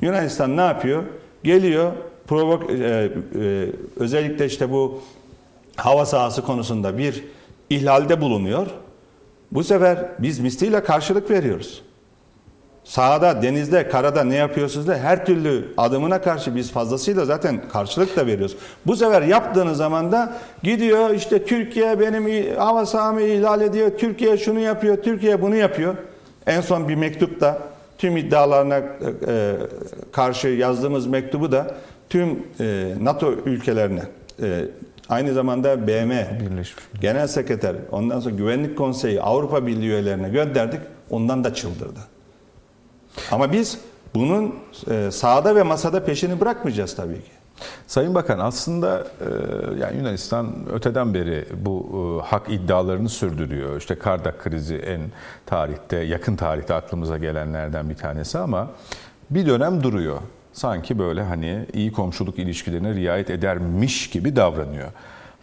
Yunanistan 0.01 0.57
ne 0.57 0.61
yapıyor? 0.61 1.03
Geliyor 1.43 1.91
provok 2.28 2.72
e, 2.72 2.76
e, 2.76 3.09
özellikle 3.95 4.45
işte 4.45 4.72
bu 4.72 5.01
hava 5.76 6.05
sahası 6.05 6.41
konusunda 6.41 6.97
bir 6.97 7.24
ihlalde 7.70 8.22
bulunuyor. 8.22 8.68
Bu 9.52 9.64
sefer 9.64 9.98
biz 10.20 10.39
misliyle 10.39 10.84
karşılık 10.84 11.32
veriyoruz. 11.32 11.82
Sahada, 12.84 13.41
denizde, 13.41 13.89
karada 13.89 14.24
ne 14.24 14.36
yapıyorsunuz 14.36 14.88
da 14.88 14.98
her 14.98 15.26
türlü 15.26 15.66
adımına 15.78 16.22
karşı 16.22 16.56
biz 16.56 16.72
fazlasıyla 16.72 17.26
zaten 17.26 17.62
karşılık 17.70 18.16
da 18.16 18.28
veriyoruz. 18.28 18.58
Bu 18.86 18.95
sefer 18.95 19.22
yaptığınız 19.22 19.78
zaman 19.78 20.12
da 20.12 20.34
gidiyor 20.64 21.10
işte 21.10 21.45
Türkiye 21.45 22.00
benim 22.00 22.56
hava 22.56 22.86
sahamı 22.86 23.22
ihlal 23.22 23.62
ediyor, 23.62 23.91
Türkiye 23.98 24.38
şunu 24.38 24.60
yapıyor, 24.60 24.98
Türkiye 24.98 25.41
bunu 25.41 25.56
yapıyor. 25.56 25.95
En 26.48 26.62
son 26.62 26.89
bir 26.89 26.95
mektupta 26.95 27.62
tüm 27.98 28.18
iddialarına 28.18 28.78
e, 29.28 29.56
karşı 30.12 30.48
yazdığımız 30.48 31.08
mektubu 31.08 31.52
da 31.52 31.76
tüm 32.10 32.43
e, 32.60 32.93
NATO 33.02 33.32
ülkelerine 33.45 34.04
e, 34.41 34.66
aynı 35.10 35.34
zamanda 35.34 35.88
BM 35.88 36.39
Birleşmiş. 36.39 36.86
Genel 37.01 37.28
Sekreter, 37.28 37.76
ondan 37.91 38.20
sonra 38.20 38.36
Güvenlik 38.36 38.78
Konseyi, 38.78 39.22
Avrupa 39.22 39.68
Birliği 39.68 39.88
üyelerine 39.88 40.30
gönderdik. 40.30 40.80
Ondan 41.10 41.43
da 41.43 41.53
çıldırdı. 41.53 41.99
Ama 43.32 43.51
biz 43.51 43.80
bunun 44.16 44.55
e, 44.91 45.12
sahada 45.12 45.55
ve 45.55 45.64
masada 45.64 46.05
peşini 46.05 46.39
bırakmayacağız 46.39 46.95
tabii 46.95 47.16
ki. 47.16 47.32
Sayın 47.88 48.16
Bakan 48.16 48.39
aslında 48.39 49.08
e, 49.22 49.30
yani 49.82 49.97
Yunanistan 49.97 50.55
öteden 50.74 51.14
beri 51.14 51.45
bu 51.66 51.88
e, 52.24 52.28
hak 52.28 52.49
iddialarını 52.49 53.10
sürdürüyor. 53.10 53.78
İşte 53.78 53.95
Kardak 53.95 54.39
krizi 54.39 54.76
en 54.76 55.01
tarihte, 55.45 55.97
yakın 55.97 56.36
tarihte 56.36 56.74
aklımıza 56.74 57.18
gelenlerden 57.18 57.89
bir 57.89 57.95
tanesi 57.95 58.38
ama 58.38 58.68
bir 59.30 59.45
dönem 59.45 59.84
duruyor. 59.84 60.18
Sanki 60.58 60.99
böyle 60.99 61.24
hani 61.24 61.66
iyi 61.74 61.91
komşuluk 61.91 62.39
ilişkilerine 62.39 62.93
riayet 62.95 63.30
edermiş 63.30 64.10
gibi 64.10 64.36
davranıyor. 64.36 64.88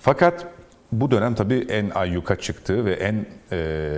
Fakat 0.01 0.47
bu 0.93 1.11
dönem 1.11 1.35
tabii 1.35 1.67
en 1.69 1.91
ayyuka 1.91 2.37
çıktığı 2.37 2.85
ve 2.85 2.93
en 2.93 3.27
e, 3.53 3.93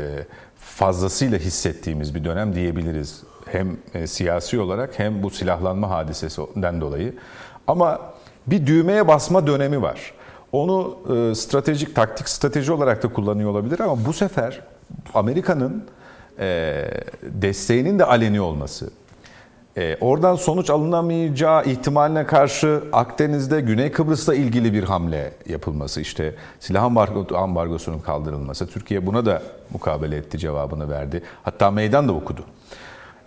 fazlasıyla 0.59 1.39
hissettiğimiz 1.39 2.15
bir 2.15 2.25
dönem 2.25 2.55
diyebiliriz. 2.55 3.23
Hem 3.47 3.77
e, 3.95 4.07
siyasi 4.07 4.61
olarak 4.61 4.99
hem 4.99 5.23
bu 5.23 5.31
silahlanma 5.31 5.91
hadisesinden 5.91 6.81
dolayı. 6.81 7.15
Ama 7.67 8.01
bir 8.47 8.67
düğmeye 8.67 9.09
basma 9.09 9.47
dönemi 9.47 9.83
var. 9.83 10.13
Onu 10.53 10.99
e, 11.09 11.35
stratejik, 11.35 11.95
taktik 11.95 12.29
strateji 12.29 12.73
olarak 12.73 13.03
da 13.03 13.09
kullanıyor 13.09 13.51
olabilir 13.51 13.81
ama 13.81 14.07
bu 14.07 14.13
sefer 14.13 14.61
Amerika'nın 15.15 15.85
e, 16.39 16.85
desteğinin 17.23 17.99
de 17.99 18.05
aleni 18.05 18.41
olması, 18.41 18.91
e, 19.77 19.97
oradan 20.01 20.35
sonuç 20.35 20.71
alınamayacağı 20.71 21.65
ihtimaline 21.65 22.27
karşı 22.27 22.83
Akdeniz'de 22.93 23.61
Güney 23.61 23.93
Kıbrıs'la 23.93 24.35
ilgili 24.35 24.73
bir 24.73 24.85
hamle 24.85 25.33
yapılması, 25.49 26.01
işte 26.01 26.35
silah 26.61 26.83
ambargo, 26.83 27.37
ambargosunun 27.37 27.99
kaldırılması, 27.99 28.67
Türkiye 28.67 29.07
buna 29.07 29.27
da 29.27 29.43
mukabele 29.71 30.17
etti, 30.17 30.39
cevabını 30.39 30.91
verdi. 30.91 31.23
Hatta 31.43 31.71
meydan 31.71 32.09
da 32.09 32.13
okudu. 32.13 32.45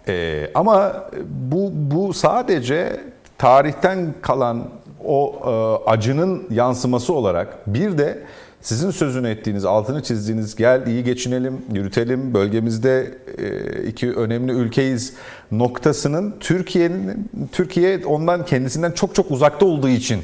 E, 0.08 0.52
ama 0.56 0.93
bu, 1.26 1.72
bu 1.74 2.14
sadece 2.14 3.02
tarihten 3.38 4.14
kalan 4.22 4.64
o 5.06 5.34
e, 5.45 5.89
acının 5.89 6.47
yansıması 6.50 7.14
olarak 7.14 7.58
bir 7.68 7.97
de 7.97 8.24
sizin 8.62 8.91
sözünü 8.91 9.30
ettiğiniz, 9.30 9.66
altını 9.66 10.03
çizdiğiniz 10.03 10.55
gel 10.55 10.88
iyi 10.88 11.03
geçinelim, 11.03 11.62
yürütelim, 11.74 12.34
bölgemizde 12.34 13.18
e, 13.38 13.84
iki 13.84 14.12
önemli 14.12 14.51
ülkeyiz 14.51 15.14
noktasının 15.51 16.36
Türkiye'nin 16.39 17.30
Türkiye 17.51 18.05
ondan 18.05 18.45
kendisinden 18.45 18.91
çok 18.91 19.16
çok 19.16 19.32
uzakta 19.32 19.66
olduğu 19.66 19.89
için 19.89 20.22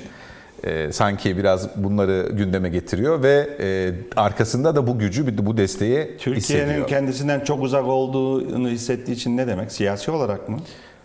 e, 0.63 0.91
sanki 0.91 1.37
biraz 1.37 1.69
bunları 1.75 2.29
gündeme 2.33 2.69
getiriyor 2.69 3.23
ve 3.23 3.49
e, 3.59 3.93
arkasında 4.15 4.75
da 4.75 4.87
bu 4.87 4.99
gücü, 4.99 5.45
bu 5.45 5.57
desteği 5.57 6.17
Türkiye'nin 6.19 6.37
hissediyor. 6.37 6.87
kendisinden 6.87 7.39
çok 7.39 7.63
uzak 7.63 7.85
olduğunu 7.85 8.69
hissettiği 8.69 9.13
için 9.13 9.37
ne 9.37 9.47
demek? 9.47 9.71
Siyasi 9.71 10.11
olarak 10.11 10.49
mı? 10.49 10.59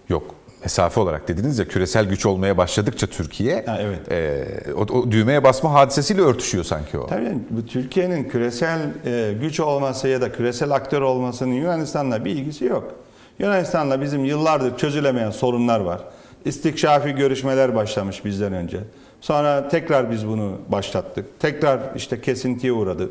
Yok. 0.08 0.34
Mesafe 0.62 1.00
olarak 1.00 1.28
dediniz 1.28 1.58
ya 1.58 1.68
küresel 1.68 2.04
güç 2.04 2.26
olmaya 2.26 2.56
başladıkça 2.56 3.06
Türkiye 3.06 3.64
Ha, 3.66 3.78
evet. 3.80 4.12
e, 4.12 4.72
o, 4.74 4.80
o 4.80 5.10
düğmeye 5.10 5.44
basma 5.44 5.72
hadisesiyle 5.72 6.20
örtüşüyor 6.20 6.64
sanki 6.64 6.98
o. 6.98 7.06
Tabii 7.06 7.38
bu 7.50 7.66
Türkiye'nin 7.66 8.28
küresel 8.28 8.80
e, 9.06 9.34
güç 9.40 9.60
olması 9.60 10.08
ya 10.08 10.20
da 10.20 10.32
küresel 10.32 10.70
aktör 10.70 11.02
olmasının 11.02 11.52
Yunanistan'la 11.52 12.24
bir 12.24 12.30
ilgisi 12.30 12.64
yok. 12.64 12.94
Yunanistan'la 13.38 14.00
bizim 14.00 14.24
yıllardır 14.24 14.76
çözülemeyen 14.76 15.30
sorunlar 15.30 15.80
var. 15.80 16.00
İstikşafi 16.44 17.12
görüşmeler 17.12 17.74
başlamış 17.74 18.24
bizden 18.24 18.52
önce. 18.52 18.78
Sonra 19.20 19.68
tekrar 19.68 20.10
biz 20.10 20.26
bunu 20.26 20.52
başlattık. 20.68 21.40
Tekrar 21.40 21.80
işte 21.96 22.20
kesintiye 22.20 22.72
uğradı. 22.72 23.08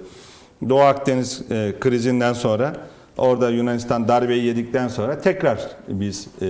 Doğu 0.69 0.79
Akdeniz 0.81 1.41
e, 1.51 1.73
krizinden 1.79 2.33
sonra 2.33 2.73
orada 3.17 3.49
Yunanistan 3.49 4.07
darbeyi 4.07 4.43
yedikten 4.43 4.87
sonra 4.87 5.19
tekrar 5.21 5.59
biz 5.87 6.27
e, 6.41 6.45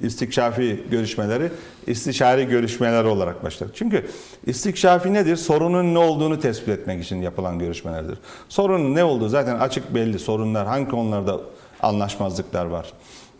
istikşafi 0.00 0.84
görüşmeleri 0.90 1.50
istişari 1.86 2.48
görüşmeler 2.48 3.04
olarak 3.04 3.44
başlar. 3.44 3.68
Çünkü 3.74 4.06
istikşafi 4.46 5.14
nedir? 5.14 5.36
Sorunun 5.36 5.94
ne 5.94 5.98
olduğunu 5.98 6.40
tespit 6.40 6.68
etmek 6.68 7.04
için 7.04 7.22
yapılan 7.22 7.58
görüşmelerdir. 7.58 8.18
Sorunun 8.48 8.94
ne 8.94 9.04
olduğu 9.04 9.28
zaten 9.28 9.58
açık 9.58 9.94
belli. 9.94 10.18
Sorunlar 10.18 10.66
hangi 10.66 10.88
konularda 10.88 11.40
anlaşmazlıklar 11.82 12.66
var 12.66 12.92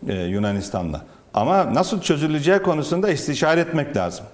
e, 0.07 0.13
Yunanistan'la. 0.13 1.01
Ama 1.33 1.73
nasıl 1.73 2.01
çözüleceği 2.01 2.59
konusunda 2.59 3.09
istişare 3.09 3.59
etmek 3.59 3.97
lazım. 3.97 4.25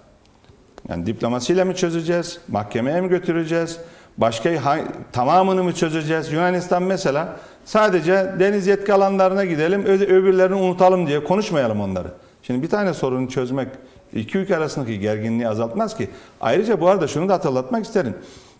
Yani 0.89 1.05
diplomasiyle 1.05 1.63
mi 1.63 1.75
çözeceğiz? 1.75 2.39
Mahkemeye 2.47 3.01
mi 3.01 3.09
götüreceğiz? 3.09 3.77
Başka 4.17 4.75
tamamını 5.11 5.63
mı 5.63 5.73
çözeceğiz? 5.73 6.31
Yunanistan 6.31 6.83
mesela 6.83 7.35
sadece 7.69 8.33
deniz 8.39 8.67
yetki 8.67 8.93
alanlarına 8.93 9.45
gidelim, 9.45 9.85
öbürlerini 9.85 10.55
unutalım 10.55 11.07
diye 11.07 11.23
konuşmayalım 11.23 11.81
onları. 11.81 12.07
Şimdi 12.43 12.63
bir 12.63 12.69
tane 12.69 12.93
sorunu 12.93 13.29
çözmek 13.29 13.67
iki 14.13 14.37
ülke 14.37 14.57
arasındaki 14.57 14.99
gerginliği 14.99 15.47
azaltmaz 15.47 15.97
ki. 15.97 16.09
Ayrıca 16.41 16.81
bu 16.81 16.87
arada 16.87 17.07
şunu 17.07 17.29
da 17.29 17.33
hatırlatmak 17.33 17.85
isterim. 17.85 18.13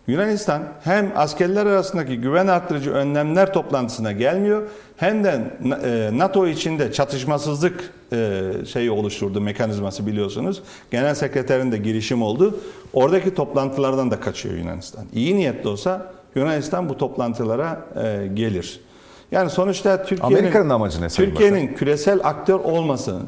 Yunanistan 0.07 0.61
hem 0.83 1.11
askerler 1.15 1.65
arasındaki 1.65 2.21
güven 2.21 2.47
arttırıcı 2.47 2.91
önlemler 2.91 3.53
toplantısına 3.53 4.11
gelmiyor 4.11 4.61
hem 4.97 5.23
de 5.23 5.41
e, 5.83 6.09
NATO 6.17 6.47
içinde 6.47 6.91
çatışmasızlık 6.91 7.91
e, 8.13 8.51
şeyi 8.73 8.91
oluşturdu 8.91 9.41
mekanizması 9.41 10.07
biliyorsunuz. 10.07 10.63
Genel 10.91 11.15
sekreterin 11.15 11.71
de 11.71 11.77
girişim 11.77 12.21
oldu. 12.21 12.59
Oradaki 12.93 13.35
toplantılardan 13.35 14.11
da 14.11 14.19
kaçıyor 14.19 14.55
Yunanistan. 14.55 15.05
İyi 15.13 15.35
niyetli 15.35 15.69
olsa 15.69 16.11
Yunanistan 16.35 16.89
bu 16.89 16.97
toplantılara 16.97 17.85
e, 18.03 18.27
gelir. 18.33 18.88
Yani 19.31 19.49
sonuçta 19.49 20.03
Türkiye'nin 20.03 20.35
Amerika'nın 20.35 20.69
amacı 20.69 21.01
ne 21.01 21.07
Türkiye'nin 21.07 21.73
küresel 21.73 22.19
aktör 22.23 22.59
olması 22.59 23.19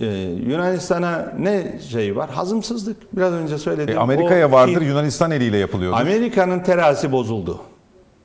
e, 0.00 0.06
Yunanistan'a 0.46 1.32
ne 1.38 1.78
şey 1.90 2.16
var? 2.16 2.30
Hazımsızlık. 2.30 3.16
Biraz 3.16 3.32
önce 3.32 3.54
E, 3.54 3.58
söyledim. 3.58 3.98
Amerika'ya 3.98 4.48
O 4.48 4.52
vardır, 4.52 4.80
Çin- 4.80 4.84
Yunanistan 4.84 5.30
eliyle 5.30 5.56
yapılıyordu. 5.56 5.96
Amerika'nın 5.96 6.60
terazisi 6.60 7.12
bozuldu. 7.12 7.60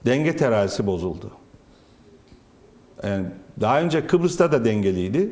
Denge 0.05 0.35
terazisi 0.35 0.85
bozuldu. 0.87 1.31
Yani 3.03 3.25
daha 3.61 3.81
önce 3.81 4.07
Kıbrıs'ta 4.07 4.51
da 4.51 4.65
dengeliydi. 4.65 5.29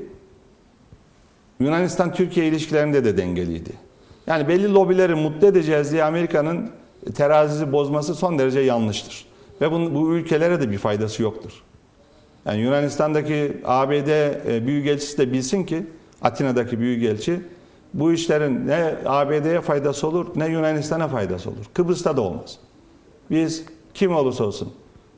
Yunanistan-Türkiye 1.59 2.47
ilişkilerinde 2.47 3.05
de 3.05 3.17
dengeliydi. 3.17 3.71
Yani 4.27 4.47
belli 4.47 4.73
lobileri 4.73 5.15
mutlu 5.15 5.47
edeceğiz 5.47 5.91
diye 5.91 6.03
Amerika'nın 6.03 6.69
terazisi 7.15 7.71
bozması 7.71 8.15
son 8.15 8.39
derece 8.39 8.59
yanlıştır. 8.59 9.25
Ve 9.61 9.71
bunun, 9.71 9.95
bu 9.95 10.15
ülkelere 10.15 10.61
de 10.61 10.71
bir 10.71 10.77
faydası 10.77 11.23
yoktur. 11.23 11.51
Yani 12.50 12.62
Yunanistan'daki 12.62 13.58
ABD 13.66 14.08
e, 14.47 14.68
Büyükelçisi 14.68 15.18
de 15.18 15.34
bilsin 15.34 15.64
ki 15.64 15.88
Atina'daki 16.22 16.80
Büyükelçi 16.80 17.41
bu 17.93 18.12
işlerin 18.14 18.68
ne 18.68 18.95
ABD'ye 19.06 19.62
faydası 19.62 20.08
olur 20.08 20.28
ne 20.36 20.47
Yunanistan'a 20.47 21.08
faydası 21.08 21.50
olur. 21.50 21.66
Kıbrıs'ta 21.74 22.18
da 22.18 22.22
olmaz. 22.22 22.58
Biz 23.32 23.64
kim 23.93 24.16
olursa 24.16 24.43
olsun, 24.43 24.74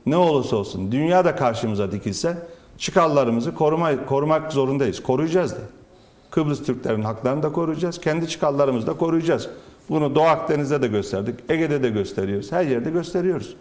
ne 0.05 0.17
olursa 0.17 0.55
olsun 0.55 0.91
dünyada 0.91 1.35
karşımıza 1.35 1.91
dikilse 1.91 2.37
çıkarlarımızı 2.77 3.55
koruma, 3.55 4.05
korumak 4.05 4.53
zorundayız. 4.53 5.03
Koruyacağız 5.03 5.51
da. 5.51 5.61
Kıbrıs 6.31 6.63
Türklerin 6.63 7.01
haklarını 7.01 7.43
da 7.43 7.51
koruyacağız. 7.51 8.01
Kendi 8.01 8.27
çıkarlarımızı 8.27 8.87
da 8.87 8.93
koruyacağız. 8.93 9.49
Bunu 9.89 10.15
Doğu 10.15 10.23
Akdeniz'de 10.23 10.81
de 10.81 10.87
gösterdik. 10.87 11.35
Ege'de 11.49 11.83
de 11.83 11.89
gösteriyoruz. 11.89 12.51
Her 12.51 12.65
yerde 12.65 12.89
gösteriyoruz. 12.89 13.55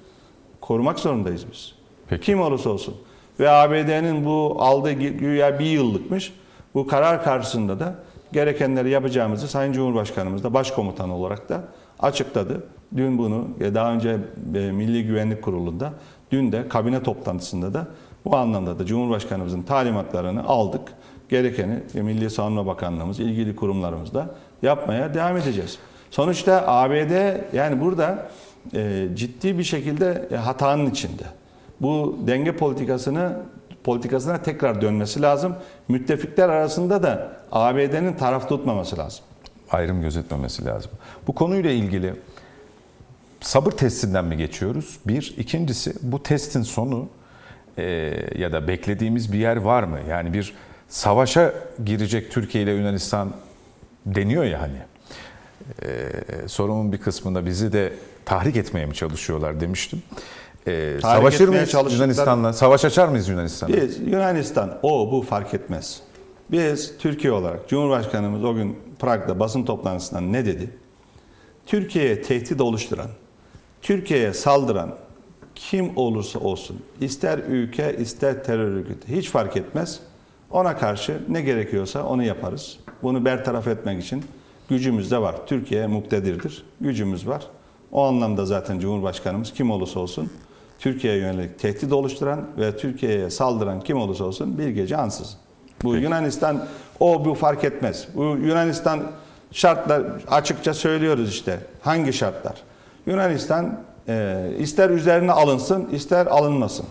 Korumak 0.61 0.99
zorundayız 0.99 1.45
biz. 1.53 1.75
Peki. 2.09 2.23
Kim 2.23 2.41
olursa 2.41 2.71
olsun. 2.71 2.95
Ve 3.41 3.51
ABD'nin 3.51 4.24
bu 4.24 4.57
aldığı 4.59 4.93
gü- 4.93 5.16
güya 5.16 5.59
bir 5.59 5.66
yıllıkmış. 5.66 6.33
Bu 6.74 6.87
karar 6.87 7.24
karşısında 7.24 7.81
da 7.81 7.95
gerekenleri 8.33 8.91
yapacağımızı 8.91 9.49
Sayın 9.49 9.72
Cumhurbaşkanımız 9.72 10.45
da 10.45 10.55
başkomutan 10.55 11.11
olarak 11.11 11.49
da 11.49 11.61
açıkladı. 12.01 12.64
Dün 12.97 13.18
bunu 13.18 13.49
e, 13.61 13.74
daha 13.74 13.93
önce 13.93 14.16
e, 14.55 14.59
Milli 14.59 15.07
Güvenlik 15.07 15.43
Kurulu'nda, 15.43 15.93
dün 16.33 16.53
de 16.53 16.68
kabine 16.68 17.03
toplantısında 17.03 17.74
da 17.74 17.87
bu 18.24 18.37
anlamda 18.37 18.78
da 18.78 18.87
Cumhurbaşkanımızın 18.87 19.62
talimatlarını 19.62 20.45
aldık. 20.45 20.81
Gerekeni 21.28 21.78
e, 21.95 22.03
Milli 22.03 22.31
Savunma 22.31 22.66
Bakanlığımız, 22.66 23.20
ilgili 23.20 23.57
kurumlarımızda 23.57 24.26
yapmaya 24.62 25.14
devam 25.14 25.37
edeceğiz. 25.37 25.78
Sonuçta 26.11 26.64
ABD 26.66 27.37
yani 27.57 27.81
burada 27.81 28.28
ciddi 29.14 29.59
bir 29.59 29.64
şekilde 29.64 30.37
hatanın 30.37 30.91
içinde. 30.91 31.22
Bu 31.81 32.18
denge 32.26 32.57
politikasını 32.57 33.37
politikasına 33.85 34.43
tekrar 34.43 34.83
dönmesi 34.83 35.22
lazım. 35.22 35.57
Müttefikler 35.89 36.49
arasında 36.49 37.03
da 37.03 37.33
ABD'nin 37.53 38.12
taraf 38.12 38.49
tutmaması 38.49 38.99
lazım. 38.99 39.24
Ayrım 39.70 40.03
gözetmemesi 40.03 40.64
lazım. 40.64 40.91
Bu 41.26 41.35
konuyla 41.35 41.70
ilgili 41.70 42.14
sabır 43.41 43.70
testinden 43.70 44.24
mi 44.24 44.37
geçiyoruz? 44.37 44.99
Bir. 45.07 45.35
ikincisi 45.39 45.95
bu 46.03 46.22
testin 46.22 46.62
sonu 46.62 47.09
e, 47.78 47.83
ya 48.39 48.53
da 48.53 48.68
beklediğimiz 48.68 49.33
bir 49.33 49.39
yer 49.39 49.57
var 49.57 49.83
mı? 49.83 49.99
Yani 50.09 50.33
bir 50.33 50.55
savaşa 50.89 51.55
girecek 51.85 52.31
Türkiye 52.31 52.64
ile 52.64 52.70
Yunanistan 52.70 53.33
deniyor 54.07 54.45
ya 54.45 54.61
hani. 54.61 54.78
E, 55.83 56.09
sorumun 56.49 56.93
bir 56.93 56.99
kısmında 56.99 57.47
bizi 57.47 57.72
de 57.72 57.93
tahrik 58.24 58.57
etmeye 58.57 58.87
mi 58.87 58.95
çalışıyorlar 58.95 59.61
demiştim. 59.61 60.03
E, 60.66 60.98
savaşır 61.02 61.48
mıyız 61.48 61.74
Yunanistan'la? 61.74 62.52
Savaş 62.52 62.84
açar 62.84 63.08
mıyız 63.08 63.28
Yunanistan'la? 63.28 63.76
Biz 63.76 63.98
Yunanistan 63.98 64.78
o 64.82 65.12
bu 65.12 65.22
fark 65.22 65.54
etmez. 65.54 66.00
Biz 66.50 66.98
Türkiye 66.98 67.32
olarak 67.32 67.68
Cumhurbaşkanımız 67.68 68.44
o 68.44 68.54
gün 68.54 68.78
Prag'da 68.98 69.40
basın 69.40 69.62
toplantısında 69.62 70.20
ne 70.20 70.46
dedi? 70.46 70.70
Türkiye'ye 71.66 72.22
tehdit 72.22 72.61
oluşturan, 72.61 73.08
Türkiye'ye 73.82 74.32
saldıran 74.32 74.94
kim 75.54 75.96
olursa 75.96 76.38
olsun, 76.38 76.82
ister 77.00 77.38
ülke 77.38 77.96
ister 77.96 78.44
terör 78.44 78.72
örgütü 78.72 79.16
hiç 79.16 79.30
fark 79.30 79.56
etmez. 79.56 80.00
Ona 80.50 80.76
karşı 80.76 81.20
ne 81.28 81.42
gerekiyorsa 81.42 82.04
onu 82.04 82.22
yaparız. 82.22 82.76
Bunu 83.02 83.24
bertaraf 83.24 83.68
etmek 83.68 84.04
için 84.04 84.24
gücümüz 84.68 85.11
de 85.11 85.18
var. 85.18 85.36
Türkiye 85.46 85.86
muktedirdir. 85.86 86.64
Gücümüz 86.80 87.28
var. 87.28 87.46
O 87.92 88.04
anlamda 88.04 88.46
zaten 88.46 88.78
Cumhurbaşkanımız 88.80 89.52
kim 89.52 89.70
olursa 89.70 90.00
olsun 90.00 90.30
Türkiye'ye 90.81 91.18
yönelik 91.18 91.59
tehdit 91.59 91.93
oluşturan 91.93 92.41
ve 92.59 92.76
Türkiye'ye 92.76 93.31
saldıran 93.31 93.81
kim 93.81 93.97
olursa 93.97 94.24
olsun 94.24 94.59
bir 94.59 94.68
gece 94.68 94.97
ansız. 94.97 95.37
Bu 95.83 95.97
Yunanistan 95.97 96.66
o 97.01 97.24
bu 97.24 97.35
fark 97.35 97.64
etmez. 97.64 98.09
Bu 98.14 98.22
Yunanistan 98.22 99.01
şartlar 99.53 100.03
açıkça 100.31 100.74
söylüyoruz 100.74 101.28
işte. 101.28 101.61
Hangi 101.81 102.12
şartlar? 102.12 102.62
Yunanistan 103.07 103.81
e, 104.09 104.47
ister 104.59 104.91
üzerine 104.91 105.33
alınsın 105.33 105.89
ister 105.93 106.26
alınmasın. 106.26 106.87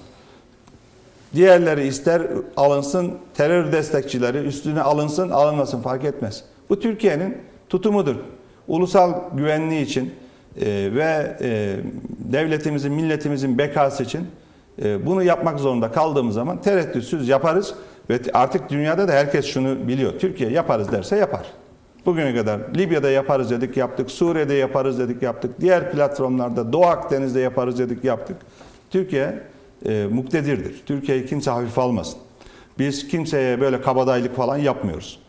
Diğerleri 1.34 1.88
ister 1.88 2.22
alınsın, 2.58 3.14
terör 3.34 3.72
destekçileri 3.72 4.38
üstüne 4.38 4.82
alınsın, 4.82 5.30
alınmasın 5.30 5.82
fark 5.82 6.04
etmez. 6.04 6.44
Bu 6.70 6.80
Türkiye'nin 6.80 7.38
tutumudur. 7.70 8.16
Ulusal 8.68 9.14
güvenliği 9.34 9.86
için 9.86 10.14
e, 10.62 10.66
ve 10.94 11.38
e, 11.42 11.80
devletimizin, 12.34 12.94
milletimizin 12.94 13.58
bekası 13.58 14.04
için 14.04 14.28
e, 14.84 15.06
bunu 15.06 15.24
yapmak 15.24 15.60
zorunda 15.60 15.92
kaldığımız 15.92 16.36
zaman 16.36 16.62
tereddütsüz 16.62 17.28
yaparız. 17.28 17.74
Ve 18.10 18.20
artık 18.34 18.70
dünyada 18.70 19.08
da 19.08 19.12
herkes 19.12 19.46
şunu 19.46 19.88
biliyor. 19.88 20.14
Türkiye 20.20 20.50
yaparız 20.50 20.92
derse 20.92 21.16
yapar. 21.16 21.46
Bugüne 22.06 22.36
kadar 22.36 22.60
Libya'da 22.76 23.10
yaparız 23.10 23.50
dedik 23.50 23.78
yaptık, 23.78 24.12
Suriye'de 24.12 24.54
yaparız 24.54 25.00
dedik 25.00 25.22
yaptık, 25.22 25.62
diğer 25.62 25.92
platformlarda 25.92 26.74
Doğu 26.74 26.86
Akdeniz'de 26.86 27.40
yaparız 27.40 27.80
dedik 27.80 28.04
yaptık. 28.04 28.38
Türkiye 28.90 29.40
e, 29.86 30.08
muktedirdir. 30.12 30.82
Türkiye'yi 30.86 31.26
kimse 31.26 31.52
hafife 31.52 31.82
almasın. 31.82 32.20
Biz 32.80 33.08
kimseye 33.08 33.62
böyle 33.62 33.82
kabadayılık 33.82 34.36
falan 34.36 34.58
yapmıyoruz. 34.58 35.20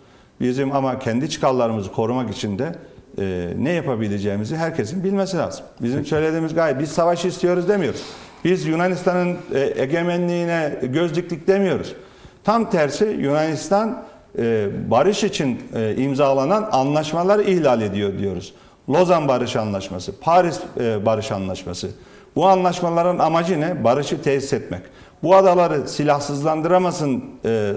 Bizim 0.40 0.72
ama 0.72 0.98
kendi 0.98 1.30
çıkarlarımızı 1.30 1.92
korumak 1.92 2.30
için 2.30 2.58
de 2.58 2.74
e, 3.18 3.48
ne 3.58 3.72
yapabileceğimizi 3.72 4.56
herkesin 4.56 5.04
bilmesi 5.04 5.36
lazım. 5.36 5.64
Bizim 5.82 6.06
söylediğimiz 6.06 6.54
gayet 6.54 6.80
biz 6.80 6.88
savaş 6.92 7.24
istiyoruz 7.24 7.68
demiyoruz. 7.68 8.02
Biz 8.44 8.66
Yunanistan'ın 8.66 9.36
e, 9.54 9.82
egemenliğine 9.82 10.78
göz 10.82 11.14
diktik 11.14 11.46
demiyoruz. 11.46 11.94
Tam 12.44 12.70
tersi 12.70 13.04
Yunanistan 13.04 14.04
e, 14.38 14.68
barış 14.90 15.24
için 15.24 15.62
e, 15.74 15.94
imzalanan 15.96 16.68
anlaşmaları 16.72 17.42
ihlal 17.42 17.82
ediyor 17.82 18.18
diyoruz. 18.18 18.54
Lozan 18.88 19.28
Barış 19.28 19.56
Anlaşması, 19.56 20.20
Paris 20.20 20.60
e, 20.80 21.06
Barış 21.06 21.32
Anlaşması. 21.32 21.90
Bu 22.36 22.46
anlaşmaların 22.46 23.18
amacı 23.18 23.60
ne? 23.60 23.84
Barışı 23.84 24.22
tesis 24.22 24.52
etmek. 24.52 24.82
Bu 25.22 25.36
adaları 25.36 25.88
silahsızlandıramasın, 25.88 27.24
e, 27.44 27.72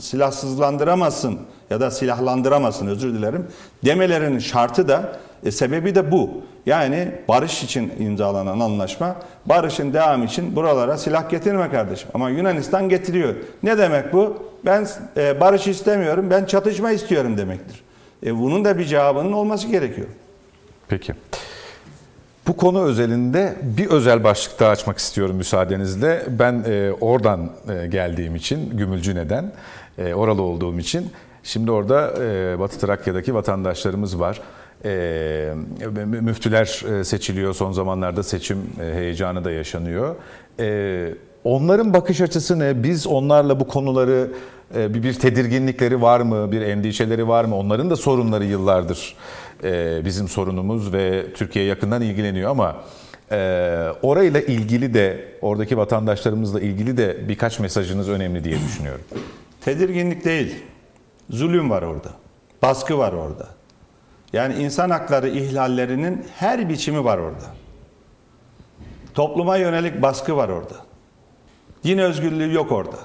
silahsızlandıramasın 0.00 1.38
ya 1.70 1.80
da 1.80 1.90
silahlandıramasın 1.90 2.86
özür 2.86 3.14
dilerim 3.14 3.46
demelerinin 3.84 4.38
şartı 4.38 4.88
da 4.88 5.18
e, 5.44 5.50
sebebi 5.50 5.94
de 5.94 6.10
bu. 6.12 6.30
Yani 6.66 7.12
barış 7.28 7.62
için 7.62 7.92
imzalanan 7.98 8.60
anlaşma, 8.60 9.16
barışın 9.46 9.92
devamı 9.92 10.24
için 10.24 10.56
buralara 10.56 10.98
silah 10.98 11.30
getirme 11.30 11.70
kardeşim. 11.70 12.08
Ama 12.14 12.30
Yunanistan 12.30 12.88
getiriyor. 12.88 13.34
Ne 13.62 13.78
demek 13.78 14.12
bu? 14.12 14.42
Ben 14.64 14.86
e, 15.16 15.40
barış 15.40 15.66
istemiyorum, 15.66 16.26
ben 16.30 16.44
çatışma 16.44 16.90
istiyorum 16.90 17.38
demektir. 17.38 17.82
E, 18.26 18.38
bunun 18.38 18.64
da 18.64 18.78
bir 18.78 18.84
cevabının 18.84 19.32
olması 19.32 19.68
gerekiyor. 19.68 20.08
Peki. 20.88 21.14
Bu 22.46 22.56
konu 22.56 22.82
özelinde 22.82 23.56
bir 23.62 23.86
özel 23.86 24.24
başlık 24.24 24.60
daha 24.60 24.70
açmak 24.70 24.98
istiyorum 24.98 25.36
müsaadenizle. 25.36 26.22
Ben 26.28 26.64
e, 26.66 26.92
oradan 27.00 27.50
e, 27.68 27.86
geldiğim 27.86 28.36
için, 28.36 28.76
Gümülcüne'den, 28.76 29.52
e, 29.98 30.14
oralı 30.14 30.42
olduğum 30.42 30.78
için. 30.78 31.10
Şimdi 31.42 31.70
orada 31.70 32.14
e, 32.24 32.58
Batı 32.58 32.78
Trakya'daki 32.78 33.34
vatandaşlarımız 33.34 34.20
var. 34.20 34.40
E, 34.84 35.54
mü- 36.06 36.20
müftüler 36.20 36.82
e, 37.00 37.04
seçiliyor, 37.04 37.54
son 37.54 37.72
zamanlarda 37.72 38.22
seçim 38.22 38.58
e, 38.80 38.94
heyecanı 38.94 39.44
da 39.44 39.50
yaşanıyor. 39.50 40.14
E, 40.60 41.08
onların 41.44 41.94
bakış 41.94 42.20
açısı 42.20 42.58
ne? 42.58 42.82
Biz 42.82 43.06
onlarla 43.06 43.60
bu 43.60 43.68
konuları 43.68 44.28
e, 44.76 44.94
bir, 44.94 45.02
bir 45.02 45.14
tedirginlikleri 45.14 46.02
var 46.02 46.20
mı, 46.20 46.52
bir 46.52 46.60
endişeleri 46.60 47.28
var 47.28 47.44
mı? 47.44 47.56
Onların 47.56 47.90
da 47.90 47.96
sorunları 47.96 48.44
yıllardır 48.44 49.16
e, 49.64 50.04
bizim 50.04 50.28
sorunumuz 50.28 50.92
ve 50.92 51.32
Türkiye 51.34 51.64
yakından 51.64 52.02
ilgileniyor 52.02 52.50
ama 52.50 52.76
e, 53.30 53.36
orayla 54.02 54.40
ilgili 54.40 54.94
de 54.94 55.28
oradaki 55.40 55.76
vatandaşlarımızla 55.76 56.60
ilgili 56.60 56.96
de 56.96 57.28
birkaç 57.28 57.58
mesajınız 57.58 58.08
önemli 58.08 58.44
diye 58.44 58.58
düşünüyorum. 58.58 59.04
Tedirginlik 59.60 60.24
değil, 60.24 60.56
zulüm 61.30 61.70
var 61.70 61.82
orada, 61.82 62.10
baskı 62.62 62.98
var 62.98 63.12
orada. 63.12 63.48
Yani 64.32 64.54
insan 64.54 64.90
hakları 64.90 65.28
ihlallerinin 65.28 66.24
her 66.36 66.68
biçimi 66.68 67.04
var 67.04 67.18
orada. 67.18 67.44
Topluma 69.14 69.56
yönelik 69.56 70.02
baskı 70.02 70.36
var 70.36 70.48
orada. 70.48 70.74
Din 71.84 71.98
özgürlüğü 71.98 72.54
yok 72.54 72.72
orada. 72.72 72.98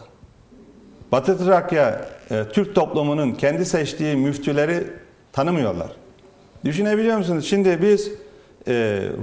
Batı 1.11 1.37
Trakya 1.37 2.05
e, 2.31 2.43
Türk 2.53 2.75
toplumunun 2.75 3.31
kendi 3.31 3.65
seçtiği 3.65 4.15
müftüleri 4.15 4.87
tanımıyorlar. 5.33 6.00
Düşünebiliyor 6.65 7.17
musunuz? 7.17 7.45
Şimdi 7.45 7.79
biz 7.81 8.11
e, 8.67 8.73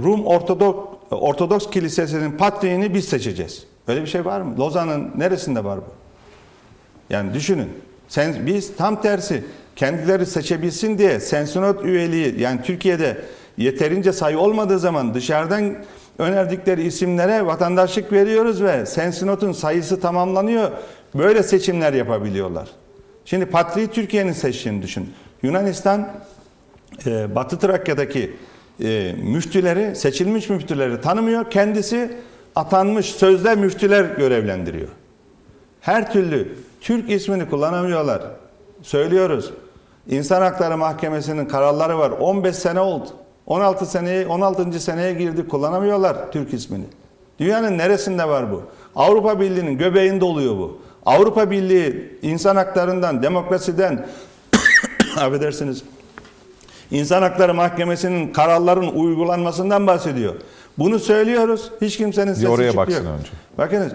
Rum 0.03 0.25
Ortodok 0.25 0.99
Ortodoks 1.11 1.69
Kilisesi'nin 1.69 2.31
patriğini 2.31 2.93
biz 2.93 3.05
seçeceğiz. 3.05 3.63
Öyle 3.87 4.01
bir 4.01 4.07
şey 4.07 4.25
var 4.25 4.41
mı? 4.41 4.57
Lozan'ın 4.59 5.11
neresinde 5.17 5.63
var 5.63 5.79
bu? 5.79 5.93
Yani 7.09 7.33
düşünün. 7.33 7.69
Sen, 8.07 8.45
biz 8.45 8.75
tam 8.75 9.01
tersi 9.01 9.43
kendileri 9.75 10.25
seçebilsin 10.25 10.97
diye 10.97 11.19
sensinot 11.19 11.85
üyeliği 11.85 12.39
yani 12.39 12.61
Türkiye'de 12.61 13.17
yeterince 13.57 14.13
sayı 14.13 14.39
olmadığı 14.39 14.79
zaman 14.79 15.13
dışarıdan 15.13 15.75
önerdikleri 16.19 16.83
isimlere 16.83 17.45
vatandaşlık 17.45 18.11
veriyoruz 18.11 18.63
ve 18.63 18.85
sensinotun 18.85 19.51
sayısı 19.51 19.99
tamamlanıyor. 19.99 20.71
Böyle 21.15 21.43
seçimler 21.43 21.93
yapabiliyorlar. 21.93 22.69
Şimdi 23.25 23.45
patriği 23.45 23.87
Türkiye'nin 23.87 24.33
seçtiğini 24.33 24.81
düşün. 24.81 25.13
Yunanistan 25.43 26.09
e, 27.05 27.35
Batı 27.35 27.59
Trakya'daki 27.59 28.35
e, 28.83 29.15
müftüleri, 29.23 29.95
seçilmiş 29.95 30.49
müftüleri 30.49 31.01
tanımıyor. 31.01 31.51
Kendisi 31.51 32.11
atanmış 32.55 33.05
sözde 33.05 33.55
müftüler 33.55 34.03
görevlendiriyor. 34.03 34.89
Her 35.81 36.11
türlü 36.11 36.55
Türk 36.81 37.09
ismini 37.09 37.49
kullanamıyorlar. 37.49 38.21
Söylüyoruz. 38.81 39.51
İnsan 40.09 40.41
Hakları 40.41 40.77
Mahkemesi'nin 40.77 41.45
kararları 41.45 41.99
var. 41.99 42.11
15 42.11 42.55
sene 42.55 42.79
oldu. 42.79 43.09
16 43.47 43.85
seneye 43.85 44.27
16. 44.27 44.79
seneye 44.79 45.13
girdi 45.13 45.47
kullanamıyorlar 45.47 46.31
Türk 46.31 46.53
ismini. 46.53 46.85
Dünyanın 47.39 47.77
neresinde 47.77 48.27
var 48.27 48.51
bu? 48.51 48.63
Avrupa 48.95 49.39
Birliği'nin 49.39 49.77
göbeğinde 49.77 50.25
oluyor 50.25 50.57
bu. 50.57 50.77
Avrupa 51.05 51.51
Birliği 51.51 52.17
insan 52.21 52.55
haklarından, 52.55 53.23
demokrasiden 53.23 54.07
affedersiniz. 55.17 55.83
İnsan 56.91 57.21
Hakları 57.21 57.53
Mahkemesi'nin 57.53 58.33
kararların 58.33 58.87
uygulanmasından 58.87 59.87
bahsediyor. 59.87 60.35
Bunu 60.77 60.99
söylüyoruz. 60.99 61.71
Hiç 61.81 61.97
kimsenin 61.97 62.33
sesi 62.33 62.47
oraya 62.49 62.71
çıkmıyor. 62.71 62.87
baksın 62.87 63.05
önce. 63.05 63.29
Bakınız 63.57 63.93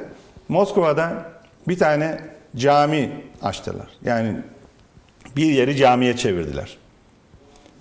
Moskova'da 0.49 1.13
bir 1.69 1.79
tane 1.79 2.21
cami 2.57 3.11
açtılar. 3.43 3.87
Yani 4.05 4.37
bir 5.37 5.47
yeri 5.47 5.77
camiye 5.77 6.17
çevirdiler. 6.17 6.77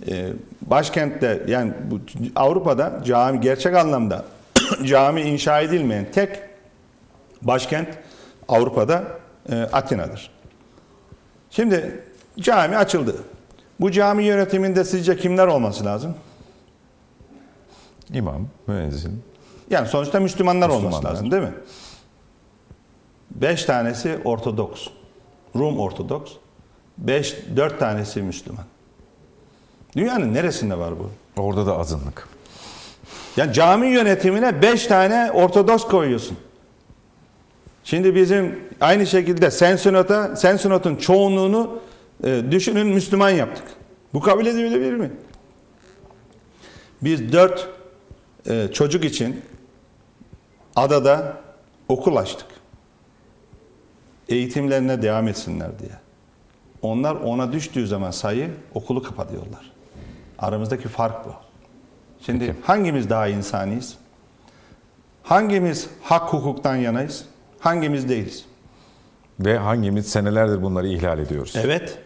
Ee, 0.07 0.27
başkentte 0.61 1.43
yani 1.47 1.73
bu, 1.91 1.99
Avrupa'da 2.35 3.01
cami 3.05 3.41
gerçek 3.41 3.75
anlamda 3.75 4.25
cami 4.85 5.21
inşa 5.21 5.61
edilmeyen 5.61 6.05
tek 6.11 6.39
başkent 7.41 7.87
Avrupa'da 8.47 9.03
e, 9.51 9.55
Atina'dır. 9.55 10.31
Şimdi 11.49 12.03
cami 12.39 12.77
açıldı. 12.77 13.15
Bu 13.83 13.91
cami 13.91 14.23
yönetiminde 14.23 14.83
sizce 14.83 15.17
kimler 15.17 15.47
olması 15.47 15.85
lazım? 15.85 16.15
İmam, 18.13 18.47
müezzin. 18.67 19.23
Yani 19.69 19.87
sonuçta 19.87 20.19
Müslümanlar, 20.19 20.69
olması 20.69 20.85
Müslümanlar. 20.85 21.11
lazım 21.11 21.31
değil 21.31 21.43
mi? 21.43 21.53
Beş 23.31 23.65
tanesi 23.65 24.19
Ortodoks. 24.25 24.87
Rum 25.55 25.79
Ortodoks. 25.79 26.31
Beş, 26.97 27.37
dört 27.55 27.79
tanesi 27.79 28.21
Müslüman. 28.21 28.65
Dünyanın 29.95 30.33
neresinde 30.33 30.77
var 30.77 30.93
bu? 30.99 31.09
Orada 31.41 31.65
da 31.65 31.77
azınlık. 31.77 32.27
Yani 33.37 33.53
cami 33.53 33.87
yönetimine 33.87 34.61
beş 34.61 34.87
tane 34.87 35.31
Ortodoks 35.31 35.83
koyuyorsun. 35.83 36.37
Şimdi 37.83 38.15
bizim 38.15 38.59
aynı 38.81 39.07
şekilde 39.07 39.51
Sensinot'a, 39.51 40.35
Sensinot'un 40.35 40.95
çoğunluğunu 40.95 41.79
e, 42.23 42.43
düşünün 42.51 42.87
Müslüman 42.87 43.29
yaptık. 43.29 43.65
Bu 44.13 44.19
kabul 44.19 44.45
edilebilir 44.45 44.93
mi? 44.93 45.11
Biz 47.01 47.33
dört 47.33 47.69
e, 48.49 48.67
çocuk 48.73 49.05
için 49.05 49.41
adada 50.75 51.37
okul 51.87 52.15
açtık. 52.15 52.47
Eğitimlerine 54.29 55.01
devam 55.01 55.27
etsinler 55.27 55.79
diye. 55.79 55.91
Onlar 56.81 57.15
ona 57.15 57.51
düştüğü 57.51 57.87
zaman 57.87 58.11
sayı 58.11 58.51
okulu 58.73 59.03
kapatıyorlar. 59.03 59.71
Aramızdaki 60.39 60.87
fark 60.87 61.25
bu. 61.25 61.33
Şimdi 62.25 62.45
Peki. 62.47 62.59
hangimiz 62.63 63.09
daha 63.09 63.27
insaniyiz? 63.27 63.97
Hangimiz 65.23 65.89
hak 66.01 66.33
hukuktan 66.33 66.75
yanayız? 66.75 67.25
Hangimiz 67.59 68.09
değiliz? 68.09 68.45
Ve 69.39 69.57
hangimiz 69.57 70.07
senelerdir 70.07 70.61
bunları 70.61 70.87
ihlal 70.87 71.19
ediyoruz? 71.19 71.53
Evet. 71.57 71.97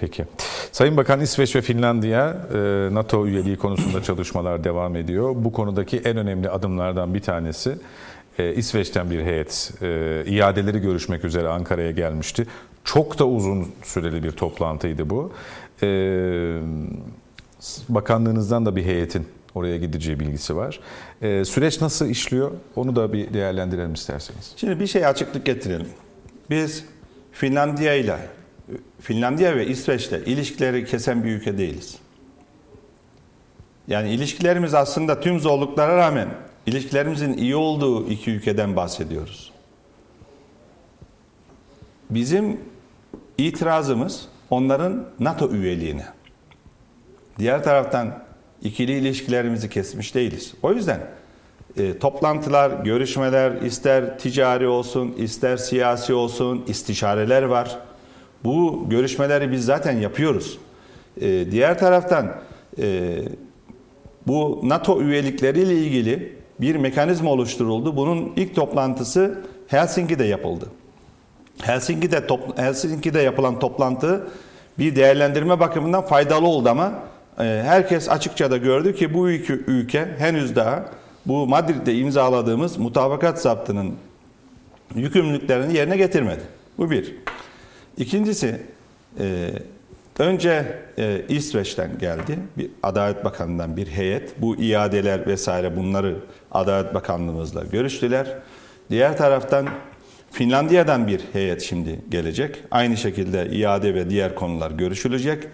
Peki. 0.00 0.24
Sayın 0.72 0.96
Bakan 0.96 1.20
İsveç 1.20 1.56
ve 1.56 1.60
Finlandiya 1.60 2.36
e, 2.54 2.58
NATO 2.92 3.26
üyeliği 3.26 3.56
konusunda 3.56 4.02
çalışmalar 4.02 4.64
devam 4.64 4.96
ediyor. 4.96 5.34
Bu 5.36 5.52
konudaki 5.52 5.98
en 5.98 6.16
önemli 6.16 6.50
adımlardan 6.50 7.14
bir 7.14 7.20
tanesi 7.20 7.78
e, 8.38 8.54
İsveç'ten 8.54 9.10
bir 9.10 9.22
heyet 9.22 9.72
e, 9.82 10.22
iadeleri 10.26 10.78
görüşmek 10.78 11.24
üzere 11.24 11.48
Ankara'ya 11.48 11.90
gelmişti. 11.90 12.46
Çok 12.84 13.18
da 13.18 13.26
uzun 13.26 13.68
süreli 13.82 14.22
bir 14.22 14.30
toplantıydı 14.30 15.10
bu. 15.10 15.32
Bakanlığınızdan 17.88 18.66
da 18.66 18.76
bir 18.76 18.84
heyetin 18.84 19.28
oraya 19.54 19.76
gideceği 19.76 20.20
bilgisi 20.20 20.56
var. 20.56 20.80
Süreç 21.20 21.80
nasıl 21.80 22.06
işliyor? 22.06 22.50
Onu 22.76 22.96
da 22.96 23.12
bir 23.12 23.34
değerlendirelim 23.34 23.92
isterseniz. 23.92 24.52
Şimdi 24.56 24.80
bir 24.80 24.86
şey 24.86 25.06
açıklık 25.06 25.46
getirelim. 25.46 25.88
Biz 26.50 26.84
Finlandiya 27.32 27.94
ile 27.94 28.18
Finlandiya 29.00 29.56
ve 29.56 29.66
İsveç'le 29.66 30.12
ilişkileri 30.12 30.84
kesen 30.84 31.24
bir 31.24 31.30
ülke 31.30 31.58
değiliz. 31.58 31.98
Yani 33.88 34.10
ilişkilerimiz 34.10 34.74
aslında 34.74 35.20
tüm 35.20 35.40
zorluklara 35.40 35.96
rağmen 35.96 36.28
ilişkilerimizin 36.66 37.32
iyi 37.32 37.56
olduğu 37.56 38.10
iki 38.10 38.30
ülkeden 38.30 38.76
bahsediyoruz. 38.76 39.52
Bizim 42.10 42.60
itirazımız 43.38 44.28
onların 44.50 45.06
NATO 45.20 45.50
üyeliğine. 45.50 46.06
Diğer 47.38 47.64
taraftan 47.64 48.24
ikili 48.62 48.92
ilişkilerimizi 48.92 49.70
kesmiş 49.70 50.14
değiliz. 50.14 50.54
O 50.62 50.72
yüzden 50.72 51.00
e, 51.78 51.98
toplantılar, 51.98 52.70
görüşmeler 52.84 53.52
ister 53.52 54.18
ticari 54.18 54.68
olsun, 54.68 55.14
ister 55.18 55.56
siyasi 55.56 56.14
olsun, 56.14 56.64
istişareler 56.68 57.42
var. 57.42 57.78
Bu 58.44 58.86
görüşmeleri 58.88 59.52
biz 59.52 59.64
zaten 59.64 59.96
yapıyoruz. 59.96 60.58
E, 61.20 61.50
diğer 61.50 61.78
taraftan 61.78 62.32
e, 62.78 63.18
bu 64.26 64.60
NATO 64.62 65.02
üyelikleriyle 65.02 65.74
ilgili 65.74 66.38
bir 66.60 66.76
mekanizma 66.76 67.30
oluşturuldu. 67.30 67.96
Bunun 67.96 68.32
ilk 68.36 68.54
toplantısı 68.54 69.44
Helsinki'de 69.68 70.24
yapıldı. 70.24 70.64
Helsinki'de 71.62 72.26
top, 72.26 72.58
Helsinki'de 72.58 73.20
yapılan 73.20 73.58
toplantı 73.58 74.26
bir 74.78 74.96
değerlendirme 74.96 75.60
bakımından 75.60 76.02
faydalı 76.02 76.46
oldu 76.46 76.68
ama 76.68 76.92
e, 77.38 77.42
herkes 77.42 78.08
açıkça 78.08 78.50
da 78.50 78.56
gördü 78.56 78.94
ki 78.94 79.14
bu 79.14 79.30
iki 79.30 79.52
ülke 79.52 80.08
henüz 80.18 80.56
daha 80.56 80.84
bu 81.28 81.46
Madrid'de 81.46 81.98
imzaladığımız 81.98 82.76
mutabakat 82.76 83.42
zaptının 83.42 83.94
yükümlülüklerini 84.94 85.76
yerine 85.76 85.96
getirmedi. 85.96 86.42
Bu 86.78 86.90
bir. 86.90 87.14
İkincisi 87.96 88.60
e, 89.20 89.50
önce 90.18 90.78
e, 90.98 91.22
İsveç'ten 91.28 91.98
geldi. 91.98 92.38
Bir 92.56 92.70
Adalet 92.82 93.24
Bakanı'ndan 93.24 93.76
bir 93.76 93.86
heyet. 93.86 94.40
Bu 94.40 94.56
iadeler 94.56 95.26
vesaire 95.26 95.76
bunları 95.76 96.16
Adalet 96.52 96.94
Bakanlığımızla 96.94 97.64
görüştüler. 97.64 98.38
Diğer 98.90 99.16
taraftan 99.16 99.68
Finlandiya'dan 100.30 101.06
bir 101.06 101.20
heyet 101.32 101.62
şimdi 101.62 102.00
gelecek. 102.10 102.56
Aynı 102.70 102.96
şekilde 102.96 103.50
iade 103.50 103.94
ve 103.94 104.10
diğer 104.10 104.34
konular 104.34 104.70
görüşülecek. 104.70 105.44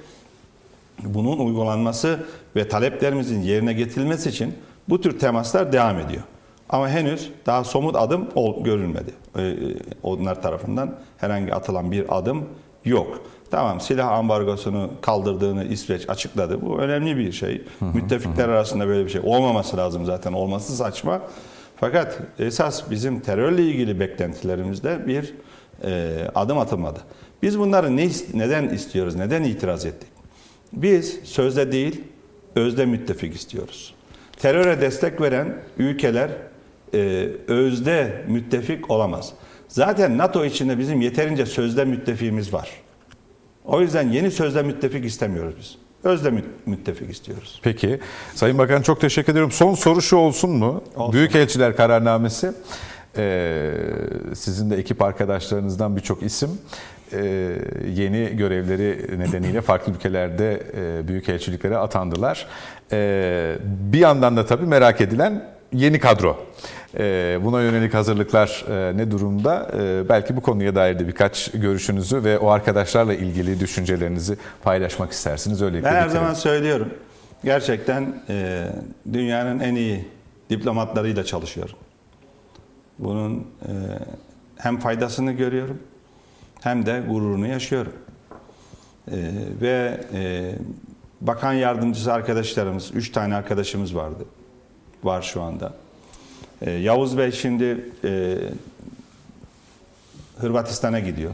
Bunun 1.04 1.38
uygulanması 1.38 2.18
ve 2.56 2.68
taleplerimizin 2.68 3.40
yerine 3.42 3.72
getirilmesi 3.72 4.28
için 4.28 4.54
bu 4.88 5.00
tür 5.00 5.18
temaslar 5.18 5.72
devam 5.72 5.98
ediyor. 5.98 6.22
Ama 6.68 6.88
henüz 6.88 7.30
daha 7.46 7.64
somut 7.64 7.96
adım 7.96 8.28
görülmedi. 8.64 9.10
Ee, 9.38 9.54
onlar 10.02 10.42
tarafından 10.42 10.94
herhangi 11.18 11.54
atılan 11.54 11.92
bir 11.92 12.18
adım 12.18 12.44
yok. 12.84 13.20
Tamam 13.50 13.80
silah 13.80 14.12
ambargosunu 14.12 14.90
kaldırdığını 15.00 15.64
İsveç 15.64 16.08
açıkladı. 16.08 16.62
Bu 16.62 16.78
önemli 16.78 17.16
bir 17.16 17.32
şey. 17.32 17.62
Müttefikler 17.94 18.48
arasında 18.48 18.86
böyle 18.86 19.04
bir 19.04 19.10
şey 19.10 19.20
olmaması 19.24 19.76
lazım 19.76 20.04
zaten. 20.04 20.32
Olması 20.32 20.76
saçma. 20.76 21.20
Fakat 21.76 22.20
esas 22.38 22.90
bizim 22.90 23.20
terörle 23.20 23.62
ilgili 23.62 24.00
beklentilerimizde 24.00 25.06
bir 25.06 25.34
e, 25.84 26.12
adım 26.34 26.58
atılmadı. 26.58 26.98
Biz 27.42 27.58
bunları 27.58 27.96
ne, 27.96 28.08
neden 28.34 28.68
istiyoruz, 28.68 29.14
neden 29.14 29.42
itiraz 29.42 29.86
ettik? 29.86 30.08
Biz 30.72 31.20
sözde 31.24 31.72
değil, 31.72 32.04
özde 32.54 32.86
müttefik 32.86 33.34
istiyoruz. 33.34 33.93
Teröre 34.44 34.80
destek 34.80 35.20
veren 35.20 35.54
ülkeler 35.78 36.30
e, 36.94 37.28
özde 37.48 38.24
müttefik 38.28 38.90
olamaz. 38.90 39.32
Zaten 39.68 40.18
NATO 40.18 40.44
içinde 40.44 40.78
bizim 40.78 41.00
yeterince 41.00 41.46
sözde 41.46 41.84
müttefiğimiz 41.84 42.52
var. 42.52 42.70
O 43.64 43.80
yüzden 43.80 44.08
yeni 44.08 44.30
sözde 44.30 44.62
müttefik 44.62 45.04
istemiyoruz 45.04 45.54
biz. 45.58 45.76
Özde 46.02 46.30
mü- 46.30 46.44
müttefik 46.66 47.10
istiyoruz. 47.10 47.60
Peki. 47.62 48.00
Sayın 48.34 48.58
Bakan 48.58 48.82
çok 48.82 49.00
teşekkür 49.00 49.32
ediyorum. 49.32 49.52
Son 49.52 49.74
soru 49.74 50.02
şu 50.02 50.16
olsun 50.16 50.50
mu? 50.50 50.84
Olsun. 50.96 51.12
Büyükelçiler 51.12 51.76
kararnamesi. 51.76 52.52
Ee, 53.16 53.72
sizin 54.34 54.70
de 54.70 54.76
ekip 54.76 55.02
arkadaşlarınızdan 55.02 55.96
birçok 55.96 56.22
isim 56.22 56.50
e, 57.12 57.56
yeni 57.94 58.36
görevleri 58.36 59.18
nedeniyle 59.18 59.60
farklı 59.60 59.92
ülkelerde 59.92 60.62
e, 60.76 61.08
büyükelçiliklere 61.08 61.76
atandılar. 61.76 62.46
E, 62.92 63.56
bir 63.62 63.98
yandan 63.98 64.36
da 64.36 64.46
tabii 64.46 64.66
merak 64.66 65.00
edilen 65.00 65.44
yeni 65.72 66.00
kadro. 66.00 66.46
E, 66.98 67.38
buna 67.44 67.62
yönelik 67.62 67.94
hazırlıklar 67.94 68.64
e, 68.70 68.96
ne 68.96 69.10
durumda? 69.10 69.70
E, 69.78 70.08
belki 70.08 70.36
bu 70.36 70.40
konuya 70.40 70.74
dair 70.74 70.98
de 70.98 71.08
birkaç 71.08 71.50
görüşünüzü 71.50 72.24
ve 72.24 72.38
o 72.38 72.48
arkadaşlarla 72.48 73.14
ilgili 73.14 73.60
düşüncelerinizi 73.60 74.36
paylaşmak 74.62 75.12
istersiniz. 75.12 75.62
Öylelikle 75.62 75.88
Ben 75.88 75.94
her 75.94 76.08
zaman 76.08 76.34
söylüyorum. 76.34 76.88
Gerçekten 77.44 78.22
e, 78.28 78.66
dünyanın 79.12 79.60
en 79.60 79.74
iyi 79.74 80.08
diplomatlarıyla 80.50 81.24
çalışıyorum. 81.24 81.76
Bunun 82.98 83.38
e, 83.38 83.70
hem 84.56 84.78
faydasını 84.78 85.32
görüyorum 85.32 85.78
hem 86.60 86.86
de 86.86 87.02
gururunu 87.08 87.46
yaşıyorum. 87.46 87.92
E, 89.08 89.16
ve 89.60 90.00
e, 90.14 90.52
bakan 91.26 91.52
yardımcısı 91.52 92.12
arkadaşlarımız, 92.12 92.90
üç 92.94 93.12
tane 93.12 93.34
arkadaşımız 93.34 93.96
vardı. 93.96 94.24
Var 95.04 95.22
şu 95.22 95.42
anda. 95.42 95.72
E, 96.62 96.70
Yavuz 96.70 97.18
Bey 97.18 97.32
şimdi 97.32 97.88
e, 98.04 98.38
Hırvatistan'a 100.38 101.00
gidiyor. 101.00 101.32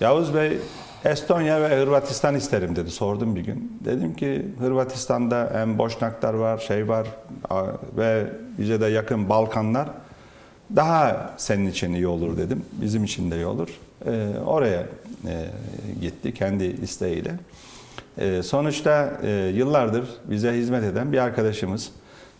Yavuz 0.00 0.34
Bey 0.34 0.58
Estonya 1.04 1.62
ve 1.62 1.80
Hırvatistan 1.80 2.34
isterim 2.34 2.76
dedi. 2.76 2.90
Sordum 2.90 3.36
bir 3.36 3.40
gün. 3.40 3.78
Dedim 3.84 4.14
ki 4.14 4.46
Hırvatistan'da 4.58 5.50
hem 5.52 5.78
Boşnaklar 5.78 6.34
var, 6.34 6.58
şey 6.58 6.88
var 6.88 7.06
ve 7.96 8.26
bize 8.58 8.80
de 8.80 8.86
yakın 8.86 9.28
Balkanlar. 9.28 9.88
Daha 10.76 11.34
senin 11.36 11.70
için 11.70 11.94
iyi 11.94 12.06
olur 12.06 12.36
dedim. 12.36 12.64
Bizim 12.72 13.04
için 13.04 13.30
de 13.30 13.36
iyi 13.36 13.46
olur. 13.46 13.68
Ee, 14.06 14.28
oraya 14.46 14.86
e, 15.26 15.46
gitti 16.00 16.34
kendi 16.34 16.64
isteğiyle. 16.64 17.34
Ee, 18.18 18.42
sonuçta 18.42 19.20
e, 19.22 19.30
yıllardır 19.30 20.04
bize 20.24 20.52
hizmet 20.52 20.84
eden 20.84 21.12
bir 21.12 21.18
arkadaşımız. 21.18 21.90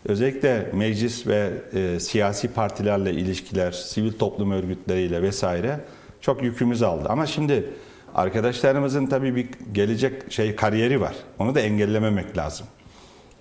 Özellikle 0.05 0.69
meclis 0.73 1.27
ve 1.27 1.51
e, 1.73 1.99
siyasi 1.99 2.47
partilerle 2.47 3.11
ilişkiler, 3.13 3.71
sivil 3.71 4.11
toplum 4.11 4.51
örgütleriyle 4.51 5.21
vesaire 5.21 5.79
çok 6.21 6.43
yükümüz 6.43 6.83
aldı. 6.83 7.09
Ama 7.09 7.25
şimdi 7.25 7.69
arkadaşlarımızın 8.15 9.05
tabii 9.05 9.35
bir 9.35 9.47
gelecek 9.71 10.31
şey 10.31 10.55
kariyeri 10.55 11.01
var. 11.01 11.15
Onu 11.39 11.55
da 11.55 11.59
engellememek 11.59 12.37
lazım. 12.37 12.67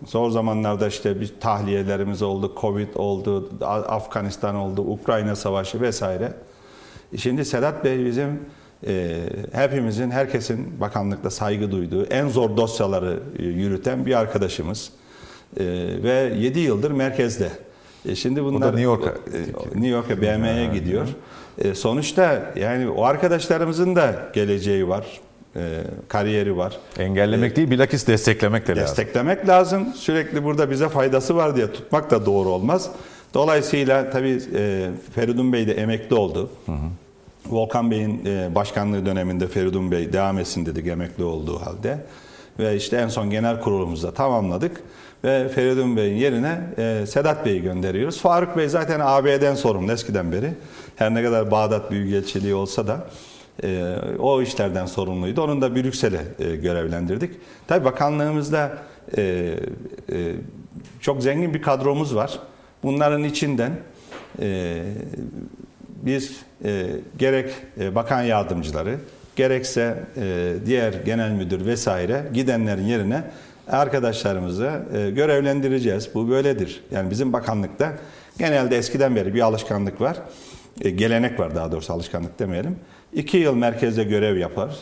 Zor 0.07 0.31
zamanlarda 0.31 0.89
işte 0.89 1.21
bir 1.21 1.35
tahliyelerimiz 1.41 2.23
oldu, 2.23 2.53
Covid 2.61 2.95
oldu, 2.95 3.51
Afganistan 3.89 4.55
oldu, 4.55 4.81
Ukrayna 4.81 5.37
savaşı 5.37 5.81
vesaire. 5.81 6.33
Şimdi 7.17 7.45
Sedat 7.45 7.85
Bey 7.85 8.05
bizim 8.07 8.41
e, 8.87 9.21
hepimizin, 9.53 10.11
herkesin 10.11 10.81
bakanlıkta 10.81 11.31
saygı 11.31 11.71
duyduğu 11.71 12.05
en 12.05 12.29
zor 12.29 12.57
dosyaları 12.57 13.21
e, 13.39 13.43
yürüten 13.43 14.07
bir 14.07 14.15
arkadaşımız. 14.19 14.91
E, 15.57 15.65
ve 16.03 16.33
7 16.39 16.61
yıldır 16.61 16.91
merkezde. 16.91 17.49
E, 18.09 18.15
şimdi 18.15 18.45
bunlar 18.45 18.67
New 18.67 18.83
York'a. 18.83 19.11
e, 19.11 19.41
New 19.75 19.89
York'a 19.89 20.23
BM'ye 20.23 20.67
gidiyor. 20.67 21.07
E, 21.59 21.75
sonuçta 21.75 22.53
yani 22.57 22.89
o 22.91 23.05
arkadaşlarımızın 23.05 23.97
da 23.97 24.31
geleceği 24.35 24.89
var, 24.89 25.21
e, 25.57 25.61
kariyeri 26.09 26.57
var. 26.57 26.79
Engellemek 26.99 27.57
değil 27.57 27.71
bilakis 27.71 28.07
desteklemek 28.07 28.67
de 28.67 28.73
lazım. 28.77 28.83
Desteklemek 28.85 29.49
lazım. 29.49 29.87
Sürekli 29.95 30.45
burada 30.45 30.71
bize 30.71 30.89
faydası 30.89 31.37
var 31.37 31.57
diye 31.57 31.73
tutmak 31.73 32.11
da 32.11 32.27
doğru 32.27 32.49
olmaz. 32.49 32.91
Dolayısıyla 33.35 34.11
tabii 34.11 34.39
e, 34.55 34.91
Feridun 35.15 35.53
Bey 35.53 35.67
de 35.67 35.73
emekli 35.73 36.15
oldu. 36.17 36.51
Volkan 37.47 37.91
Bey'in 37.91 38.25
e, 38.27 38.55
başkanlığı 38.55 39.07
döneminde 39.07 39.49
Feridun 39.49 39.91
Bey 39.91 40.13
devam 40.13 40.39
etsin 40.39 40.67
dedik 40.67 40.87
emekli 40.87 41.25
olduğu 41.25 41.61
halde. 41.61 41.99
Ve 42.59 42.77
işte 42.77 42.97
en 42.97 43.09
son 43.09 43.31
genel 43.31 43.61
kurulumuzda 43.61 44.15
tamamladık. 44.15 44.83
Ve 45.25 45.49
Feridun 45.49 45.97
Bey'in 45.97 46.17
yerine 46.17 46.61
e, 46.79 47.07
Sedat 47.07 47.47
Bey'i 47.47 47.63
gönderiyoruz. 47.63 48.21
Faruk 48.21 48.57
Bey 48.57 48.69
zaten 48.69 49.01
AB'den 49.01 49.55
sorumlu 49.55 49.93
eskiden 49.93 50.33
beri. 50.33 50.51
Her 50.97 51.15
ne 51.15 51.23
kadar 51.23 51.51
Bağdat 51.51 51.91
Büyükelçiliği 51.91 52.55
olsa 52.55 52.87
da 52.87 53.07
e, 53.65 53.95
o 54.19 54.43
işlerden 54.43 54.87
sorumluydu. 54.87 55.43
Onun 55.43 55.63
da 55.63 55.75
Brüksel'e 55.77 56.57
görevlendirdik. 56.57 57.31
Tabii 57.67 57.85
bakanlığımızda 57.85 58.79
çok 61.01 61.23
zengin 61.23 61.55
bir 61.55 61.63
kadromuz 61.63 62.15
var. 62.15 62.39
Bunların 62.83 63.25
içinden 63.25 63.73
biz 66.03 66.41
e, 66.65 66.87
gerek 67.19 67.55
e, 67.81 67.95
bakan 67.95 68.23
yardımcıları 68.23 68.99
gerekse 69.37 70.05
e, 70.17 70.55
diğer 70.67 70.93
genel 70.93 71.31
müdür 71.31 71.67
vesaire 71.67 72.25
gidenlerin 72.35 72.87
yerine 72.87 73.25
arkadaşlarımızı 73.69 74.83
e, 74.95 75.11
görevlendireceğiz. 75.11 76.09
Bu 76.15 76.31
böyledir. 76.31 76.85
Yani 76.91 77.11
bizim 77.11 77.33
bakanlıkta 77.33 77.93
genelde 78.39 78.77
eskiden 78.77 79.17
beri 79.17 79.35
bir 79.35 79.41
alışkanlık 79.41 80.01
var. 80.01 80.17
E, 80.81 80.91
gelenek 80.91 81.41
var 81.41 81.55
daha 81.55 81.73
doğrusu 81.73 81.93
alışkanlık 81.93 82.39
demeyelim. 82.39 82.77
İki 83.13 83.37
yıl 83.37 83.55
merkezde 83.55 84.05
görev 84.05 84.37
yapar. 84.37 84.77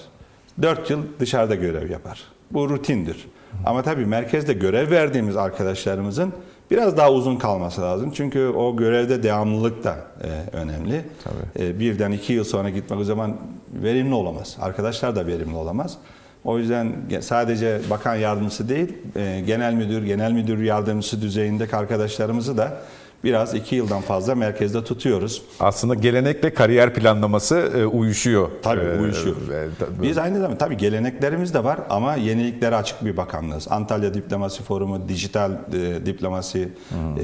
Dört 0.62 0.91
yıl 0.91 1.03
dışarıda 1.20 1.55
görev 1.55 1.91
yapar. 1.91 2.22
Bu 2.51 2.70
rutindir. 2.70 3.26
Ama 3.66 3.83
tabii 3.83 4.07
merkezde 4.07 4.53
görev 4.53 4.91
verdiğimiz 4.91 5.37
arkadaşlarımızın 5.37 6.33
biraz 6.71 6.97
daha 6.97 7.12
uzun 7.12 7.37
kalması 7.37 7.81
lazım. 7.81 8.11
Çünkü 8.14 8.47
o 8.47 8.77
görevde 8.77 9.23
devamlılık 9.23 9.85
da 9.85 9.97
e, 10.25 10.57
önemli. 10.57 11.05
Tabii. 11.25 11.64
E, 11.64 11.81
birden 11.81 12.12
iki 12.12 12.33
yıl 12.33 12.45
sonra 12.45 12.71
gitmek 12.71 13.01
o 13.01 13.05
zaman 13.05 13.37
verimli 13.73 14.14
olamaz. 14.14 14.57
Arkadaşlar 14.61 15.16
da 15.16 15.27
verimli 15.27 15.57
olamaz. 15.57 15.97
O 16.45 16.59
yüzden 16.59 16.93
sadece 17.21 17.81
bakan 17.91 18.14
yardımcısı 18.14 18.68
değil, 18.68 18.93
e, 19.16 19.43
genel 19.47 19.75
müdür, 19.75 20.03
genel 20.03 20.33
müdür 20.33 20.62
yardımcısı 20.62 21.23
düzeyindeki 21.23 21.77
arkadaşlarımızı 21.77 22.57
da 22.57 22.81
biraz 23.25 23.55
iki 23.55 23.75
yıldan 23.77 24.01
fazla 24.01 24.35
merkezde 24.35 24.85
tutuyoruz. 24.85 25.43
Aslında 25.61 25.95
gelenekle 25.95 26.55
kariyer 26.55 26.95
planlaması 26.95 27.57
e, 27.77 27.85
uyuşuyor. 27.87 28.51
Tabii 28.62 28.81
E, 28.85 29.01
uyuşuyor. 29.01 29.37
e, 29.37 29.68
tabii. 29.79 30.03
Biz 30.03 30.18
aynı 30.18 30.39
zamanda 30.41 30.59
tabii 30.59 30.77
geleneklerimiz 30.77 31.55
de 31.55 31.64
var 31.64 31.81
ama 31.91 32.14
yeniliklere 32.14 32.77
açık 32.77 33.05
bir 33.05 33.16
bakanlığız. 33.16 33.66
Antalya 33.71 34.14
Diplomasi 34.14 34.62
Forumu, 34.62 35.09
dijital 35.09 35.53
e, 35.53 36.07
diplomasi, 36.07 36.68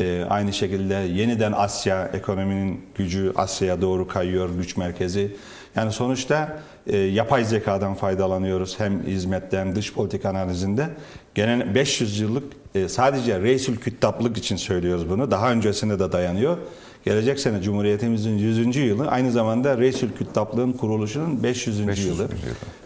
e, 0.01 0.25
aynı 0.31 0.53
şekilde 0.53 0.95
yeniden 0.95 1.53
Asya, 1.53 2.11
ekonominin 2.15 2.81
gücü 2.95 3.33
Asya'ya 3.37 3.81
doğru 3.83 4.09
kayıyor, 4.09 4.51
güç 4.59 4.77
merkezi. 4.77 5.37
Yani 5.77 5.93
sonuçta 5.93 6.59
e, 6.87 6.97
yapay 6.97 7.45
zekadan 7.45 7.95
faydalanıyoruz 7.95 8.81
hem 8.81 9.03
hizmette 9.03 9.59
hem 9.59 9.77
dış 9.77 9.93
politik 9.93 10.25
analizinde. 10.25 10.87
Genel 11.35 11.75
500 11.75 12.21
yıllık 12.21 12.66
e, 12.77 12.89
sadece 12.89 13.41
Reisül 13.41 13.77
Küttaplık 13.77 14.39
için 14.39 14.57
söylüyoruz 14.57 15.11
bunu. 15.11 15.31
Daha 15.31 15.53
öncesine 15.53 15.99
de 15.99 16.13
dayanıyor. 16.13 16.57
Gelecek 17.05 17.41
sene 17.41 17.63
Cumhuriyetimizin 17.63 18.39
100. 18.39 18.77
yılı 18.77 19.09
aynı 19.09 19.33
zamanda 19.33 19.79
Reisül 19.79 20.13
Küttaplığın 20.13 20.73
kuruluşunun 20.73 21.43
500. 21.43 21.89
500. 21.89 22.07
yılı. 22.07 22.29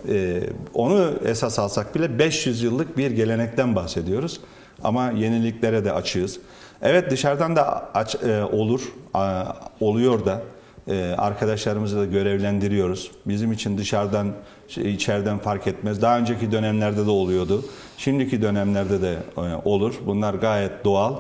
Ee, 0.08 0.40
onu 0.74 1.12
esas 1.24 1.58
alsak 1.58 1.94
bile 1.94 2.18
500 2.18 2.62
yıllık 2.62 2.96
bir 2.96 3.10
gelenekten 3.10 3.76
bahsediyoruz. 3.76 4.40
Ama 4.84 5.10
yeniliklere 5.10 5.84
de 5.84 5.92
açığız. 5.92 6.38
Evet 6.82 7.10
dışarıdan 7.10 7.56
da 7.56 7.90
aç, 7.94 8.14
e, 8.14 8.42
olur, 8.44 8.80
a, 9.14 9.44
oluyor 9.80 10.26
da 10.26 10.42
e, 10.88 11.14
arkadaşlarımızı 11.18 11.98
da 11.98 12.04
görevlendiriyoruz. 12.04 13.10
Bizim 13.26 13.52
için 13.52 13.78
dışarıdan, 13.78 14.32
içeriden 14.78 15.38
fark 15.38 15.66
etmez. 15.66 16.02
Daha 16.02 16.18
önceki 16.18 16.52
dönemlerde 16.52 17.06
de 17.06 17.10
oluyordu. 17.10 17.64
Şimdiki 17.98 18.42
dönemlerde 18.42 19.02
de 19.02 19.16
e, 19.36 19.40
olur. 19.64 19.94
Bunlar 20.06 20.34
gayet 20.34 20.84
doğal. 20.84 21.16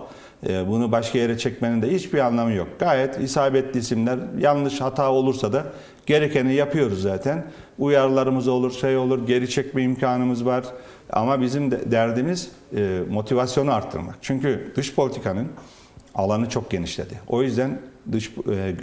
E, 0.48 0.68
Bunu 0.68 0.92
başka 0.92 1.18
yere 1.18 1.38
çekmenin 1.38 1.82
de 1.82 1.92
hiçbir 1.92 2.18
anlamı 2.18 2.52
yok. 2.52 2.68
Gayet 2.78 3.20
isabetli 3.20 3.80
isimler. 3.80 4.18
Yanlış 4.38 4.80
hata 4.80 5.12
olursa 5.12 5.52
da 5.52 5.64
gerekeni 6.06 6.54
yapıyoruz 6.54 7.02
zaten. 7.02 7.44
Uyarılarımız 7.78 8.48
olur, 8.48 8.72
şey 8.72 8.96
olur, 8.96 9.26
geri 9.26 9.50
çekme 9.50 9.82
imkanımız 9.82 10.46
var. 10.46 10.64
Ama 11.12 11.40
bizim 11.40 11.70
de 11.70 11.90
derdimiz 11.90 12.48
e, 12.76 13.00
motivasyonu 13.10 13.72
arttırmak. 13.74 14.14
Çünkü 14.22 14.72
dış 14.76 14.94
politikanın 14.94 15.48
alanı 16.14 16.48
çok 16.48 16.70
genişledi. 16.70 17.14
O 17.28 17.42
yüzden 17.42 17.78
dış 18.12 18.30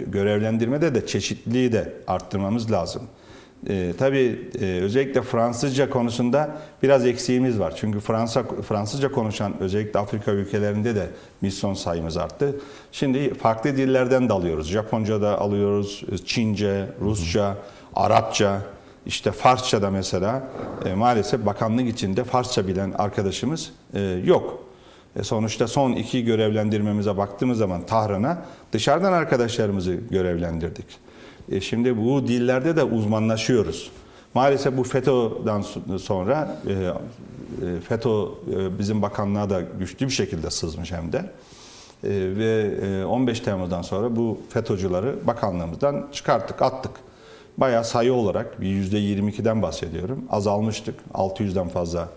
görevlendirmede 0.06 0.94
de 0.94 1.06
çeşitliliği 1.06 1.72
de 1.72 1.92
arttırmamız 2.06 2.72
lazım. 2.72 3.02
E, 3.66 3.92
tabii 3.98 4.50
e, 4.60 4.64
özellikle 4.64 5.22
Fransızca 5.22 5.90
konusunda 5.90 6.56
biraz 6.82 7.06
eksiğimiz 7.06 7.60
var. 7.60 7.74
Çünkü 7.76 8.00
Fransa 8.00 8.42
Fransızca 8.68 9.12
konuşan 9.12 9.54
özellikle 9.60 10.00
Afrika 10.00 10.32
ülkelerinde 10.32 10.94
de 10.94 11.06
misyon 11.40 11.74
sayımız 11.74 12.16
arttı. 12.16 12.56
Şimdi 12.92 13.34
farklı 13.34 13.76
dillerden 13.76 14.28
de 14.28 14.32
alıyoruz. 14.32 14.68
Japonca 14.68 15.22
da 15.22 15.40
alıyoruz, 15.40 16.04
Çince, 16.26 16.86
Rusça, 17.00 17.56
Arapça, 17.94 18.60
işte 19.06 19.32
Farsça 19.32 19.82
da 19.82 19.90
mesela 19.90 20.48
e, 20.84 20.94
maalesef 20.94 21.46
bakanlık 21.46 21.88
içinde 21.88 22.24
Farsça 22.24 22.66
bilen 22.66 22.92
arkadaşımız 22.98 23.72
e, 23.94 24.00
yok. 24.24 24.64
E, 25.16 25.22
sonuçta 25.22 25.68
son 25.68 25.92
iki 25.92 26.24
görevlendirmemize 26.24 27.16
baktığımız 27.16 27.58
zaman 27.58 27.86
Tahran'a 27.86 28.42
dışarıdan 28.72 29.12
arkadaşlarımızı 29.12 29.94
görevlendirdik. 30.10 31.07
E, 31.50 31.60
şimdi 31.60 31.98
bu 31.98 32.28
dillerde 32.28 32.76
de 32.76 32.84
uzmanlaşıyoruz. 32.84 33.90
Maalesef 34.34 34.76
bu 34.76 34.84
FETÖ'den 34.84 35.64
sonra 35.98 36.56
e, 36.66 36.72
e, 36.72 37.80
FETÖ 37.80 38.08
e, 38.08 38.78
bizim 38.78 39.02
bakanlığa 39.02 39.50
da 39.50 39.60
güçlü 39.78 40.06
bir 40.06 40.12
şekilde 40.12 40.50
sızmış 40.50 40.92
hem 40.92 41.12
de. 41.12 41.18
E, 42.04 42.10
ve 42.10 42.78
e, 43.00 43.04
15 43.04 43.40
Temmuz'dan 43.40 43.82
sonra 43.82 44.16
bu 44.16 44.38
FETÖ'cüleri 44.48 45.26
bakanlığımızdan 45.26 46.08
çıkarttık, 46.12 46.62
attık. 46.62 46.92
Bayağı 47.58 47.84
sayı 47.84 48.12
olarak 48.12 48.60
bir 48.60 48.66
%22'den 48.66 49.62
bahsediyorum. 49.62 50.24
Azalmıştık. 50.30 50.94
600'den 51.14 51.68
fazla 51.68 52.08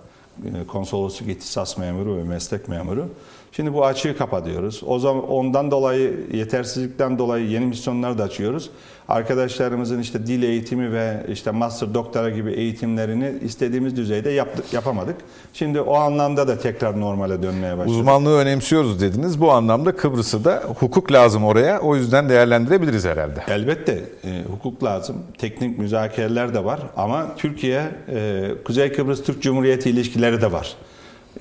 e, 0.46 0.68
konsolosluk 0.68 1.30
ihtisas 1.30 1.78
memuru 1.78 2.18
ve 2.18 2.24
meslek 2.24 2.68
memuru. 2.68 3.10
Şimdi 3.52 3.74
bu 3.74 3.86
açığı 3.86 4.18
kapatıyoruz. 4.18 4.82
O 4.86 5.00
zaman 5.00 5.30
ondan 5.30 5.72
dolayı 5.72 6.14
yetersizlikten 6.34 7.20
dolayı 7.20 7.48
yeni 7.48 7.66
misyonlar 7.66 8.18
da 8.18 8.24
açıyoruz. 8.24 8.70
Arkadaşlarımızın 9.08 10.00
işte 10.00 10.28
dil 10.28 10.44
eğitimi 10.44 10.94
ve 10.94 11.26
işte 11.32 11.52
master 11.52 11.94
doktora 11.94 12.30
gibi 12.30 12.52
eğitimlerini 12.52 13.34
istediğimiz 13.44 13.96
düzeyde 13.96 14.30
yaptık, 14.30 14.74
yapamadık. 14.74 15.16
Şimdi 15.54 15.82
o 15.82 15.96
anlamda 15.96 16.48
da 16.48 16.60
tekrar 16.60 17.00
normale 17.00 17.44
dönmeye 17.44 17.78
başladık. 17.78 18.00
Uzmanlığı 18.00 18.38
önemsiyoruz 18.38 19.02
dediniz. 19.02 19.42
Bu 19.42 19.52
anlamda 19.52 19.96
Kıbrıs'ı 19.96 20.44
da 20.44 20.64
hukuk 20.80 21.12
lazım 21.12 21.46
oraya. 21.46 21.80
O 21.80 21.96
yüzden 21.96 22.30
değerlendirebiliriz 22.30 23.06
herhalde. 23.06 23.44
Elbette 23.50 24.04
e, 24.24 24.44
hukuk 24.52 24.84
lazım. 24.84 25.16
Teknik 25.38 25.78
müzakereler 25.78 26.54
de 26.54 26.66
var 26.66 26.80
ama 26.98 27.36
Türkiye 27.38 27.84
e, 28.10 28.50
Kuzey 28.66 28.92
Kıbrıs 28.94 29.24
Türk 29.24 29.42
Cumhuriyeti 29.42 29.90
ilişkileri 29.90 30.42
de 30.42 30.52
var. 30.52 30.76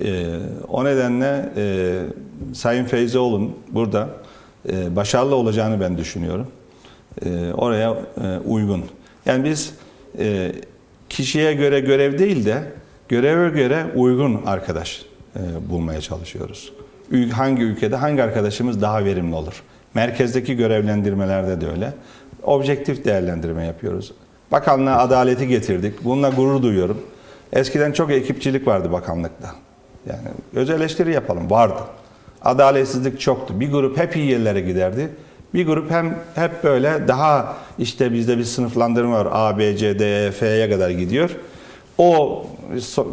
E, 0.03 0.25
o 0.67 0.85
nedenle 0.85 1.49
e, 1.57 1.99
Sayın 2.53 2.85
Feyzioğlu'nun 2.85 3.57
burada 3.71 4.09
e, 4.69 4.95
başarılı 4.95 5.35
olacağını 5.35 5.79
ben 5.79 5.97
düşünüyorum. 5.97 6.47
E, 7.25 7.53
oraya 7.53 7.89
e, 8.23 8.37
uygun. 8.45 8.83
Yani 9.25 9.43
biz 9.43 9.73
e, 10.19 10.51
kişiye 11.09 11.53
göre 11.53 11.79
görev 11.79 12.19
değil 12.19 12.45
de 12.45 12.63
göreve 13.09 13.49
göre 13.49 13.85
uygun 13.95 14.41
arkadaş 14.45 15.05
e, 15.35 15.69
bulmaya 15.69 16.01
çalışıyoruz. 16.01 16.73
Hangi 17.31 17.63
ülkede 17.63 17.95
hangi 17.95 18.23
arkadaşımız 18.23 18.81
daha 18.81 19.05
verimli 19.05 19.35
olur? 19.35 19.63
Merkezdeki 19.93 20.55
görevlendirmelerde 20.55 21.61
de 21.61 21.67
öyle. 21.67 21.93
Objektif 22.43 23.05
değerlendirme 23.05 23.65
yapıyoruz. 23.65 24.13
Bakanlığa 24.51 24.97
adaleti 24.97 25.47
getirdik. 25.47 26.03
Bununla 26.03 26.29
gurur 26.29 26.61
duyuyorum. 26.61 27.01
Eskiden 27.53 27.91
çok 27.91 28.11
ekipçilik 28.11 28.67
vardı 28.67 28.91
bakanlıkta. 28.91 29.55
Yani 30.09 30.27
öz 30.55 30.69
eleştiri 30.69 31.13
yapalım 31.13 31.49
vardı. 31.51 31.79
Adaletsizlik 32.41 33.19
çoktu. 33.19 33.59
Bir 33.59 33.71
grup 33.71 33.97
hep 33.97 34.15
iyi 34.15 34.31
yerlere 34.31 34.61
giderdi. 34.61 35.09
Bir 35.53 35.65
grup 35.65 35.91
hem 35.91 36.17
hep 36.35 36.63
böyle 36.63 37.07
daha 37.07 37.57
işte 37.79 38.13
bizde 38.13 38.37
bir 38.37 38.43
sınıflandırma 38.43 39.25
var. 39.25 39.27
A, 39.31 39.57
B, 39.57 39.77
C, 39.77 39.99
D, 39.99 40.25
E, 40.25 40.31
F'ye 40.31 40.69
kadar 40.69 40.89
gidiyor. 40.89 41.29
O 41.97 42.43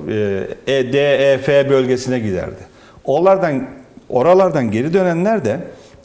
e, 0.08 0.46
E, 0.66 0.92
D, 0.92 1.32
E, 1.32 1.38
F 1.38 1.70
bölgesine 1.70 2.18
giderdi. 2.18 2.68
Oralardan 3.04 3.66
oralardan 4.08 4.70
geri 4.70 4.94
dönenler 4.94 5.44
de 5.44 5.60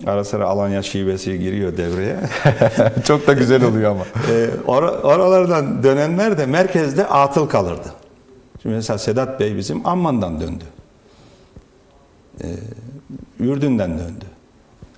ara 0.05 0.23
sıra 0.23 0.45
Alanya 0.45 0.81
şivesi 0.81 1.39
giriyor 1.39 1.77
devreye. 1.77 2.15
Çok 3.03 3.27
da 3.27 3.33
güzel 3.33 3.63
oluyor 3.63 3.91
ama. 3.91 4.03
e, 4.33 4.49
or- 4.67 5.01
oralardan 5.01 5.83
dönenler 5.83 6.37
de 6.37 6.45
merkezde 6.45 7.05
atıl 7.05 7.49
kalırdı. 7.49 7.93
Şimdi 8.61 8.75
mesela 8.75 8.97
Sedat 8.97 9.39
Bey 9.39 9.57
bizim 9.57 9.87
Amman'dan 9.87 10.41
döndü. 10.41 10.63
E, 12.41 12.47
Ürdün'den 13.39 13.91
döndü. 13.91 14.25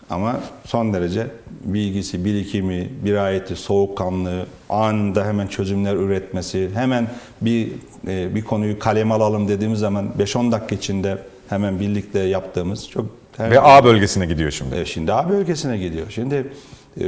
Ama 0.10 0.40
son 0.66 0.94
derece 0.94 1.28
bilgisi, 1.66 2.26
birikimi, 2.26 2.90
dirayeti, 3.06 3.56
soğukkanlığı, 3.56 4.46
anında 4.70 5.26
hemen 5.26 5.48
çözümler 5.48 5.96
üretmesi, 5.96 6.70
hemen 6.74 7.08
bir 7.42 7.72
e, 8.08 8.36
bir 8.36 8.42
konuyu 8.42 8.80
kaleme 8.80 9.14
alalım 9.14 9.48
dediğimiz 9.48 9.80
zaman 9.80 10.06
5-10 10.20 10.52
dakika 10.52 10.76
içinde 10.76 11.18
hemen 11.50 11.80
birlikte 11.80 12.20
yaptığımız 12.20 12.90
çok 12.90 13.06
Ve 13.40 13.62
A 13.62 13.84
bölgesine 13.84 14.26
gidiyor 14.26 14.52
şimdi. 14.52 14.76
e, 14.76 14.86
Şimdi 14.86 15.14
A 15.14 15.30
bölgesine 15.30 15.78
gidiyor. 15.78 16.06
Şimdi 16.10 16.48
e, 17.02 17.04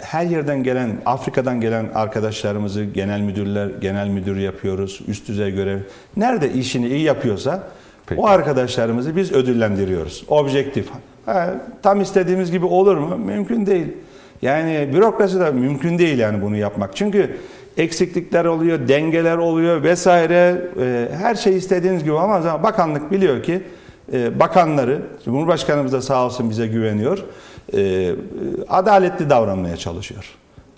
her 0.00 0.26
yerden 0.26 0.62
gelen, 0.62 1.00
Afrika'dan 1.06 1.60
gelen 1.60 1.88
arkadaşlarımızı 1.94 2.84
genel 2.84 3.20
müdürler, 3.20 3.68
genel 3.80 4.08
müdür 4.08 4.36
yapıyoruz, 4.36 5.00
üst 5.08 5.28
düzey 5.28 5.50
görev. 5.54 5.78
Nerede 6.16 6.52
işini 6.52 6.88
iyi 6.88 7.00
yapıyorsa 7.00 7.68
Peki. 8.10 8.20
o 8.20 8.26
arkadaşlarımızı 8.26 9.16
biz 9.16 9.32
ödüllendiriyoruz. 9.32 10.24
Objektif. 10.28 10.88
Ha, 11.26 11.54
tam 11.82 12.00
istediğimiz 12.00 12.50
gibi 12.50 12.66
olur 12.66 12.96
mu? 12.96 13.18
Mümkün 13.18 13.66
değil. 13.66 13.86
Yani 14.42 14.88
bürokrasi 14.92 15.40
de 15.40 15.50
mümkün 15.50 15.98
değil 15.98 16.18
yani 16.18 16.42
bunu 16.42 16.56
yapmak. 16.56 16.96
Çünkü 16.96 17.36
eksiklikler 17.76 18.44
oluyor, 18.44 18.88
dengeler 18.88 19.36
oluyor 19.36 19.82
vesaire. 19.82 20.62
E, 20.80 21.08
her 21.18 21.34
şey 21.34 21.56
istediğiniz 21.56 22.04
gibi 22.04 22.18
ama 22.18 22.62
bakanlık 22.62 23.10
biliyor 23.10 23.42
ki 23.42 23.62
e, 24.12 24.40
bakanları, 24.40 25.02
Cumhurbaşkanımız 25.24 25.92
da 25.92 26.02
sağ 26.02 26.26
olsun 26.26 26.50
bize 26.50 26.66
güveniyor, 26.66 27.24
e, 27.76 28.12
adaletli 28.68 29.30
davranmaya 29.30 29.76
çalışıyor. 29.76 30.24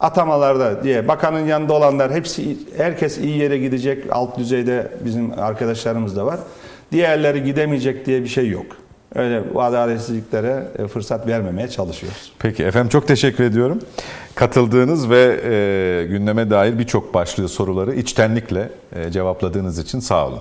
Atamalarda 0.01 0.85
diye 0.85 1.09
bakanın 1.09 1.47
yanında 1.47 1.72
olanlar 1.72 2.12
hepsi 2.12 2.57
herkes 2.76 3.18
iyi 3.18 3.39
yere 3.39 3.59
gidecek. 3.59 4.05
Alt 4.11 4.39
düzeyde 4.39 4.93
bizim 5.05 5.39
arkadaşlarımız 5.39 6.16
da 6.16 6.26
var. 6.26 6.39
Diğerleri 6.93 7.45
gidemeyecek 7.45 8.07
diye 8.07 8.22
bir 8.22 8.28
şey 8.28 8.49
yok. 8.49 8.66
Öyle 9.14 9.43
adaletsizliklere 9.57 10.64
e, 10.78 10.86
fırsat 10.86 11.26
vermemeye 11.26 11.68
çalışıyoruz. 11.68 12.32
Peki 12.38 12.64
efendim 12.64 12.88
çok 12.88 13.09
teşekkür 13.09 13.45
ediyorum. 13.45 13.78
Katıldığınız 14.34 15.11
ve 15.11 15.40
e, 15.45 16.07
gündeme 16.07 16.51
dair 16.51 16.78
birçok 16.78 17.14
başlığı 17.14 17.49
soruları 17.49 17.95
içtenlikle 17.95 18.68
e, 18.97 19.11
cevapladığınız 19.11 19.78
için 19.78 20.01
sağ 20.01 20.26
olun. 20.26 20.40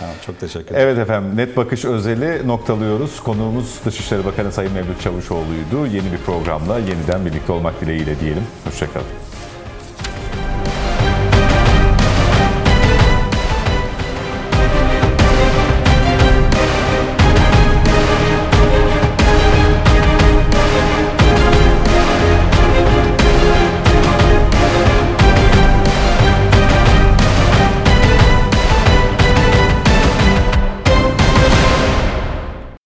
Tamam, 0.00 0.14
çok 0.26 0.40
teşekkür 0.40 0.74
ederim. 0.74 0.88
Evet 0.88 0.98
efendim 0.98 1.36
net 1.36 1.56
bakış 1.56 1.84
özeli 1.84 2.48
noktalıyoruz. 2.48 3.20
Konuğumuz 3.20 3.80
Dışişleri 3.84 4.24
Bakanı 4.24 4.52
Sayın 4.52 4.72
Mevlüt 4.72 5.00
Çavuşoğlu'ydu. 5.00 5.86
Yeni 5.86 6.12
bir 6.12 6.18
programla 6.26 6.78
yeniden 6.78 7.26
birlikte 7.26 7.52
olmak 7.52 7.80
dileğiyle 7.80 8.20
diyelim. 8.20 8.42
Hoşçakalın. 8.64 9.27